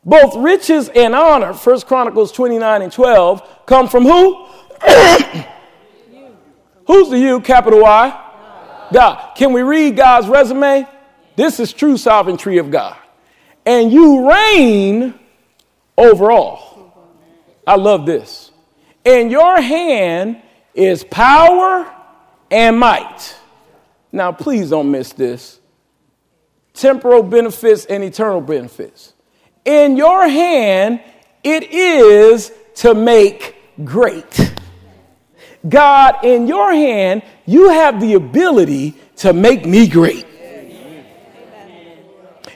Both 0.05 0.37
riches 0.37 0.89
and 0.91 1.15
honor, 1.15 1.55
First 1.55 1.87
Chronicles 1.87 2.31
29 2.33 2.83
and 2.83 2.93
12, 2.93 3.67
come 3.67 3.89
from 3.89 4.05
who? 4.05 4.47
Who's 6.87 7.09
the 7.09 7.19
you, 7.19 7.41
capital 7.41 7.81
Y? 7.81 8.21
God. 8.93 9.35
Can 9.35 9.53
we 9.53 9.63
read 9.63 9.97
God's 9.97 10.29
resume? 10.29 10.87
This 11.37 11.59
is 11.59 11.73
true 11.73 11.97
sovereignty 11.97 12.59
of 12.59 12.71
God. 12.71 12.97
And 13.67 13.91
you 13.91 14.31
reign 14.31 15.15
over 15.97 16.31
all. 16.31 16.93
I 17.67 17.77
love 17.77 18.05
this. 18.05 18.51
In 19.05 19.31
your 19.31 19.61
hand 19.61 20.41
is 20.75 21.05
power 21.05 21.91
and 22.51 22.79
might. 22.79 23.37
Now, 24.11 24.33
please 24.33 24.71
don't 24.71 24.91
miss 24.91 25.13
this 25.13 25.61
temporal 26.73 27.23
benefits 27.23 27.85
and 27.87 28.03
eternal 28.03 28.41
benefits. 28.41 29.13
In 29.65 29.97
your 29.97 30.29
hand, 30.29 31.01
it 31.43 31.71
is 31.71 32.53
to 32.77 32.95
make 32.95 33.57
great. 33.85 34.53
God, 35.69 36.25
in 36.25 36.47
your 36.47 36.73
hand, 36.73 37.23
you 37.47 37.71
have 37.71 38.01
the 38.01 38.15
ability 38.15 38.95
to 39.17 39.33
make 39.33 39.65
me 39.65 39.89
great. 39.89 40.27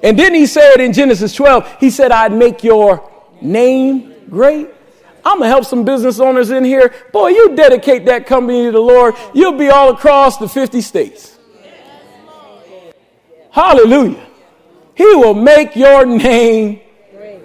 And 0.03 0.19
then 0.19 0.35
he 0.35 0.47
said 0.47 0.81
in 0.81 0.93
Genesis 0.93 1.35
12, 1.35 1.77
he 1.81 1.91
said, 1.91 2.13
I'd 2.13 2.33
make 2.33 2.63
your 2.63 3.11
name 3.41 4.15
great. 4.29 4.69
I'm 5.29 5.41
gonna 5.41 5.49
help 5.49 5.67
some 5.67 5.85
business 5.85 6.21
owners 6.21 6.51
in 6.51 6.65
here. 6.65 6.95
Boy, 7.13 7.29
you 7.29 7.55
dedicate 7.55 8.07
that 8.07 8.25
company 8.25 8.65
to 8.65 8.73
the 8.73 8.81
Lord, 8.81 9.15
you'll 9.35 9.59
be 9.59 9.69
all 9.69 9.91
across 9.91 10.39
the 10.39 10.49
50 10.49 10.81
states. 10.81 11.37
Hallelujah. 13.51 14.27
He 14.95 15.05
will 15.05 15.35
make 15.35 15.77
your 15.77 16.07
name 16.07 16.81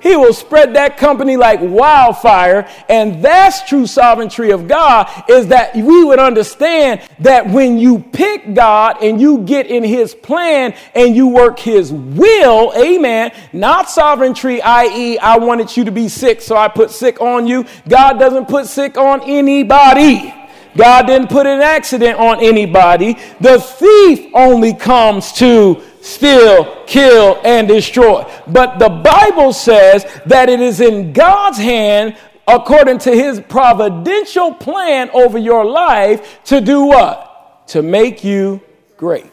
he 0.04 0.18
will 0.18 0.34
spread 0.34 0.76
that 0.76 0.98
company 0.98 1.38
like 1.38 1.62
wildfire. 1.62 2.70
And 2.90 3.24
that's 3.24 3.68
true 3.68 3.88
sovereignty 3.88 4.52
of 4.52 4.68
God 4.68 5.10
is 5.30 5.48
that 5.48 5.74
we 5.74 6.04
would 6.04 6.20
understand 6.20 7.02
that 7.20 7.50
when 7.50 7.78
you 7.78 8.00
pick 8.00 8.54
God 8.54 9.02
and 9.02 9.22
you 9.22 9.40
get 9.40 9.68
in 9.68 9.82
his 9.82 10.14
plan 10.14 10.76
and 10.94 11.16
you 11.16 11.30
work 11.30 11.58
his 11.58 11.92
will, 11.94 12.74
amen, 12.76 13.32
not 13.54 13.90
sovereignty, 13.90 14.62
i.e., 14.62 15.18
I 15.18 15.38
wanted 15.38 15.76
you 15.76 15.86
to 15.86 15.92
be 15.92 16.10
sick, 16.10 16.42
so 16.42 16.58
I 16.58 16.68
put 16.68 16.92
sick 16.92 17.22
on 17.22 17.48
you. 17.48 17.66
God 17.88 18.20
doesn't 18.20 18.50
put 18.50 18.68
sick 18.68 18.98
on 18.98 19.22
anybody. 19.22 20.34
God 20.76 21.08
didn't 21.08 21.30
put 21.30 21.46
an 21.46 21.62
accident 21.62 22.20
on 22.20 22.42
anybody. 22.42 23.18
The 23.40 23.60
thief 23.60 24.32
only 24.34 24.74
comes 24.74 25.32
to 25.34 25.82
steal, 26.04 26.84
kill, 26.86 27.40
and 27.44 27.68
destroy. 27.68 28.30
But 28.46 28.78
the 28.78 28.90
Bible 28.90 29.54
says 29.54 30.06
that 30.26 30.50
it 30.50 30.60
is 30.60 30.82
in 30.82 31.14
God's 31.14 31.58
hand, 31.58 32.18
according 32.46 32.98
to 33.00 33.12
his 33.12 33.40
providential 33.40 34.54
plan 34.54 35.10
over 35.14 35.38
your 35.38 35.64
life, 35.64 36.44
to 36.46 36.60
do 36.60 36.84
what? 36.84 37.68
To 37.70 37.82
make 37.82 38.24
you 38.24 38.62
great. 38.98 39.32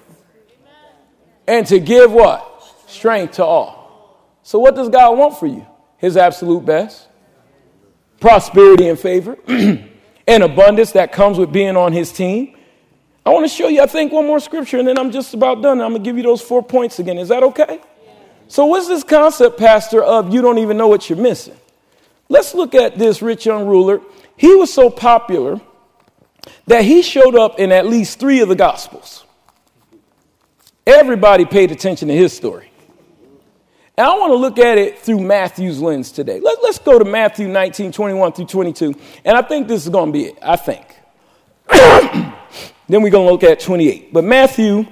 And 1.48 1.66
to 1.66 1.80
give 1.80 2.12
what? 2.12 2.46
Strength 2.86 3.34
to 3.34 3.44
all. 3.44 4.38
So, 4.44 4.60
what 4.60 4.76
does 4.76 4.88
God 4.88 5.18
want 5.18 5.38
for 5.38 5.46
you? 5.46 5.66
His 5.98 6.16
absolute 6.16 6.64
best, 6.64 7.08
prosperity 8.20 8.88
and 8.88 8.98
favor, 8.98 9.36
and 9.48 10.42
abundance 10.42 10.92
that 10.92 11.12
comes 11.12 11.36
with 11.36 11.52
being 11.52 11.76
on 11.76 11.92
his 11.92 12.12
team 12.12 12.56
I 13.24 13.30
want 13.30 13.44
to 13.44 13.54
show 13.54 13.68
you, 13.68 13.82
I 13.82 13.86
think, 13.86 14.12
one 14.12 14.26
more 14.26 14.40
scripture, 14.40 14.78
and 14.78 14.88
then 14.88 14.98
I'm 14.98 15.10
just 15.10 15.34
about 15.34 15.62
done. 15.62 15.80
I'm 15.80 15.90
going 15.90 16.02
to 16.02 16.08
give 16.08 16.16
you 16.16 16.22
those 16.22 16.40
four 16.40 16.62
points 16.62 16.98
again. 16.98 17.18
Is 17.18 17.28
that 17.28 17.42
okay? 17.42 17.80
So, 18.48 18.66
what's 18.66 18.88
this 18.88 19.04
concept, 19.04 19.58
Pastor, 19.58 20.02
of 20.02 20.32
you 20.32 20.42
don't 20.42 20.58
even 20.58 20.76
know 20.76 20.88
what 20.88 21.08
you're 21.08 21.18
missing? 21.18 21.56
Let's 22.28 22.54
look 22.54 22.74
at 22.74 22.98
this 22.98 23.22
rich 23.22 23.46
young 23.46 23.66
ruler. 23.66 24.00
He 24.36 24.54
was 24.54 24.72
so 24.72 24.88
popular 24.88 25.60
that 26.66 26.84
he 26.84 27.02
showed 27.02 27.34
up 27.36 27.58
in 27.58 27.72
at 27.72 27.86
least 27.86 28.18
three 28.18 28.40
of 28.40 28.48
the 28.48 28.56
Gospels. 28.56 29.24
Everybody 30.86 31.44
paid 31.44 31.70
attention 31.70 32.08
to 32.08 32.14
his 32.14 32.32
story. 32.32 32.70
And 33.96 34.06
I 34.06 34.16
want 34.16 34.30
to 34.30 34.36
look 34.36 34.58
at 34.58 34.78
it 34.78 34.98
through 34.98 35.20
Matthew's 35.20 35.78
lens 35.78 36.10
today. 36.10 36.40
Let, 36.40 36.58
us 36.60 36.78
go 36.78 36.98
to 36.98 37.04
Matthew 37.04 37.48
19, 37.48 37.92
21 37.92 38.32
through 38.32 38.46
22. 38.46 38.94
And 39.24 39.36
I 39.36 39.42
think 39.42 39.68
this 39.68 39.82
is 39.82 39.90
going 39.90 40.06
to 40.06 40.12
be 40.12 40.24
it. 40.26 40.38
I 40.40 40.56
think. 40.56 40.86
Then 42.90 43.02
we're 43.02 43.10
going 43.10 43.28
to 43.28 43.32
look 43.32 43.44
at 43.44 43.60
28. 43.60 44.12
But 44.12 44.24
Matthew 44.24 44.84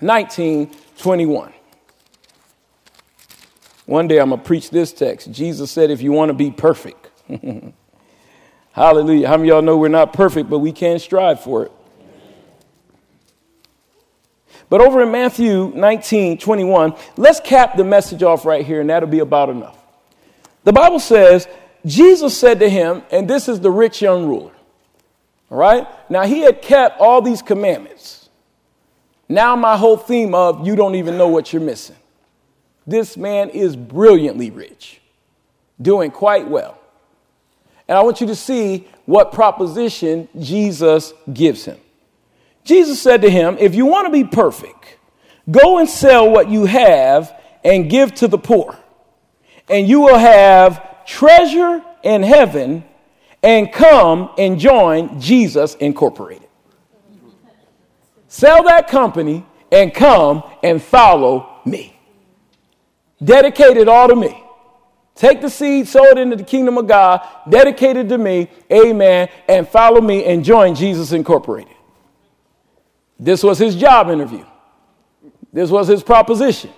19, 0.00 0.74
21. 0.96 1.52
One 3.84 4.08
day 4.08 4.18
I'm 4.18 4.30
going 4.30 4.40
to 4.40 4.46
preach 4.46 4.70
this 4.70 4.94
text. 4.94 5.30
Jesus 5.30 5.70
said, 5.70 5.90
if 5.90 6.00
you 6.00 6.10
want 6.10 6.30
to 6.30 6.32
be 6.32 6.50
perfect. 6.50 7.10
Hallelujah. 8.72 9.28
How 9.28 9.36
many 9.36 9.50
y'all 9.50 9.60
know 9.60 9.76
we're 9.76 9.88
not 9.88 10.14
perfect, 10.14 10.48
but 10.48 10.60
we 10.60 10.72
can 10.72 10.98
strive 10.98 11.40
for 11.40 11.66
it? 11.66 11.72
But 14.70 14.80
over 14.80 15.02
in 15.02 15.10
Matthew 15.10 15.70
19, 15.74 16.38
21, 16.38 16.94
let's 17.18 17.40
cap 17.40 17.76
the 17.76 17.84
message 17.84 18.22
off 18.22 18.46
right 18.46 18.64
here, 18.64 18.80
and 18.80 18.88
that'll 18.88 19.06
be 19.06 19.18
about 19.18 19.50
enough. 19.50 19.76
The 20.64 20.72
Bible 20.72 21.00
says, 21.00 21.46
Jesus 21.84 22.36
said 22.36 22.60
to 22.60 22.70
him, 22.70 23.02
and 23.10 23.28
this 23.28 23.48
is 23.48 23.60
the 23.60 23.70
rich 23.70 24.00
young 24.00 24.26
ruler. 24.26 24.52
Right? 25.50 25.86
Now, 26.10 26.24
he 26.24 26.40
had 26.40 26.60
kept 26.60 27.00
all 27.00 27.22
these 27.22 27.40
commandments. 27.40 28.28
Now, 29.28 29.56
my 29.56 29.76
whole 29.76 29.96
theme 29.96 30.34
of 30.34 30.66
you 30.66 30.76
don't 30.76 30.94
even 30.94 31.18
know 31.18 31.28
what 31.28 31.52
you're 31.52 31.62
missing. 31.62 31.96
This 32.86 33.16
man 33.16 33.50
is 33.50 33.76
brilliantly 33.76 34.50
rich, 34.50 35.00
doing 35.80 36.10
quite 36.10 36.48
well. 36.48 36.78
And 37.86 37.96
I 37.96 38.02
want 38.02 38.20
you 38.20 38.26
to 38.28 38.34
see 38.34 38.88
what 39.06 39.32
proposition 39.32 40.28
Jesus 40.38 41.12
gives 41.32 41.64
him. 41.64 41.78
Jesus 42.64 43.00
said 43.00 43.22
to 43.22 43.30
him, 43.30 43.56
If 43.58 43.74
you 43.74 43.86
want 43.86 44.06
to 44.06 44.12
be 44.12 44.24
perfect, 44.24 44.98
go 45.50 45.78
and 45.78 45.88
sell 45.88 46.30
what 46.30 46.50
you 46.50 46.66
have 46.66 47.34
and 47.64 47.90
give 47.90 48.14
to 48.16 48.28
the 48.28 48.38
poor, 48.38 48.78
and 49.68 49.88
you 49.88 50.00
will 50.00 50.18
have 50.18 51.04
treasure 51.06 51.82
in 52.02 52.22
heaven 52.22 52.84
and 53.42 53.72
come 53.72 54.30
and 54.38 54.58
join 54.58 55.20
Jesus 55.20 55.74
Incorporated. 55.76 56.48
Sell 58.28 58.64
that 58.64 58.88
company 58.88 59.44
and 59.72 59.92
come 59.94 60.42
and 60.62 60.82
follow 60.82 61.60
me. 61.64 61.98
Dedicate 63.22 63.76
it 63.76 63.88
all 63.88 64.08
to 64.08 64.16
me. 64.16 64.44
Take 65.14 65.40
the 65.40 65.50
seed, 65.50 65.88
sow 65.88 66.04
it 66.04 66.18
into 66.18 66.36
the 66.36 66.44
kingdom 66.44 66.78
of 66.78 66.86
God, 66.86 67.26
dedicate 67.48 67.96
it 67.96 68.08
to 68.08 68.18
me, 68.18 68.48
amen, 68.70 69.28
and 69.48 69.68
follow 69.68 70.00
me 70.00 70.24
and 70.24 70.44
join 70.44 70.76
Jesus 70.76 71.10
Incorporated. 71.10 71.74
This 73.18 73.42
was 73.42 73.58
his 73.58 73.74
job 73.74 74.10
interview. 74.10 74.44
This 75.52 75.70
was 75.70 75.88
his 75.88 76.04
proposition. 76.04 76.70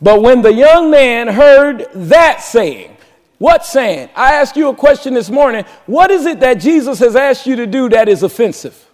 But 0.00 0.22
when 0.22 0.40
the 0.40 0.54
young 0.54 0.90
man 0.90 1.28
heard 1.28 1.86
that 1.92 2.40
saying, 2.40 2.96
what 3.40 3.64
saying? 3.64 4.10
I 4.14 4.34
asked 4.34 4.54
you 4.54 4.68
a 4.68 4.74
question 4.74 5.14
this 5.14 5.30
morning. 5.30 5.64
What 5.86 6.10
is 6.10 6.26
it 6.26 6.40
that 6.40 6.60
Jesus 6.60 6.98
has 6.98 7.16
asked 7.16 7.46
you 7.46 7.56
to 7.56 7.66
do 7.66 7.88
that 7.88 8.06
is 8.06 8.22
offensive? 8.22 8.86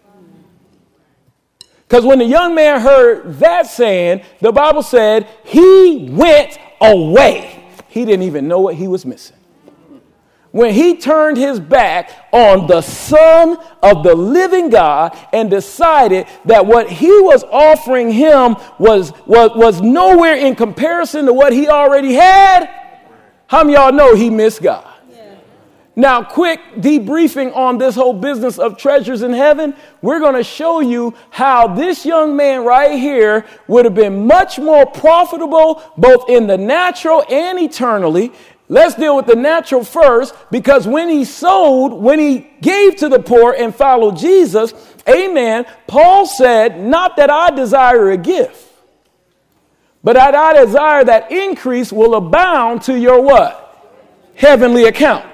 Because 1.88 2.04
when 2.04 2.20
the 2.20 2.26
young 2.26 2.54
man 2.54 2.80
heard 2.80 3.40
that 3.40 3.66
saying, 3.66 4.22
the 4.40 4.52
Bible 4.52 4.84
said 4.84 5.28
he 5.42 6.08
went 6.12 6.60
away. 6.80 7.68
He 7.88 8.04
didn't 8.04 8.22
even 8.22 8.46
know 8.46 8.60
what 8.60 8.76
he 8.76 8.86
was 8.86 9.04
missing. 9.04 9.36
When 10.52 10.72
he 10.72 10.96
turned 10.96 11.38
his 11.38 11.58
back 11.58 12.28
on 12.32 12.68
the 12.68 12.82
Son 12.82 13.58
of 13.82 14.04
the 14.04 14.14
living 14.14 14.70
God 14.70 15.18
and 15.32 15.50
decided 15.50 16.28
that 16.44 16.64
what 16.64 16.88
he 16.88 17.10
was 17.20 17.42
offering 17.42 18.12
him 18.12 18.54
was, 18.78 19.12
was, 19.26 19.50
was 19.56 19.82
nowhere 19.82 20.36
in 20.36 20.54
comparison 20.54 21.26
to 21.26 21.32
what 21.32 21.52
he 21.52 21.66
already 21.66 22.12
had, 22.12 22.85
how 23.48 23.62
many 23.62 23.74
y'all 23.74 23.92
know 23.92 24.14
he 24.14 24.30
missed 24.30 24.62
God? 24.62 24.92
Now, 25.98 26.22
quick 26.22 26.60
debriefing 26.76 27.56
on 27.56 27.78
this 27.78 27.94
whole 27.94 28.12
business 28.12 28.58
of 28.58 28.76
treasures 28.76 29.22
in 29.22 29.32
heaven. 29.32 29.74
We're 30.02 30.20
going 30.20 30.34
to 30.34 30.44
show 30.44 30.80
you 30.80 31.14
how 31.30 31.74
this 31.74 32.04
young 32.04 32.36
man 32.36 32.64
right 32.64 32.98
here 32.98 33.46
would 33.66 33.86
have 33.86 33.94
been 33.94 34.26
much 34.26 34.58
more 34.58 34.84
profitable 34.84 35.82
both 35.96 36.28
in 36.28 36.48
the 36.48 36.58
natural 36.58 37.24
and 37.30 37.58
eternally. 37.58 38.30
Let's 38.68 38.94
deal 38.94 39.16
with 39.16 39.24
the 39.24 39.36
natural 39.36 39.84
first 39.84 40.34
because 40.50 40.86
when 40.86 41.08
he 41.08 41.24
sold, 41.24 41.94
when 41.94 42.18
he 42.18 42.46
gave 42.60 42.96
to 42.96 43.08
the 43.08 43.20
poor 43.20 43.54
and 43.54 43.74
followed 43.74 44.18
Jesus, 44.18 44.74
amen, 45.08 45.64
Paul 45.86 46.26
said, 46.26 46.78
Not 46.78 47.16
that 47.16 47.30
I 47.30 47.52
desire 47.52 48.10
a 48.10 48.18
gift 48.18 48.65
but 50.06 50.16
I 50.16 50.64
desire 50.64 51.02
that 51.02 51.32
increase 51.32 51.92
will 51.92 52.14
abound 52.14 52.82
to 52.82 52.96
your 52.96 53.20
what? 53.20 53.98
Heavenly 54.36 54.84
account. 54.84 55.26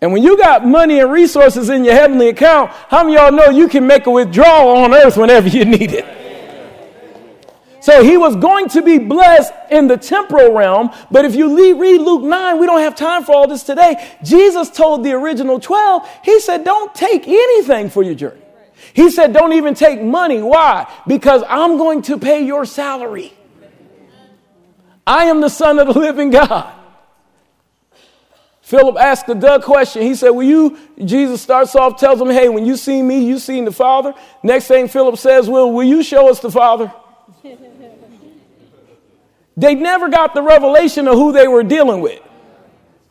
And 0.00 0.12
when 0.12 0.22
you 0.22 0.38
got 0.38 0.64
money 0.64 1.00
and 1.00 1.10
resources 1.10 1.68
in 1.68 1.82
your 1.84 1.94
heavenly 1.94 2.28
account, 2.28 2.70
how 2.70 3.02
many 3.02 3.16
y'all 3.16 3.32
know 3.32 3.50
you 3.50 3.66
can 3.66 3.84
make 3.84 4.06
a 4.06 4.10
withdrawal 4.12 4.68
on 4.76 4.94
earth 4.94 5.16
whenever 5.16 5.48
you 5.48 5.64
need 5.64 5.94
it? 5.94 6.06
So 7.80 8.04
he 8.04 8.16
was 8.16 8.36
going 8.36 8.68
to 8.68 8.82
be 8.82 8.98
blessed 8.98 9.52
in 9.72 9.88
the 9.88 9.96
temporal 9.96 10.52
realm, 10.52 10.92
but 11.10 11.24
if 11.24 11.34
you 11.34 11.52
read 11.74 12.02
Luke 12.02 12.22
9, 12.22 12.60
we 12.60 12.66
don't 12.66 12.82
have 12.82 12.94
time 12.94 13.24
for 13.24 13.34
all 13.34 13.48
this 13.48 13.64
today. 13.64 14.16
Jesus 14.22 14.70
told 14.70 15.02
the 15.02 15.10
original 15.10 15.58
12, 15.58 16.08
he 16.22 16.38
said, 16.38 16.62
Don't 16.62 16.94
take 16.94 17.26
anything 17.26 17.90
for 17.90 18.04
your 18.04 18.14
journey. 18.14 18.42
He 18.94 19.10
said, 19.10 19.32
Don't 19.32 19.54
even 19.54 19.74
take 19.74 20.00
money. 20.00 20.40
Why? 20.40 20.88
Because 21.08 21.42
I'm 21.48 21.78
going 21.78 22.02
to 22.02 22.16
pay 22.16 22.46
your 22.46 22.64
salary. 22.64 23.32
I 25.06 25.24
am 25.24 25.40
the 25.40 25.48
Son 25.48 25.78
of 25.78 25.92
the 25.92 25.98
living 25.98 26.30
God. 26.30 26.72
Philip 28.60 28.96
asked 28.96 29.26
the 29.26 29.34
Doug 29.34 29.64
question. 29.64 30.02
He 30.02 30.14
said, 30.14 30.30
Will 30.30 30.44
you? 30.44 30.78
Jesus 31.04 31.42
starts 31.42 31.74
off, 31.74 31.98
tells 31.98 32.20
him, 32.20 32.30
Hey, 32.30 32.48
when 32.48 32.64
you 32.64 32.76
see 32.76 33.02
me, 33.02 33.26
you 33.26 33.38
seen 33.38 33.64
the 33.64 33.72
Father. 33.72 34.14
Next 34.42 34.66
thing 34.66 34.88
Philip 34.88 35.18
says, 35.18 35.48
Well, 35.48 35.70
will 35.70 35.86
you 35.86 36.02
show 36.02 36.30
us 36.30 36.40
the 36.40 36.50
Father? 36.50 36.92
they 39.56 39.74
never 39.74 40.08
got 40.08 40.34
the 40.34 40.42
revelation 40.42 41.06
of 41.06 41.14
who 41.14 41.32
they 41.32 41.48
were 41.48 41.62
dealing 41.62 42.00
with. 42.00 42.22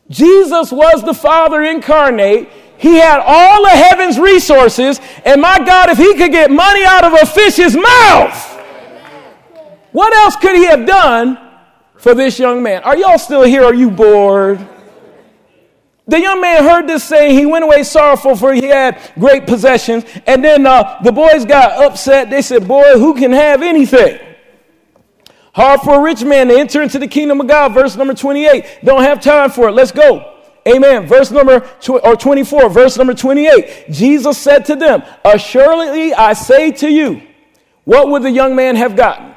Jesus 0.08 0.72
was 0.72 1.04
the 1.04 1.14
Father 1.14 1.62
incarnate. 1.62 2.48
He 2.76 2.96
had 2.96 3.20
all 3.24 3.64
of 3.64 3.72
heaven's 3.72 4.18
resources. 4.18 5.00
And 5.24 5.40
my 5.40 5.58
God, 5.58 5.90
if 5.90 5.98
he 5.98 6.14
could 6.16 6.32
get 6.32 6.50
money 6.50 6.84
out 6.84 7.04
of 7.04 7.12
a 7.12 7.26
fish's 7.26 7.76
mouth, 7.76 8.48
what 9.92 10.12
else 10.12 10.34
could 10.36 10.56
he 10.56 10.64
have 10.64 10.86
done 10.86 11.51
for 12.02 12.16
this 12.16 12.36
young 12.36 12.64
man. 12.64 12.82
Are 12.82 12.96
y'all 12.96 13.16
still 13.16 13.44
here? 13.44 13.62
Are 13.62 13.72
you 13.72 13.88
bored? 13.88 14.58
The 16.08 16.20
young 16.20 16.40
man 16.40 16.64
heard 16.64 16.88
this 16.88 17.04
saying. 17.04 17.38
He 17.38 17.46
went 17.46 17.62
away 17.62 17.84
sorrowful, 17.84 18.34
for 18.34 18.52
he 18.52 18.64
had 18.64 19.00
great 19.16 19.46
possessions. 19.46 20.04
And 20.26 20.44
then 20.44 20.66
uh, 20.66 20.98
the 21.04 21.12
boys 21.12 21.44
got 21.44 21.80
upset. 21.80 22.28
They 22.28 22.42
said, 22.42 22.66
Boy, 22.66 22.98
who 22.98 23.14
can 23.14 23.30
have 23.30 23.62
anything? 23.62 24.18
Hard 25.54 25.82
for 25.82 26.00
a 26.00 26.02
rich 26.02 26.24
man 26.24 26.48
to 26.48 26.58
enter 26.58 26.82
into 26.82 26.98
the 26.98 27.06
kingdom 27.06 27.40
of 27.40 27.46
God. 27.46 27.72
Verse 27.72 27.94
number 27.94 28.14
28. 28.14 28.80
Don't 28.82 29.02
have 29.02 29.20
time 29.20 29.50
for 29.50 29.68
it. 29.68 29.72
Let's 29.72 29.92
go. 29.92 30.40
Amen. 30.66 31.06
Verse 31.06 31.30
number 31.30 31.60
tw- 31.80 32.02
or 32.02 32.16
24, 32.16 32.68
verse 32.68 32.96
number 32.96 33.14
28. 33.14 33.92
Jesus 33.92 34.38
said 34.38 34.64
to 34.64 34.74
them, 34.74 35.04
Assuredly 35.24 36.14
I 36.14 36.32
say 36.32 36.72
to 36.72 36.88
you, 36.90 37.22
what 37.84 38.08
would 38.08 38.24
the 38.24 38.30
young 38.30 38.56
man 38.56 38.74
have 38.74 38.96
gotten? 38.96 39.36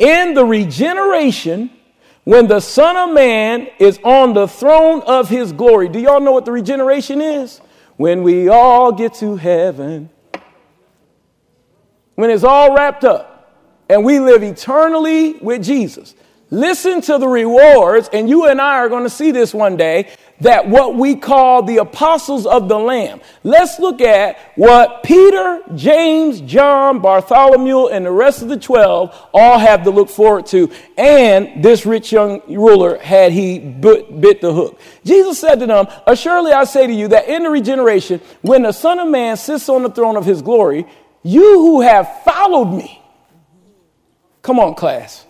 In 0.00 0.34
the 0.34 0.44
regeneration 0.44 1.70
when 2.30 2.46
the 2.46 2.60
Son 2.60 2.96
of 2.96 3.14
Man 3.14 3.68
is 3.78 3.98
on 4.04 4.34
the 4.34 4.46
throne 4.46 5.02
of 5.02 5.28
his 5.28 5.52
glory. 5.52 5.88
Do 5.88 5.98
y'all 5.98 6.20
know 6.20 6.32
what 6.32 6.44
the 6.44 6.52
regeneration 6.52 7.20
is? 7.20 7.60
when 8.00 8.22
we 8.22 8.48
all 8.48 8.92
get 8.92 9.12
to 9.12 9.36
heaven, 9.36 10.08
when 12.14 12.30
it's 12.30 12.44
all 12.44 12.74
wrapped 12.74 13.04
up 13.04 13.52
and 13.90 14.02
we 14.06 14.18
live 14.18 14.42
eternally 14.42 15.34
with 15.34 15.62
Jesus, 15.62 16.14
listen 16.50 17.00
to 17.02 17.18
the 17.18 17.28
rewards, 17.28 18.08
and 18.12 18.28
you 18.28 18.46
and 18.46 18.60
I 18.60 18.76
are 18.78 18.88
going 18.88 19.04
to 19.04 19.10
see 19.10 19.30
this 19.30 19.54
one 19.54 19.76
day 19.76 20.10
that 20.40 20.68
what 20.68 20.96
we 20.96 21.16
call 21.16 21.62
the 21.62 21.78
apostles 21.78 22.46
of 22.46 22.68
the 22.68 22.78
Lamb. 22.78 23.20
Let's 23.44 23.78
look 23.78 24.00
at 24.00 24.38
what 24.56 25.02
Peter, 25.02 25.62
James, 25.74 26.40
John, 26.40 27.00
Bartholomew, 27.00 27.88
and 27.88 28.06
the 28.06 28.10
rest 28.10 28.42
of 28.42 28.48
the 28.48 28.56
12 28.56 29.28
all 29.34 29.58
have 29.58 29.84
to 29.84 29.90
look 29.90 30.08
forward 30.08 30.46
to. 30.46 30.70
And 30.96 31.62
this 31.62 31.84
rich 31.84 32.10
young 32.12 32.40
ruler 32.48 32.98
had 32.98 33.32
he 33.32 33.58
bit, 33.58 34.40
the 34.40 34.52
hook. 34.52 34.80
Jesus 35.04 35.38
said 35.38 35.60
to 35.60 35.66
them, 35.66 35.86
Assuredly 36.06 36.52
I 36.52 36.64
say 36.64 36.86
to 36.86 36.92
you 36.92 37.08
that 37.08 37.28
in 37.28 37.42
the 37.42 37.50
regeneration, 37.50 38.20
when 38.40 38.62
the 38.62 38.72
Son 38.72 38.98
of 38.98 39.08
Man 39.08 39.36
sits 39.36 39.68
on 39.68 39.82
the 39.82 39.90
throne 39.90 40.16
of 40.16 40.24
his 40.24 40.40
glory, 40.40 40.86
you 41.22 41.42
who 41.42 41.82
have 41.82 42.22
followed 42.24 42.72
me, 42.72 43.02
come 44.40 44.58
on, 44.58 44.74
class. 44.74 45.26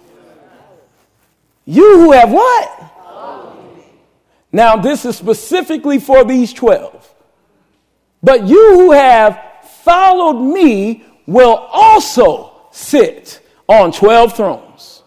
You 1.71 1.99
who 1.99 2.11
have 2.11 2.33
what? 2.33 2.68
Now, 4.51 4.75
this 4.75 5.05
is 5.05 5.16
specifically 5.16 6.01
for 6.01 6.25
these 6.25 6.53
12. 6.53 7.14
But 8.21 8.49
you 8.49 8.75
who 8.75 8.91
have 8.91 9.41
followed 9.85 10.41
me 10.53 11.05
will 11.29 11.55
also 11.55 12.51
sit 12.73 13.41
on 13.68 13.93
12 13.93 14.37
thrones, 14.37 15.05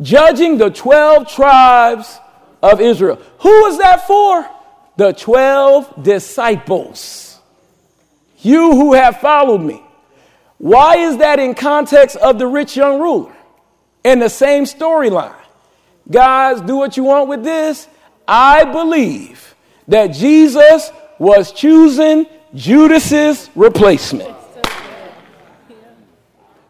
judging 0.00 0.56
the 0.56 0.70
12 0.70 1.28
tribes 1.28 2.18
of 2.62 2.80
Israel. 2.80 3.20
Who 3.40 3.66
is 3.66 3.76
that 3.76 4.06
for? 4.06 4.48
The 4.96 5.12
12 5.12 6.02
disciples. 6.02 7.38
You 8.38 8.72
who 8.72 8.94
have 8.94 9.20
followed 9.20 9.60
me. 9.60 9.82
Why 10.56 10.96
is 10.96 11.18
that 11.18 11.38
in 11.38 11.54
context 11.54 12.16
of 12.16 12.38
the 12.38 12.46
rich 12.46 12.78
young 12.78 12.98
ruler? 12.98 13.36
In 14.02 14.20
the 14.20 14.30
same 14.30 14.64
storyline. 14.64 15.36
Guys, 16.10 16.60
do 16.60 16.76
what 16.76 16.96
you 16.96 17.04
want 17.04 17.28
with 17.28 17.44
this. 17.44 17.88
I 18.26 18.64
believe 18.64 19.54
that 19.86 20.08
Jesus 20.08 20.90
was 21.18 21.52
choosing 21.52 22.26
Judas's 22.54 23.50
replacement. 23.54 24.36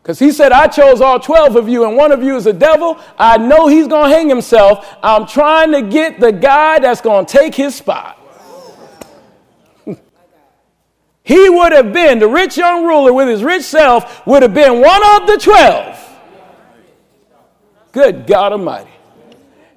Because 0.02 0.18
he 0.18 0.32
said, 0.32 0.50
I 0.52 0.66
chose 0.66 1.00
all 1.00 1.20
12 1.20 1.56
of 1.56 1.68
you, 1.68 1.84
and 1.84 1.96
one 1.96 2.10
of 2.10 2.22
you 2.22 2.36
is 2.36 2.46
a 2.46 2.52
devil. 2.52 2.98
I 3.18 3.38
know 3.38 3.68
he's 3.68 3.86
going 3.86 4.10
to 4.10 4.16
hang 4.16 4.28
himself. 4.28 4.96
I'm 5.02 5.26
trying 5.26 5.72
to 5.72 5.82
get 5.82 6.18
the 6.18 6.32
guy 6.32 6.78
that's 6.78 7.00
going 7.00 7.26
to 7.26 7.38
take 7.38 7.54
his 7.54 7.74
spot. 7.74 8.18
he 11.22 11.48
would 11.50 11.72
have 11.72 11.92
been, 11.92 12.18
the 12.18 12.28
rich 12.28 12.56
young 12.56 12.84
ruler 12.84 13.12
with 13.12 13.28
his 13.28 13.44
rich 13.44 13.62
self, 13.62 14.26
would 14.26 14.42
have 14.42 14.54
been 14.54 14.80
one 14.80 15.20
of 15.20 15.26
the 15.26 15.38
12. 15.38 16.18
Good 17.92 18.26
God 18.26 18.52
Almighty. 18.52 18.90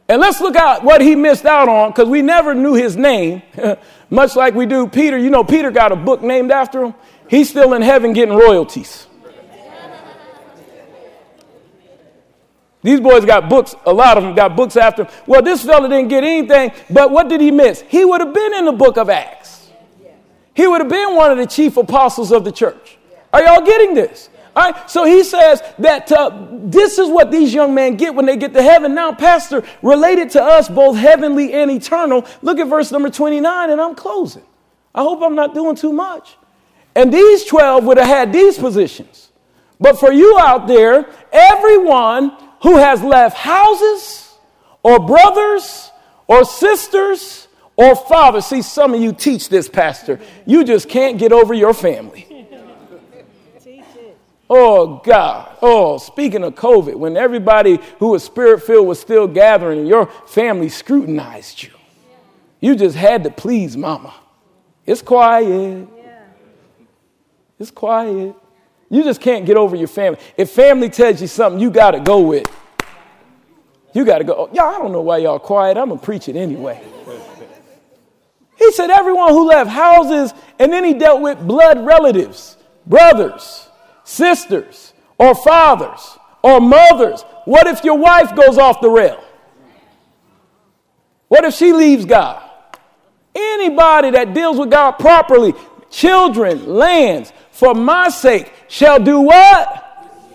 And 0.09 0.19
let's 0.19 0.41
look 0.41 0.55
at 0.55 0.83
what 0.83 1.01
he 1.01 1.15
missed 1.15 1.45
out 1.45 1.69
on 1.69 1.91
because 1.91 2.09
we 2.09 2.21
never 2.21 2.53
knew 2.53 2.73
his 2.73 2.97
name, 2.97 3.41
much 4.09 4.35
like 4.35 4.53
we 4.53 4.65
do 4.65 4.87
Peter. 4.87 5.17
You 5.17 5.29
know, 5.29 5.43
Peter 5.43 5.71
got 5.71 5.91
a 5.91 5.95
book 5.95 6.21
named 6.21 6.51
after 6.51 6.83
him. 6.85 6.93
He's 7.29 7.49
still 7.49 7.73
in 7.73 7.81
heaven 7.81 8.13
getting 8.13 8.35
royalties. 8.35 9.07
These 12.83 12.99
boys 12.99 13.23
got 13.23 13.47
books, 13.47 13.75
a 13.85 13.93
lot 13.93 14.17
of 14.17 14.23
them 14.23 14.35
got 14.35 14.57
books 14.57 14.75
after 14.75 15.05
him. 15.05 15.11
Well, 15.25 15.41
this 15.41 15.63
fella 15.63 15.87
didn't 15.87 16.09
get 16.09 16.25
anything, 16.25 16.73
but 16.89 17.11
what 17.11 17.29
did 17.29 17.39
he 17.39 17.49
miss? 17.49 17.81
He 17.87 18.03
would 18.03 18.19
have 18.19 18.33
been 18.33 18.53
in 18.53 18.65
the 18.65 18.73
book 18.73 18.97
of 18.97 19.09
Acts. 19.09 19.69
He 20.53 20.67
would 20.67 20.81
have 20.81 20.89
been 20.89 21.15
one 21.15 21.31
of 21.31 21.37
the 21.37 21.47
chief 21.47 21.77
apostles 21.77 22.33
of 22.33 22.43
the 22.43 22.51
church. 22.51 22.97
Are 23.31 23.41
y'all 23.41 23.65
getting 23.65 23.93
this? 23.93 24.29
All 24.55 24.71
right, 24.71 24.89
so 24.89 25.03
he 25.05 25.23
says 25.23 25.63
that 25.79 26.11
uh, 26.11 26.47
this 26.51 26.99
is 26.99 27.09
what 27.09 27.31
these 27.31 27.53
young 27.53 27.73
men 27.73 27.95
get 27.95 28.13
when 28.13 28.27
they 28.27 28.37
get 28.37 28.53
to 28.53 28.61
heaven. 28.61 28.93
Now, 28.93 29.11
Pastor, 29.11 29.63
related 29.81 30.29
to 30.31 30.43
us, 30.43 30.69
both 30.69 30.95
heavenly 30.95 31.53
and 31.53 31.71
eternal, 31.71 32.27
look 32.43 32.59
at 32.59 32.67
verse 32.67 32.91
number 32.91 33.09
29, 33.09 33.71
and 33.71 33.81
I'm 33.81 33.95
closing. 33.95 34.43
I 34.93 35.01
hope 35.01 35.23
I'm 35.23 35.33
not 35.33 35.55
doing 35.55 35.75
too 35.75 35.91
much. 35.91 36.37
And 36.95 37.11
these 37.11 37.45
12 37.45 37.83
would 37.85 37.97
have 37.97 38.05
had 38.05 38.31
these 38.31 38.59
positions. 38.59 39.31
But 39.79 39.99
for 39.99 40.11
you 40.11 40.37
out 40.39 40.67
there, 40.67 41.09
everyone 41.31 42.37
who 42.61 42.77
has 42.77 43.01
left 43.01 43.35
houses 43.35 44.35
or 44.83 44.99
brothers 44.99 45.91
or 46.27 46.45
sisters 46.45 47.47
or 47.75 47.95
fathers, 47.95 48.45
see, 48.45 48.61
some 48.61 48.93
of 48.93 49.01
you 49.01 49.13
teach 49.13 49.49
this, 49.49 49.67
Pastor, 49.67 50.19
you 50.45 50.63
just 50.63 50.87
can't 50.87 51.17
get 51.17 51.31
over 51.31 51.55
your 51.55 51.73
family. 51.73 52.27
Oh, 54.49 55.01
God. 55.03 55.57
Oh, 55.61 55.97
speaking 55.97 56.43
of 56.43 56.55
COVID, 56.55 56.95
when 56.95 57.17
everybody 57.17 57.79
who 57.99 58.09
was 58.09 58.23
spirit 58.23 58.61
filled 58.61 58.87
was 58.87 58.99
still 58.99 59.27
gathering 59.27 59.79
and 59.79 59.87
your 59.87 60.07
family 60.27 60.69
scrutinized 60.69 61.63
you, 61.63 61.71
you 62.59 62.75
just 62.75 62.95
had 62.95 63.23
to 63.23 63.31
please 63.31 63.75
mama. 63.75 64.13
It's 64.85 65.01
quiet. 65.01 65.87
It's 67.59 67.71
quiet. 67.71 68.35
You 68.89 69.03
just 69.03 69.21
can't 69.21 69.45
get 69.45 69.57
over 69.57 69.75
your 69.75 69.87
family. 69.87 70.19
If 70.37 70.51
family 70.51 70.89
tells 70.89 71.21
you 71.21 71.27
something, 71.27 71.59
you 71.59 71.71
got 71.71 71.91
to 71.91 71.99
go 71.99 72.21
with. 72.21 72.45
You 73.93 74.05
got 74.05 74.19
to 74.19 74.23
go. 74.23 74.49
Y'all, 74.53 74.75
I 74.75 74.77
don't 74.77 74.91
know 74.91 75.01
why 75.01 75.17
y'all 75.17 75.39
quiet. 75.39 75.77
I'm 75.77 75.87
going 75.87 75.99
to 75.99 76.05
preach 76.05 76.27
it 76.27 76.35
anyway. 76.35 76.81
He 78.57 78.71
said, 78.71 78.89
everyone 78.89 79.29
who 79.29 79.47
left 79.47 79.69
houses, 79.69 80.33
and 80.59 80.71
then 80.71 80.83
he 80.83 80.93
dealt 80.93 81.21
with 81.21 81.39
blood 81.39 81.85
relatives, 81.85 82.57
brothers, 82.85 83.67
sisters 84.03 84.93
or 85.17 85.35
fathers 85.35 86.17
or 86.41 86.59
mothers? 86.59 87.23
What 87.45 87.67
if 87.67 87.83
your 87.83 87.97
wife 87.97 88.35
goes 88.35 88.57
off 88.57 88.81
the 88.81 88.89
rail? 88.89 89.23
What 91.27 91.45
if 91.45 91.53
she 91.53 91.73
leaves 91.73 92.05
God? 92.05 92.41
Anybody 93.35 94.11
that 94.11 94.33
deals 94.33 94.57
with 94.57 94.69
God 94.69 94.93
properly, 94.93 95.53
children, 95.89 96.67
lands, 96.67 97.33
for 97.51 97.73
my 97.73 98.09
sake, 98.09 98.51
shall 98.67 98.99
do 98.99 99.19
what? 99.21 99.79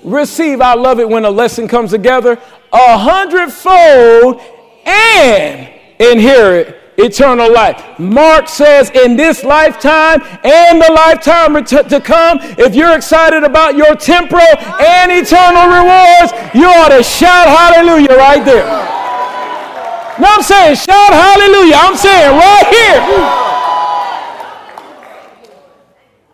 Receive. 0.04 0.60
I 0.60 0.74
love 0.74 1.00
it 1.00 1.08
when 1.08 1.24
a 1.24 1.30
lesson 1.30 1.68
comes 1.68 1.90
together 1.90 2.40
a 2.72 2.98
hundredfold 2.98 4.40
and 4.86 5.68
inherit 5.98 6.77
eternal 6.98 7.50
life. 7.52 7.98
Mark 7.98 8.48
says, 8.48 8.90
in 8.90 9.16
this 9.16 9.44
lifetime 9.44 10.20
and 10.44 10.82
the 10.82 10.92
lifetime 10.92 11.64
to 11.64 12.00
come, 12.00 12.38
if 12.58 12.74
you're 12.74 12.94
excited 12.94 13.44
about 13.44 13.76
your 13.76 13.94
temporal 13.94 14.42
and 14.42 15.12
eternal 15.12 15.68
rewards, 15.68 16.32
you 16.54 16.66
ought 16.66 16.90
to 16.90 17.02
shout 17.02 17.46
hallelujah 17.46 18.16
right 18.16 18.44
there. 18.44 18.66
No, 20.20 20.26
I'm 20.28 20.42
saying 20.42 20.74
shout 20.74 21.12
hallelujah. 21.12 21.76
I'm 21.76 21.96
saying 21.96 22.36
right 22.36 22.66
here. 22.66 23.00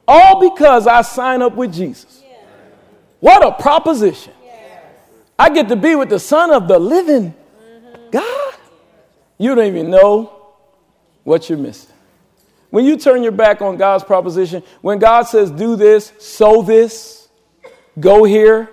All 0.09 0.41
because 0.51 0.87
I 0.87 1.03
sign 1.03 1.43
up 1.43 1.55
with 1.55 1.73
Jesus. 1.73 2.23
What 3.21 3.45
a 3.47 3.53
proposition. 3.53 4.33
I 5.39 5.51
get 5.51 5.69
to 5.69 5.77
be 5.77 5.95
with 5.95 6.09
the 6.09 6.19
Son 6.19 6.51
of 6.51 6.69
the 6.69 6.79
living 6.79 7.35
God. 8.11 8.55
You 9.39 9.55
don't 9.55 9.67
even 9.67 9.91
know 9.91 10.44
what 11.25 11.49
you're 11.49 11.59
missing. 11.59 11.91
When 12.71 12.85
you 12.85 12.97
turn 12.97 13.23
your 13.23 13.33
back 13.33 13.63
on 13.63 13.77
God's 13.77 14.05
proposition, 14.05 14.63
when 14.81 14.99
God 14.99 15.25
says, 15.25 15.51
do 15.51 15.77
this, 15.77 16.13
sow 16.19 16.63
this, 16.63 17.29
go 17.99 18.25
here. 18.25 18.71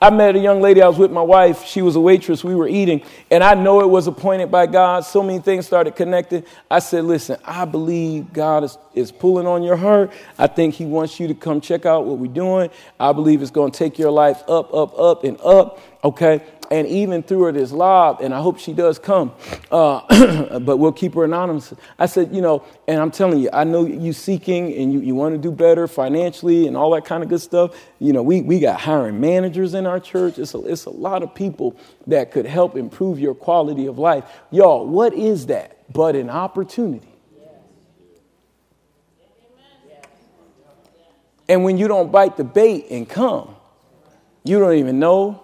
I 0.00 0.10
met 0.10 0.36
a 0.36 0.38
young 0.38 0.60
lady, 0.60 0.80
I 0.80 0.86
was 0.86 0.98
with 0.98 1.10
my 1.10 1.22
wife. 1.22 1.64
She 1.64 1.82
was 1.82 1.96
a 1.96 2.00
waitress. 2.00 2.44
We 2.44 2.54
were 2.54 2.68
eating, 2.68 3.02
and 3.32 3.42
I 3.42 3.54
know 3.54 3.80
it 3.80 3.88
was 3.88 4.06
appointed 4.06 4.48
by 4.48 4.66
God. 4.66 5.04
So 5.04 5.22
many 5.22 5.40
things 5.40 5.66
started 5.66 5.96
connecting. 5.96 6.44
I 6.70 6.78
said, 6.78 7.04
Listen, 7.04 7.36
I 7.44 7.64
believe 7.64 8.32
God 8.32 8.62
is, 8.62 8.78
is 8.94 9.10
pulling 9.10 9.48
on 9.48 9.64
your 9.64 9.76
heart. 9.76 10.12
I 10.38 10.46
think 10.46 10.74
He 10.74 10.84
wants 10.84 11.18
you 11.18 11.26
to 11.26 11.34
come 11.34 11.60
check 11.60 11.84
out 11.84 12.04
what 12.04 12.18
we're 12.18 12.32
doing. 12.32 12.70
I 13.00 13.12
believe 13.12 13.42
it's 13.42 13.50
going 13.50 13.72
to 13.72 13.76
take 13.76 13.98
your 13.98 14.12
life 14.12 14.42
up, 14.48 14.72
up, 14.72 14.96
up, 14.96 15.24
and 15.24 15.40
up. 15.40 15.80
Okay 16.04 16.42
and 16.72 16.88
even 16.88 17.22
through 17.22 17.42
her 17.42 17.52
this 17.52 17.70
lob, 17.70 18.22
and 18.22 18.32
I 18.32 18.40
hope 18.40 18.58
she 18.58 18.72
does 18.72 18.98
come, 18.98 19.32
uh, 19.70 20.58
but 20.60 20.78
we'll 20.78 20.90
keep 20.90 21.12
her 21.14 21.24
anonymous. 21.24 21.74
I 21.98 22.06
said, 22.06 22.34
you 22.34 22.40
know, 22.40 22.64
and 22.88 22.98
I'm 22.98 23.10
telling 23.10 23.40
you, 23.40 23.50
I 23.52 23.64
know 23.64 23.84
you 23.84 24.14
seeking 24.14 24.72
and 24.72 24.90
you, 24.90 25.00
you 25.00 25.14
want 25.14 25.34
to 25.34 25.38
do 25.38 25.50
better 25.50 25.86
financially 25.86 26.66
and 26.66 26.74
all 26.74 26.90
that 26.92 27.04
kind 27.04 27.22
of 27.22 27.28
good 27.28 27.42
stuff. 27.42 27.78
You 27.98 28.14
know, 28.14 28.22
we, 28.22 28.40
we 28.40 28.58
got 28.58 28.80
hiring 28.80 29.20
managers 29.20 29.74
in 29.74 29.84
our 29.86 30.00
church. 30.00 30.38
It's 30.38 30.54
a, 30.54 30.64
it's 30.64 30.86
a 30.86 30.90
lot 30.90 31.22
of 31.22 31.34
people 31.34 31.76
that 32.06 32.30
could 32.30 32.46
help 32.46 32.74
improve 32.74 33.20
your 33.20 33.34
quality 33.34 33.84
of 33.84 33.98
life. 33.98 34.24
Y'all, 34.50 34.86
what 34.86 35.12
is 35.12 35.46
that 35.46 35.76
but 35.92 36.16
an 36.16 36.30
opportunity? 36.30 37.06
And 41.50 41.64
when 41.64 41.76
you 41.76 41.86
don't 41.86 42.10
bite 42.10 42.38
the 42.38 42.44
bait 42.44 42.86
and 42.90 43.06
come, 43.06 43.56
you 44.42 44.58
don't 44.58 44.76
even 44.76 44.98
know 44.98 45.42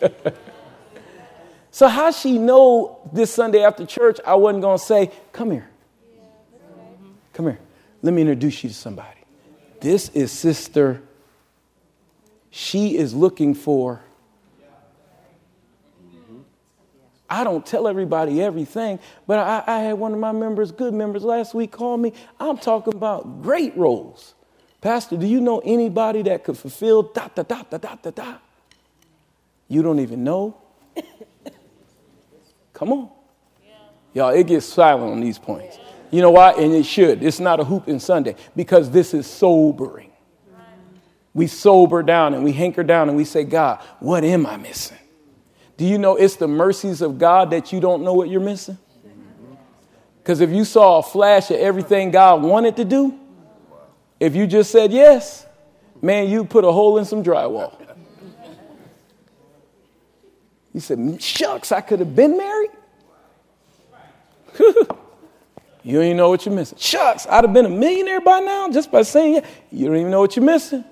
so 1.70 1.88
how 1.88 2.10
she 2.10 2.38
know 2.38 2.98
this 3.12 3.32
Sunday 3.32 3.62
after 3.62 3.86
church 3.86 4.18
I 4.26 4.34
wasn't 4.34 4.62
going 4.62 4.78
to 4.78 4.84
say, 4.84 5.10
"Come 5.32 5.50
here. 5.50 5.68
Come 7.32 7.46
here. 7.46 7.58
Let 8.02 8.14
me 8.14 8.22
introduce 8.22 8.62
you 8.64 8.70
to 8.70 8.74
somebody. 8.74 9.18
This 9.80 10.08
is 10.10 10.30
Sister. 10.30 11.02
She 12.50 12.96
is 12.96 13.14
looking 13.14 13.54
for. 13.54 14.02
I 17.28 17.44
don't 17.44 17.64
tell 17.64 17.86
everybody 17.86 18.42
everything, 18.42 18.98
but 19.28 19.38
I, 19.38 19.62
I, 19.64 19.78
had 19.82 19.92
one 19.92 20.12
of 20.12 20.18
my 20.18 20.32
members, 20.32 20.72
good 20.72 20.92
members, 20.92 21.22
last 21.22 21.54
week 21.54 21.70
call 21.70 21.96
me. 21.96 22.12
I'm 22.40 22.58
talking 22.58 22.92
about 22.92 23.42
great 23.42 23.76
roles. 23.76 24.34
Pastor, 24.80 25.16
do 25.16 25.26
you 25.26 25.40
know 25.40 25.60
anybody 25.60 26.22
that 26.22 26.42
could 26.42 26.58
fulfill 26.58 27.04
da 27.04 27.28
da 27.28 27.44
da 27.44 27.62
da 27.62 27.78
da 27.78 27.94
da 28.02 28.10
da? 28.10 28.38
You 29.70 29.82
don't 29.82 30.00
even 30.00 30.24
know? 30.24 30.56
Come 32.74 32.92
on. 32.92 33.10
Y'all, 34.12 34.30
it 34.30 34.48
gets 34.48 34.66
silent 34.66 35.12
on 35.12 35.20
these 35.20 35.38
points. 35.38 35.78
You 36.10 36.22
know 36.22 36.32
why? 36.32 36.52
And 36.54 36.74
it 36.74 36.84
should. 36.84 37.22
It's 37.22 37.38
not 37.38 37.60
a 37.60 37.64
hooping 37.64 38.00
Sunday 38.00 38.34
because 38.56 38.90
this 38.90 39.14
is 39.14 39.28
sobering. 39.28 40.10
We 41.32 41.46
sober 41.46 42.02
down 42.02 42.34
and 42.34 42.42
we 42.42 42.50
hanker 42.50 42.82
down 42.82 43.08
and 43.08 43.16
we 43.16 43.24
say, 43.24 43.44
God, 43.44 43.80
what 44.00 44.24
am 44.24 44.44
I 44.44 44.56
missing? 44.56 44.98
Do 45.76 45.86
you 45.86 45.98
know 45.98 46.16
it's 46.16 46.34
the 46.34 46.48
mercies 46.48 47.00
of 47.00 47.18
God 47.18 47.50
that 47.50 47.72
you 47.72 47.78
don't 47.78 48.02
know 48.02 48.12
what 48.12 48.28
you're 48.28 48.40
missing? 48.40 48.76
Because 50.18 50.40
if 50.40 50.50
you 50.50 50.64
saw 50.64 50.98
a 50.98 51.02
flash 51.02 51.50
of 51.52 51.58
everything 51.58 52.10
God 52.10 52.42
wanted 52.42 52.76
to 52.76 52.84
do, 52.84 53.18
if 54.18 54.34
you 54.34 54.48
just 54.48 54.72
said 54.72 54.92
yes, 54.92 55.46
man, 56.02 56.28
you 56.28 56.44
put 56.44 56.64
a 56.64 56.72
hole 56.72 56.98
in 56.98 57.04
some 57.04 57.22
drywall. 57.22 57.79
You 60.72 60.80
said, 60.80 61.20
shucks, 61.20 61.72
I 61.72 61.80
could 61.80 61.98
have 61.98 62.14
been 62.14 62.36
married. 62.36 62.70
you 64.58 65.94
don't 65.94 66.04
even 66.04 66.16
know 66.16 66.28
what 66.28 66.46
you're 66.46 66.54
missing. 66.54 66.78
Shucks, 66.78 67.26
I'd 67.28 67.44
have 67.44 67.52
been 67.52 67.66
a 67.66 67.70
millionaire 67.70 68.20
by 68.20 68.40
now 68.40 68.68
just 68.70 68.90
by 68.90 69.02
saying 69.02 69.34
yeah. 69.34 69.46
You 69.70 69.86
don't 69.86 69.96
even 69.96 70.10
know 70.10 70.20
what 70.20 70.36
you're 70.36 70.44
missing. 70.44 70.84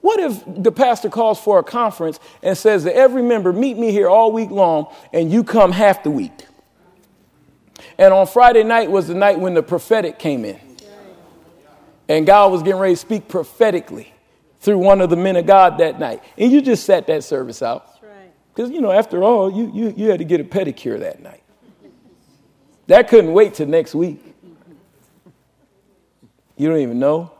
What 0.00 0.18
if 0.18 0.42
the 0.46 0.72
pastor 0.72 1.08
calls 1.08 1.40
for 1.40 1.60
a 1.60 1.62
conference 1.62 2.18
and 2.42 2.58
says 2.58 2.84
that 2.84 2.96
every 2.96 3.22
member 3.22 3.52
meet 3.52 3.78
me 3.78 3.92
here 3.92 4.08
all 4.08 4.32
week 4.32 4.50
long 4.50 4.92
and 5.12 5.32
you 5.32 5.44
come 5.44 5.70
half 5.70 6.02
the 6.02 6.10
week? 6.10 6.46
And 7.98 8.12
on 8.12 8.26
Friday 8.26 8.64
night 8.64 8.90
was 8.90 9.06
the 9.06 9.14
night 9.14 9.38
when 9.38 9.54
the 9.54 9.62
prophetic 9.62 10.18
came 10.18 10.44
in. 10.44 10.58
And 12.08 12.26
God 12.26 12.50
was 12.50 12.62
getting 12.62 12.80
ready 12.80 12.94
to 12.94 13.00
speak 13.00 13.28
prophetically 13.28 14.12
through 14.60 14.78
one 14.78 15.00
of 15.00 15.08
the 15.08 15.16
men 15.16 15.36
of 15.36 15.46
God 15.46 15.78
that 15.78 15.98
night. 16.00 16.22
And 16.36 16.50
you 16.50 16.60
just 16.60 16.84
sat 16.84 17.06
that 17.06 17.22
service 17.24 17.62
out. 17.62 17.91
Because, 18.54 18.70
you 18.70 18.80
know, 18.80 18.90
after 18.90 19.22
all, 19.22 19.50
you, 19.50 19.70
you, 19.72 19.94
you 19.96 20.10
had 20.10 20.18
to 20.18 20.24
get 20.24 20.40
a 20.40 20.44
pedicure 20.44 20.98
that 21.00 21.22
night. 21.22 21.42
That 22.86 23.08
couldn't 23.08 23.32
wait 23.32 23.54
till 23.54 23.66
next 23.66 23.94
week. 23.94 24.20
You 26.56 26.68
don't 26.68 26.78
even 26.78 26.98
know. 26.98 27.32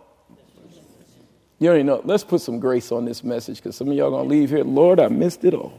You 1.59 1.69
don't 1.69 1.77
even 1.77 1.87
know. 1.87 2.03
Let's 2.05 2.25
put 2.25 2.41
some 2.41 2.59
grace 2.59 2.91
on 2.91 3.05
this 3.05 3.23
message 3.23 3.59
because 3.59 3.77
some 3.77 3.89
of 3.89 3.95
y'all 3.95 4.11
to 4.11 4.29
leave 4.29 4.51
here. 4.51 4.65
Lord, 4.65 4.99
I 4.99 5.09
missed 5.09 5.45
it 5.45 5.55
all. 5.55 5.79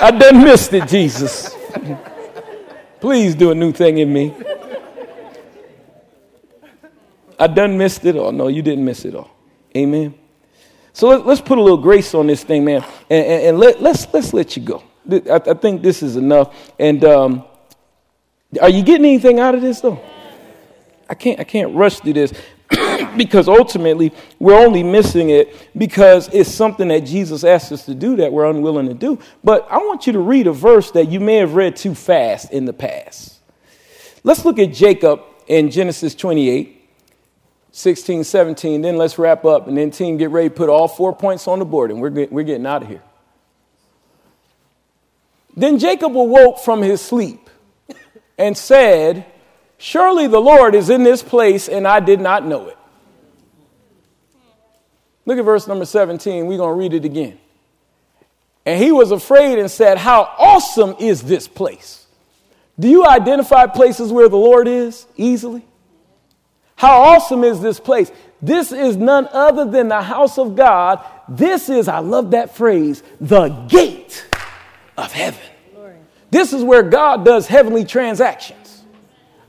I 0.00 0.10
done 0.10 0.44
missed 0.44 0.72
it, 0.74 0.86
Jesus. 0.86 1.56
Please 3.00 3.34
do 3.34 3.50
a 3.50 3.54
new 3.54 3.72
thing 3.72 3.98
in 3.98 4.12
me. 4.12 4.34
I 7.38 7.46
done 7.46 7.76
missed 7.76 8.04
it 8.04 8.16
all. 8.16 8.30
No, 8.32 8.48
you 8.48 8.62
didn't 8.62 8.84
miss 8.84 9.04
it 9.04 9.14
all. 9.14 9.30
Amen. 9.76 10.14
So 10.94 11.08
let, 11.08 11.26
us 11.26 11.40
put 11.40 11.58
a 11.58 11.60
little 11.60 11.76
grace 11.76 12.14
on 12.14 12.28
this 12.28 12.44
thing, 12.44 12.64
man, 12.64 12.84
and, 13.10 13.26
and, 13.26 13.42
and 13.46 13.58
let, 13.58 13.82
let's, 13.82 14.06
let's 14.14 14.32
let 14.32 14.56
you 14.56 14.62
go. 14.62 14.84
I, 15.10 15.40
I, 15.44 15.54
think 15.54 15.82
this 15.82 16.04
is 16.04 16.14
enough. 16.14 16.72
And 16.78 17.04
um, 17.04 17.44
are 18.62 18.68
you 18.68 18.84
getting 18.84 19.04
anything 19.04 19.40
out 19.40 19.56
of 19.56 19.60
this, 19.60 19.80
though? 19.80 20.00
I 21.10 21.14
can't, 21.14 21.40
I 21.40 21.44
can't 21.44 21.74
rush 21.74 21.98
through 21.98 22.12
this 22.12 22.32
because 23.16 23.48
ultimately 23.48 24.12
we're 24.38 24.56
only 24.56 24.84
missing 24.84 25.30
it 25.30 25.68
because 25.76 26.28
it's 26.32 26.48
something 26.48 26.86
that 26.88 27.00
Jesus 27.00 27.42
asked 27.42 27.72
us 27.72 27.84
to 27.86 27.94
do 27.94 28.14
that 28.16 28.32
we're 28.32 28.48
unwilling 28.48 28.86
to 28.86 28.94
do. 28.94 29.18
But 29.42 29.66
I 29.68 29.78
want 29.78 30.06
you 30.06 30.12
to 30.12 30.20
read 30.20 30.46
a 30.46 30.52
verse 30.52 30.92
that 30.92 31.08
you 31.08 31.18
may 31.18 31.38
have 31.38 31.56
read 31.56 31.74
too 31.74 31.96
fast 31.96 32.52
in 32.52 32.66
the 32.66 32.72
past. 32.72 33.40
Let's 34.22 34.44
look 34.44 34.60
at 34.60 34.72
Jacob 34.72 35.22
in 35.48 35.72
Genesis 35.72 36.14
28. 36.14 36.83
16, 37.74 38.22
17. 38.22 38.82
Then 38.82 38.96
let's 38.96 39.18
wrap 39.18 39.44
up, 39.44 39.66
and 39.66 39.76
then 39.76 39.90
team 39.90 40.16
get 40.16 40.30
ready 40.30 40.48
put 40.48 40.68
all 40.68 40.86
four 40.86 41.14
points 41.14 41.48
on 41.48 41.58
the 41.58 41.64
board, 41.64 41.90
and 41.90 42.00
we're, 42.00 42.10
get, 42.10 42.30
we're 42.30 42.44
getting 42.44 42.66
out 42.66 42.82
of 42.82 42.88
here. 42.88 43.02
Then 45.56 45.80
Jacob 45.80 46.16
awoke 46.16 46.60
from 46.60 46.82
his 46.82 47.00
sleep 47.00 47.50
and 48.38 48.56
said, 48.56 49.26
Surely 49.76 50.28
the 50.28 50.40
Lord 50.40 50.76
is 50.76 50.88
in 50.88 51.02
this 51.02 51.20
place, 51.20 51.68
and 51.68 51.86
I 51.86 51.98
did 51.98 52.20
not 52.20 52.46
know 52.46 52.68
it. 52.68 52.78
Look 55.26 55.38
at 55.38 55.44
verse 55.44 55.66
number 55.66 55.84
17. 55.84 56.46
We're 56.46 56.58
going 56.58 56.70
to 56.70 56.78
read 56.78 56.92
it 56.92 57.04
again. 57.04 57.38
And 58.64 58.80
he 58.80 58.92
was 58.92 59.10
afraid 59.10 59.58
and 59.58 59.68
said, 59.68 59.98
How 59.98 60.22
awesome 60.38 60.94
is 61.00 61.22
this 61.22 61.48
place? 61.48 62.06
Do 62.78 62.88
you 62.88 63.04
identify 63.04 63.66
places 63.66 64.12
where 64.12 64.28
the 64.28 64.36
Lord 64.36 64.68
is 64.68 65.06
easily? 65.16 65.64
How 66.76 67.00
awesome 67.00 67.44
is 67.44 67.60
this 67.60 67.78
place? 67.80 68.10
This 68.42 68.72
is 68.72 68.96
none 68.96 69.28
other 69.32 69.64
than 69.64 69.88
the 69.88 70.02
house 70.02 70.38
of 70.38 70.56
God. 70.56 71.04
This 71.28 71.68
is, 71.68 71.88
I 71.88 72.00
love 72.00 72.32
that 72.32 72.56
phrase, 72.56 73.02
the 73.20 73.48
gate 73.48 74.26
of 74.98 75.12
heaven. 75.12 75.40
This 76.30 76.52
is 76.52 76.64
where 76.64 76.82
God 76.82 77.24
does 77.24 77.46
heavenly 77.46 77.84
transactions. 77.84 78.82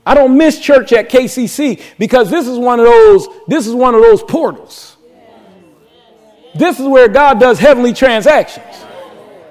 I 0.06 0.14
don't 0.14 0.38
miss 0.38 0.60
church 0.60 0.92
at 0.92 1.10
KCC 1.10 1.82
because 1.98 2.30
this 2.30 2.46
is 2.46 2.58
one 2.58 2.78
of 2.78 2.86
those, 2.86 3.26
this 3.48 3.66
is 3.66 3.74
one 3.74 3.96
of 3.96 4.02
those 4.02 4.22
portals. 4.22 4.96
This 6.54 6.78
is 6.78 6.86
where 6.86 7.08
God 7.08 7.40
does 7.40 7.58
heavenly 7.58 7.92
transactions. 7.92 8.86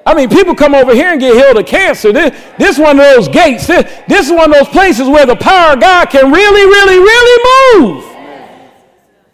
I 0.05 0.13
mean, 0.13 0.29
people 0.29 0.53
come 0.53 0.75
over 0.75 0.93
here 0.93 1.07
and 1.07 1.19
get 1.19 1.33
healed 1.33 1.57
of 1.57 1.65
cancer. 1.65 2.13
This, 2.13 2.39
this 2.59 2.77
one 2.77 2.99
of 2.99 3.05
those 3.05 3.27
gates. 3.27 3.65
This, 3.65 3.91
this 4.07 4.27
is 4.27 4.31
one 4.31 4.51
of 4.51 4.57
those 4.57 4.67
places 4.67 5.07
where 5.07 5.25
the 5.25 5.35
power 5.35 5.73
of 5.73 5.79
God 5.79 6.09
can 6.11 6.31
really, 6.31 6.65
really, 6.65 6.99
really 6.99 7.81
move. 7.81 8.15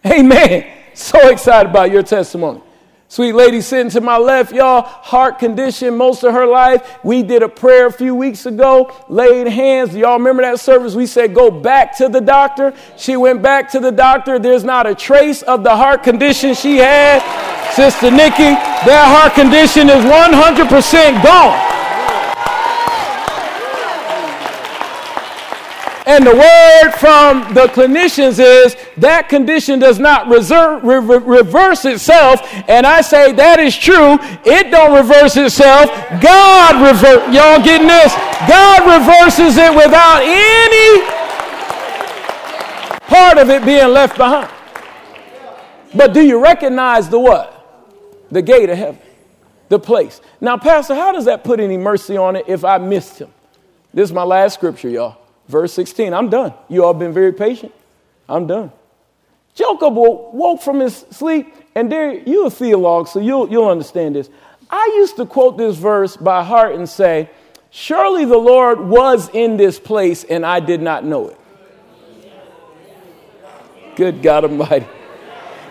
Amen. 0.06 0.68
So 0.94 1.30
excited 1.30 1.70
about 1.70 1.90
your 1.90 2.04
testimony. 2.04 2.62
Sweet 3.08 3.34
lady 3.34 3.62
sitting 3.62 3.90
to 3.92 4.02
my 4.02 4.18
left, 4.18 4.54
y'all, 4.54 4.84
heart 4.84 5.40
condition 5.40 5.98
most 5.98 6.24
of 6.24 6.34
her 6.34 6.46
life. 6.46 7.00
We 7.04 7.24
did 7.24 7.44
a 7.44 7.50
prayer 7.50 7.88
a 7.88 7.92
few 7.92 8.14
weeks 8.14 8.46
ago, 8.46 8.94
laid 9.10 9.48
hands. 9.48 9.96
Y'all 9.96 10.18
remember 10.18 10.44
that 10.44 10.60
service? 10.60 10.94
We 10.94 11.06
said, 11.06 11.34
go 11.34 11.50
back 11.50 11.98
to 11.98 12.08
the 12.08 12.22
doctor. 12.22 12.74
She 12.98 13.18
went 13.18 13.42
back 13.42 13.72
to 13.72 13.80
the 13.80 13.92
doctor. 13.92 14.38
There's 14.38 14.66
not 14.66 14.86
a 14.86 14.94
trace 14.94 15.42
of 15.42 15.64
the 15.64 15.76
heart 15.76 16.04
condition 16.04 16.54
she 16.54 16.78
had. 16.78 17.41
Sister 17.76 18.12
Nikki, 18.12 18.52
that 18.84 19.08
heart 19.08 19.34
condition 19.34 19.88
is 19.88 20.04
100% 20.04 21.24
gone. 21.24 21.72
And 26.06 26.26
the 26.28 26.36
word 26.36 26.92
from 26.98 27.54
the 27.54 27.68
clinicians 27.68 28.40
is 28.44 28.76
that 28.98 29.30
condition 29.30 29.80
does 29.80 30.00
not 30.00 30.28
reserve, 30.28 30.84
re- 30.84 30.98
reverse 30.98 31.86
itself. 31.86 32.42
And 32.68 32.86
I 32.86 33.00
say 33.00 33.32
that 33.32 33.60
is 33.62 33.78
true. 33.78 34.18
It 34.44 34.72
don't 34.72 34.94
reverse 34.94 35.38
itself. 35.38 35.90
God 36.20 36.76
reverse. 36.82 37.24
Y'all 37.34 37.64
getting 37.64 37.88
this? 37.88 38.14
God 38.50 38.84
reverses 39.00 39.56
it 39.56 39.74
without 39.74 40.22
any 40.24 41.06
part 43.08 43.38
of 43.38 43.50
it 43.50 43.64
being 43.64 43.94
left 43.94 44.18
behind. 44.18 44.52
But 45.94 46.14
do 46.14 46.22
you 46.22 46.44
recognize 46.44 47.08
the 47.08 47.20
what? 47.20 47.61
The 48.32 48.42
gate 48.42 48.70
of 48.70 48.78
heaven, 48.78 49.02
the 49.70 49.80
place. 49.80 50.22
Now, 50.40 50.58
Pastor, 50.58 50.96
how 50.96 51.12
does 51.12 51.26
that 51.26 51.44
put 51.44 51.60
any 51.60 51.78
mercy 51.78 52.18
on 52.18 52.36
it 52.36 52.46
if 52.48 52.64
I 52.64 52.78
missed 52.78 53.20
him? 53.20 53.32
This 53.94 54.10
is 54.10 54.14
my 54.14 54.24
last 54.24 54.54
scripture, 54.54 54.90
y'all. 54.90 55.18
Verse 55.48 55.74
16. 55.74 56.14
I'm 56.14 56.30
done. 56.30 56.54
You 56.70 56.86
all 56.86 56.94
been 56.94 57.14
very 57.14 57.34
patient. 57.34 57.74
I'm 58.30 58.48
done. 58.48 58.72
Jacob 59.54 59.96
woke 59.96 60.62
from 60.62 60.80
his 60.80 61.06
sleep, 61.12 61.54
and 61.76 61.92
there 61.92 62.14
you're 62.14 62.48
a 62.48 62.50
theologue, 62.50 63.10
so 63.10 63.20
you'll, 63.20 63.50
you'll 63.50 63.70
understand 63.70 64.16
this. 64.16 64.30
I 64.70 64.94
used 64.96 65.18
to 65.18 65.26
quote 65.26 65.58
this 65.58 65.76
verse 65.76 66.16
by 66.16 66.44
heart 66.44 66.76
and 66.76 66.88
say, 66.88 67.30
Surely 67.70 68.26
the 68.26 68.38
Lord 68.38 68.80
was 68.80 69.30
in 69.34 69.58
this 69.58 69.80
place, 69.80 70.24
and 70.24 70.46
I 70.46 70.60
did 70.62 70.82
not 70.82 71.04
know 71.04 71.30
it. 71.30 71.38
Good 73.96 74.22
God 74.22 74.46
Almighty. 74.46 74.88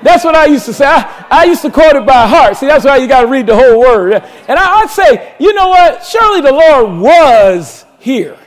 That's 0.03 0.25
what 0.25 0.35
I 0.35 0.47
used 0.47 0.65
to 0.67 0.73
say. 0.73 0.87
I, 0.87 1.27
I 1.31 1.45
used 1.45 1.63
to 1.63 1.71
quote 1.71 1.95
it 1.95 2.07
by 2.07 2.27
heart. 2.27 2.57
See, 2.57 2.67
that's 2.67 2.85
why 2.85 2.97
you 2.97 3.07
got 3.07 3.23
to 3.23 3.27
read 3.27 3.47
the 3.47 3.55
whole 3.55 3.81
word. 3.81 4.15
And 4.15 4.59
I, 4.59 4.81
I'd 4.81 4.91
say, 4.91 5.35
you 5.39 5.53
know 5.53 5.69
what? 5.69 6.05
Surely 6.05 6.41
the 6.41 6.53
Lord 6.53 7.01
was 7.01 7.85
here. 7.99 8.39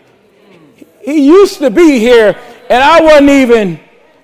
He 1.01 1.25
used 1.25 1.59
to 1.59 1.69
be 1.69 1.99
here, 1.99 2.37
and 2.69 2.83
I 2.83 3.01
wasn't 3.01 3.29
even 3.29 3.79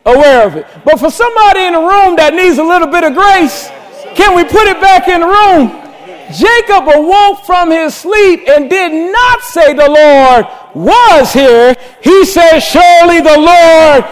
aware 0.06 0.48
of 0.48 0.56
it. 0.56 0.66
But 0.86 1.00
for 1.00 1.12
somebody 1.12 1.66
in 1.66 1.74
the 1.74 1.80
room 1.80 2.16
that 2.16 2.34
needs 2.34 2.58
a 2.58 2.64
little 2.64 2.88
bit 2.88 3.04
of 3.04 3.14
grace, 3.14 3.70
can 4.16 4.36
we 4.36 4.44
put 4.44 4.66
it 4.68 4.80
back 4.82 5.08
in 5.08 5.22
the 5.22 5.28
room? 5.28 5.86
Jacob 6.32 6.88
awoke 6.88 7.44
from 7.46 7.72
his 7.72 7.96
sleep 7.96 8.48
and 8.48 8.70
did 8.70 9.12
not 9.12 9.42
say 9.42 9.74
the 9.74 9.90
Lord 9.90 10.46
was 10.76 11.34
here. 11.34 11.76
He 12.02 12.26
said, 12.26 12.60
Surely 12.60 13.20
the 13.20 13.38
Lord 13.38 14.06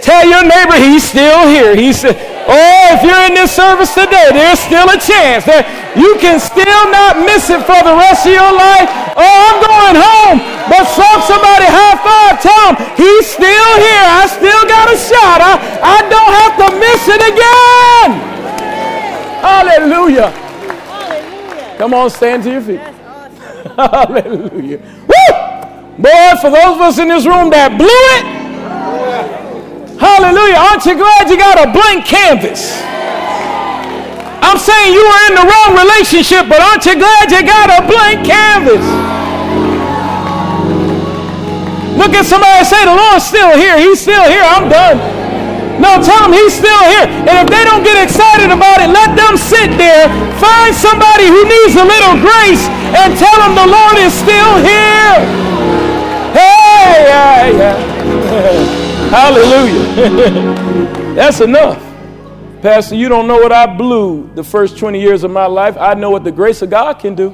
Tell 0.00 0.24
your 0.24 0.40
neighbor 0.42 0.80
he's 0.80 1.04
still 1.04 1.46
here. 1.46 1.76
He 1.76 1.92
said, 1.92 2.16
Oh, 2.48 2.96
if 2.96 3.04
you're 3.04 3.24
in 3.28 3.36
this 3.36 3.52
service 3.52 3.92
today, 3.92 4.32
there's 4.32 4.58
still 4.58 4.88
a 4.88 4.96
chance 4.96 5.44
that 5.44 5.68
you 5.94 6.16
can 6.18 6.40
still 6.40 6.84
not 6.88 7.20
miss 7.20 7.52
it 7.52 7.60
for 7.68 7.78
the 7.84 7.94
rest 7.94 8.24
of 8.24 8.32
your 8.32 8.50
life. 8.50 8.88
Oh, 9.14 9.22
I'm 9.22 9.58
going 9.60 9.96
home. 10.00 10.38
But 10.66 10.88
some 10.88 11.20
somebody 11.28 11.68
high 11.68 12.00
five, 12.00 12.40
tell 12.40 12.72
him 12.72 12.76
he's 12.96 13.28
still 13.28 13.70
here. 13.78 14.06
I 14.08 14.24
still 14.26 14.64
got 14.66 14.88
a 14.88 14.96
shot. 14.98 15.38
I, 15.44 15.52
I 15.84 15.98
don't 16.08 16.32
have 16.42 16.54
to 16.64 16.68
miss 16.80 17.02
it 17.06 17.22
again. 17.22 18.10
Hallelujah. 19.44 20.32
Hallelujah. 20.32 21.76
Come 21.76 21.92
on, 21.94 22.08
stand 22.08 22.42
to 22.44 22.50
your 22.50 22.64
feet. 22.64 22.80
Awesome. 22.80 23.76
Hallelujah. 23.76 24.80
Woo! 25.06 25.30
Boy, 26.00 26.30
for 26.40 26.50
those 26.50 26.74
of 26.74 26.80
us 26.80 26.98
in 26.98 27.08
this 27.08 27.26
room 27.26 27.50
that 27.52 27.76
blew 27.76 28.00
it. 28.18 28.39
Aren't 30.80 30.96
you 30.96 31.04
glad 31.04 31.28
you 31.28 31.36
got 31.36 31.60
a 31.60 31.68
blank 31.68 32.08
canvas? 32.08 32.72
I'm 34.40 34.56
saying 34.56 34.96
you 34.96 35.04
were 35.04 35.22
in 35.28 35.36
the 35.36 35.44
wrong 35.44 35.76
relationship, 35.76 36.48
but 36.48 36.56
aren't 36.56 36.88
you 36.88 36.96
glad 36.96 37.28
you 37.28 37.44
got 37.44 37.68
a 37.68 37.84
blank 37.84 38.24
canvas? 38.24 38.80
Look 42.00 42.16
at 42.16 42.24
somebody 42.24 42.64
say, 42.64 42.80
The 42.88 42.96
Lord's 42.96 43.28
still 43.28 43.52
here. 43.60 43.76
He's 43.76 44.00
still 44.00 44.24
here. 44.24 44.40
I'm 44.40 44.72
done. 44.72 44.96
No, 45.84 46.00
tell 46.00 46.24
them 46.24 46.32
he's 46.32 46.56
still 46.56 46.82
here. 46.88 47.04
And 47.28 47.36
if 47.44 47.52
they 47.52 47.60
don't 47.68 47.84
get 47.84 48.00
excited 48.00 48.48
about 48.48 48.80
it, 48.80 48.88
let 48.88 49.12
them 49.12 49.36
sit 49.36 49.76
there, 49.76 50.08
find 50.40 50.72
somebody 50.72 51.28
who 51.28 51.44
needs 51.44 51.76
a 51.76 51.84
little 51.84 52.16
grace, 52.24 52.64
and 52.96 53.12
tell 53.20 53.36
them 53.36 53.52
the 53.52 53.68
Lord 53.68 54.00
is 54.00 54.16
still 54.16 54.56
here. 54.64 55.28
Hey, 56.32 57.04
yeah, 57.04 57.52
yeah. 58.88 58.89
Hallelujah. 59.10 61.14
That's 61.14 61.40
enough. 61.40 61.82
Pastor, 62.62 62.94
you 62.94 63.08
don't 63.08 63.26
know 63.26 63.38
what 63.38 63.52
I 63.52 63.66
blew 63.66 64.30
the 64.34 64.44
first 64.44 64.78
20 64.78 65.00
years 65.00 65.24
of 65.24 65.32
my 65.32 65.46
life. 65.46 65.76
I 65.76 65.94
know 65.94 66.10
what 66.10 66.22
the 66.22 66.30
grace 66.30 66.62
of 66.62 66.70
God 66.70 67.00
can 67.00 67.16
do. 67.16 67.30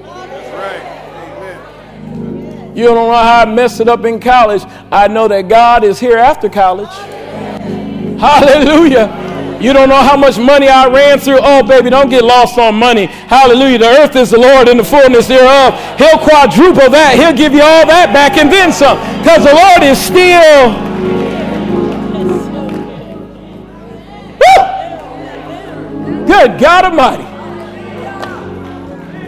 You 2.74 2.84
don't 2.84 2.94
know 2.94 3.12
how 3.12 3.42
I 3.42 3.44
messed 3.44 3.80
it 3.80 3.88
up 3.88 4.04
in 4.04 4.20
college. 4.20 4.62
I 4.90 5.08
know 5.08 5.28
that 5.28 5.48
God 5.48 5.84
is 5.84 5.98
here 5.98 6.16
after 6.16 6.48
college. 6.48 6.88
Hallelujah. 8.20 9.58
You 9.60 9.72
don't 9.72 9.88
know 9.88 10.02
how 10.02 10.16
much 10.16 10.38
money 10.38 10.68
I 10.68 10.86
ran 10.86 11.18
through. 11.18 11.38
Oh, 11.40 11.62
baby, 11.62 11.90
don't 11.90 12.08
get 12.08 12.22
lost 12.22 12.56
on 12.56 12.74
money. 12.74 13.06
Hallelujah. 13.06 13.78
The 13.78 13.88
earth 14.00 14.16
is 14.16 14.30
the 14.30 14.38
Lord 14.38 14.68
and 14.68 14.78
the 14.78 14.84
fullness 14.84 15.26
thereof. 15.26 15.74
He'll 15.98 16.18
quadruple 16.18 16.90
that. 16.90 17.16
He'll 17.16 17.36
give 17.36 17.52
you 17.52 17.62
all 17.62 17.86
that 17.86 18.12
back 18.12 18.38
and 18.38 18.52
then 18.52 18.72
some. 18.72 18.96
Because 19.20 19.44
the 19.44 19.52
Lord 19.52 19.82
is 19.82 19.98
still 19.98 20.85
Good 26.26 26.58
God 26.60 26.84
Almighty. 26.86 27.36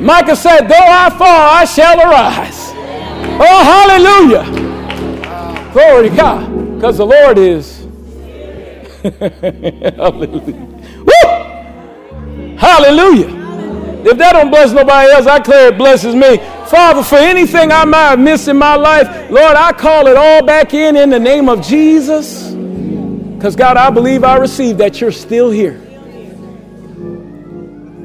Micah 0.00 0.36
said, 0.36 0.62
Though 0.62 0.74
I 0.76 1.10
fall, 1.10 1.26
I 1.26 1.64
shall 1.64 1.98
arise. 1.98 2.70
Oh, 3.40 3.62
hallelujah. 3.64 4.44
Glory 5.72 6.10
to 6.10 6.16
God. 6.16 6.74
Because 6.74 6.98
the 6.98 7.06
Lord 7.06 7.38
is. 7.38 7.86
hallelujah. 9.96 10.54
Woo! 11.04 12.56
Hallelujah. 12.56 13.38
If 14.04 14.18
that 14.18 14.32
don't 14.32 14.50
bless 14.50 14.72
nobody 14.72 15.10
else, 15.12 15.26
I 15.26 15.38
declare 15.38 15.68
it 15.68 15.78
blesses 15.78 16.14
me. 16.14 16.38
Father, 16.68 17.02
for 17.02 17.16
anything 17.16 17.72
I 17.72 17.84
might 17.84 18.10
have 18.10 18.18
missed 18.18 18.48
in 18.48 18.56
my 18.56 18.76
life, 18.76 19.30
Lord, 19.30 19.56
I 19.56 19.72
call 19.72 20.06
it 20.06 20.16
all 20.16 20.44
back 20.44 20.74
in 20.74 20.96
in 20.96 21.10
the 21.10 21.18
name 21.18 21.48
of 21.48 21.62
Jesus. 21.62 22.50
Because, 22.50 23.56
God, 23.56 23.76
I 23.76 23.90
believe 23.90 24.24
I 24.24 24.36
received 24.36 24.78
that 24.78 25.00
you're 25.00 25.12
still 25.12 25.50
here 25.50 25.87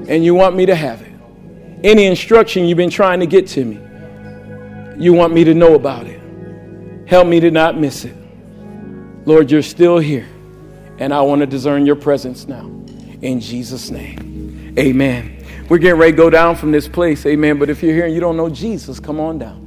and 0.07 0.23
you 0.23 0.33
want 0.35 0.55
me 0.55 0.65
to 0.65 0.75
have 0.75 1.01
it. 1.01 1.11
Any 1.83 2.05
instruction 2.05 2.65
you've 2.65 2.77
been 2.77 2.89
trying 2.89 3.19
to 3.19 3.25
get 3.25 3.47
to 3.47 3.65
me, 3.65 3.79
you 5.03 5.13
want 5.13 5.33
me 5.33 5.43
to 5.43 5.53
know 5.53 5.75
about 5.75 6.05
it. 6.05 6.21
Help 7.07 7.27
me 7.27 7.39
to 7.39 7.51
not 7.51 7.77
miss 7.77 8.05
it. 8.05 8.15
Lord, 9.25 9.51
you're 9.51 9.61
still 9.61 9.97
here, 9.97 10.27
and 10.97 11.13
I 11.13 11.21
want 11.21 11.41
to 11.41 11.45
discern 11.45 11.85
your 11.85 11.95
presence 11.95 12.47
now. 12.47 12.65
In 13.21 13.39
Jesus' 13.39 13.89
name, 13.89 14.73
amen. 14.77 15.43
We're 15.69 15.77
getting 15.77 15.99
ready 15.99 16.11
to 16.13 16.17
go 16.17 16.29
down 16.29 16.55
from 16.55 16.71
this 16.71 16.87
place, 16.87 17.25
amen. 17.25 17.59
But 17.59 17.69
if 17.69 17.81
you're 17.83 17.93
here 17.93 18.05
and 18.05 18.13
you 18.13 18.19
don't 18.19 18.37
know 18.37 18.49
Jesus, 18.49 18.99
come 18.99 19.19
on 19.19 19.39
down. 19.39 19.61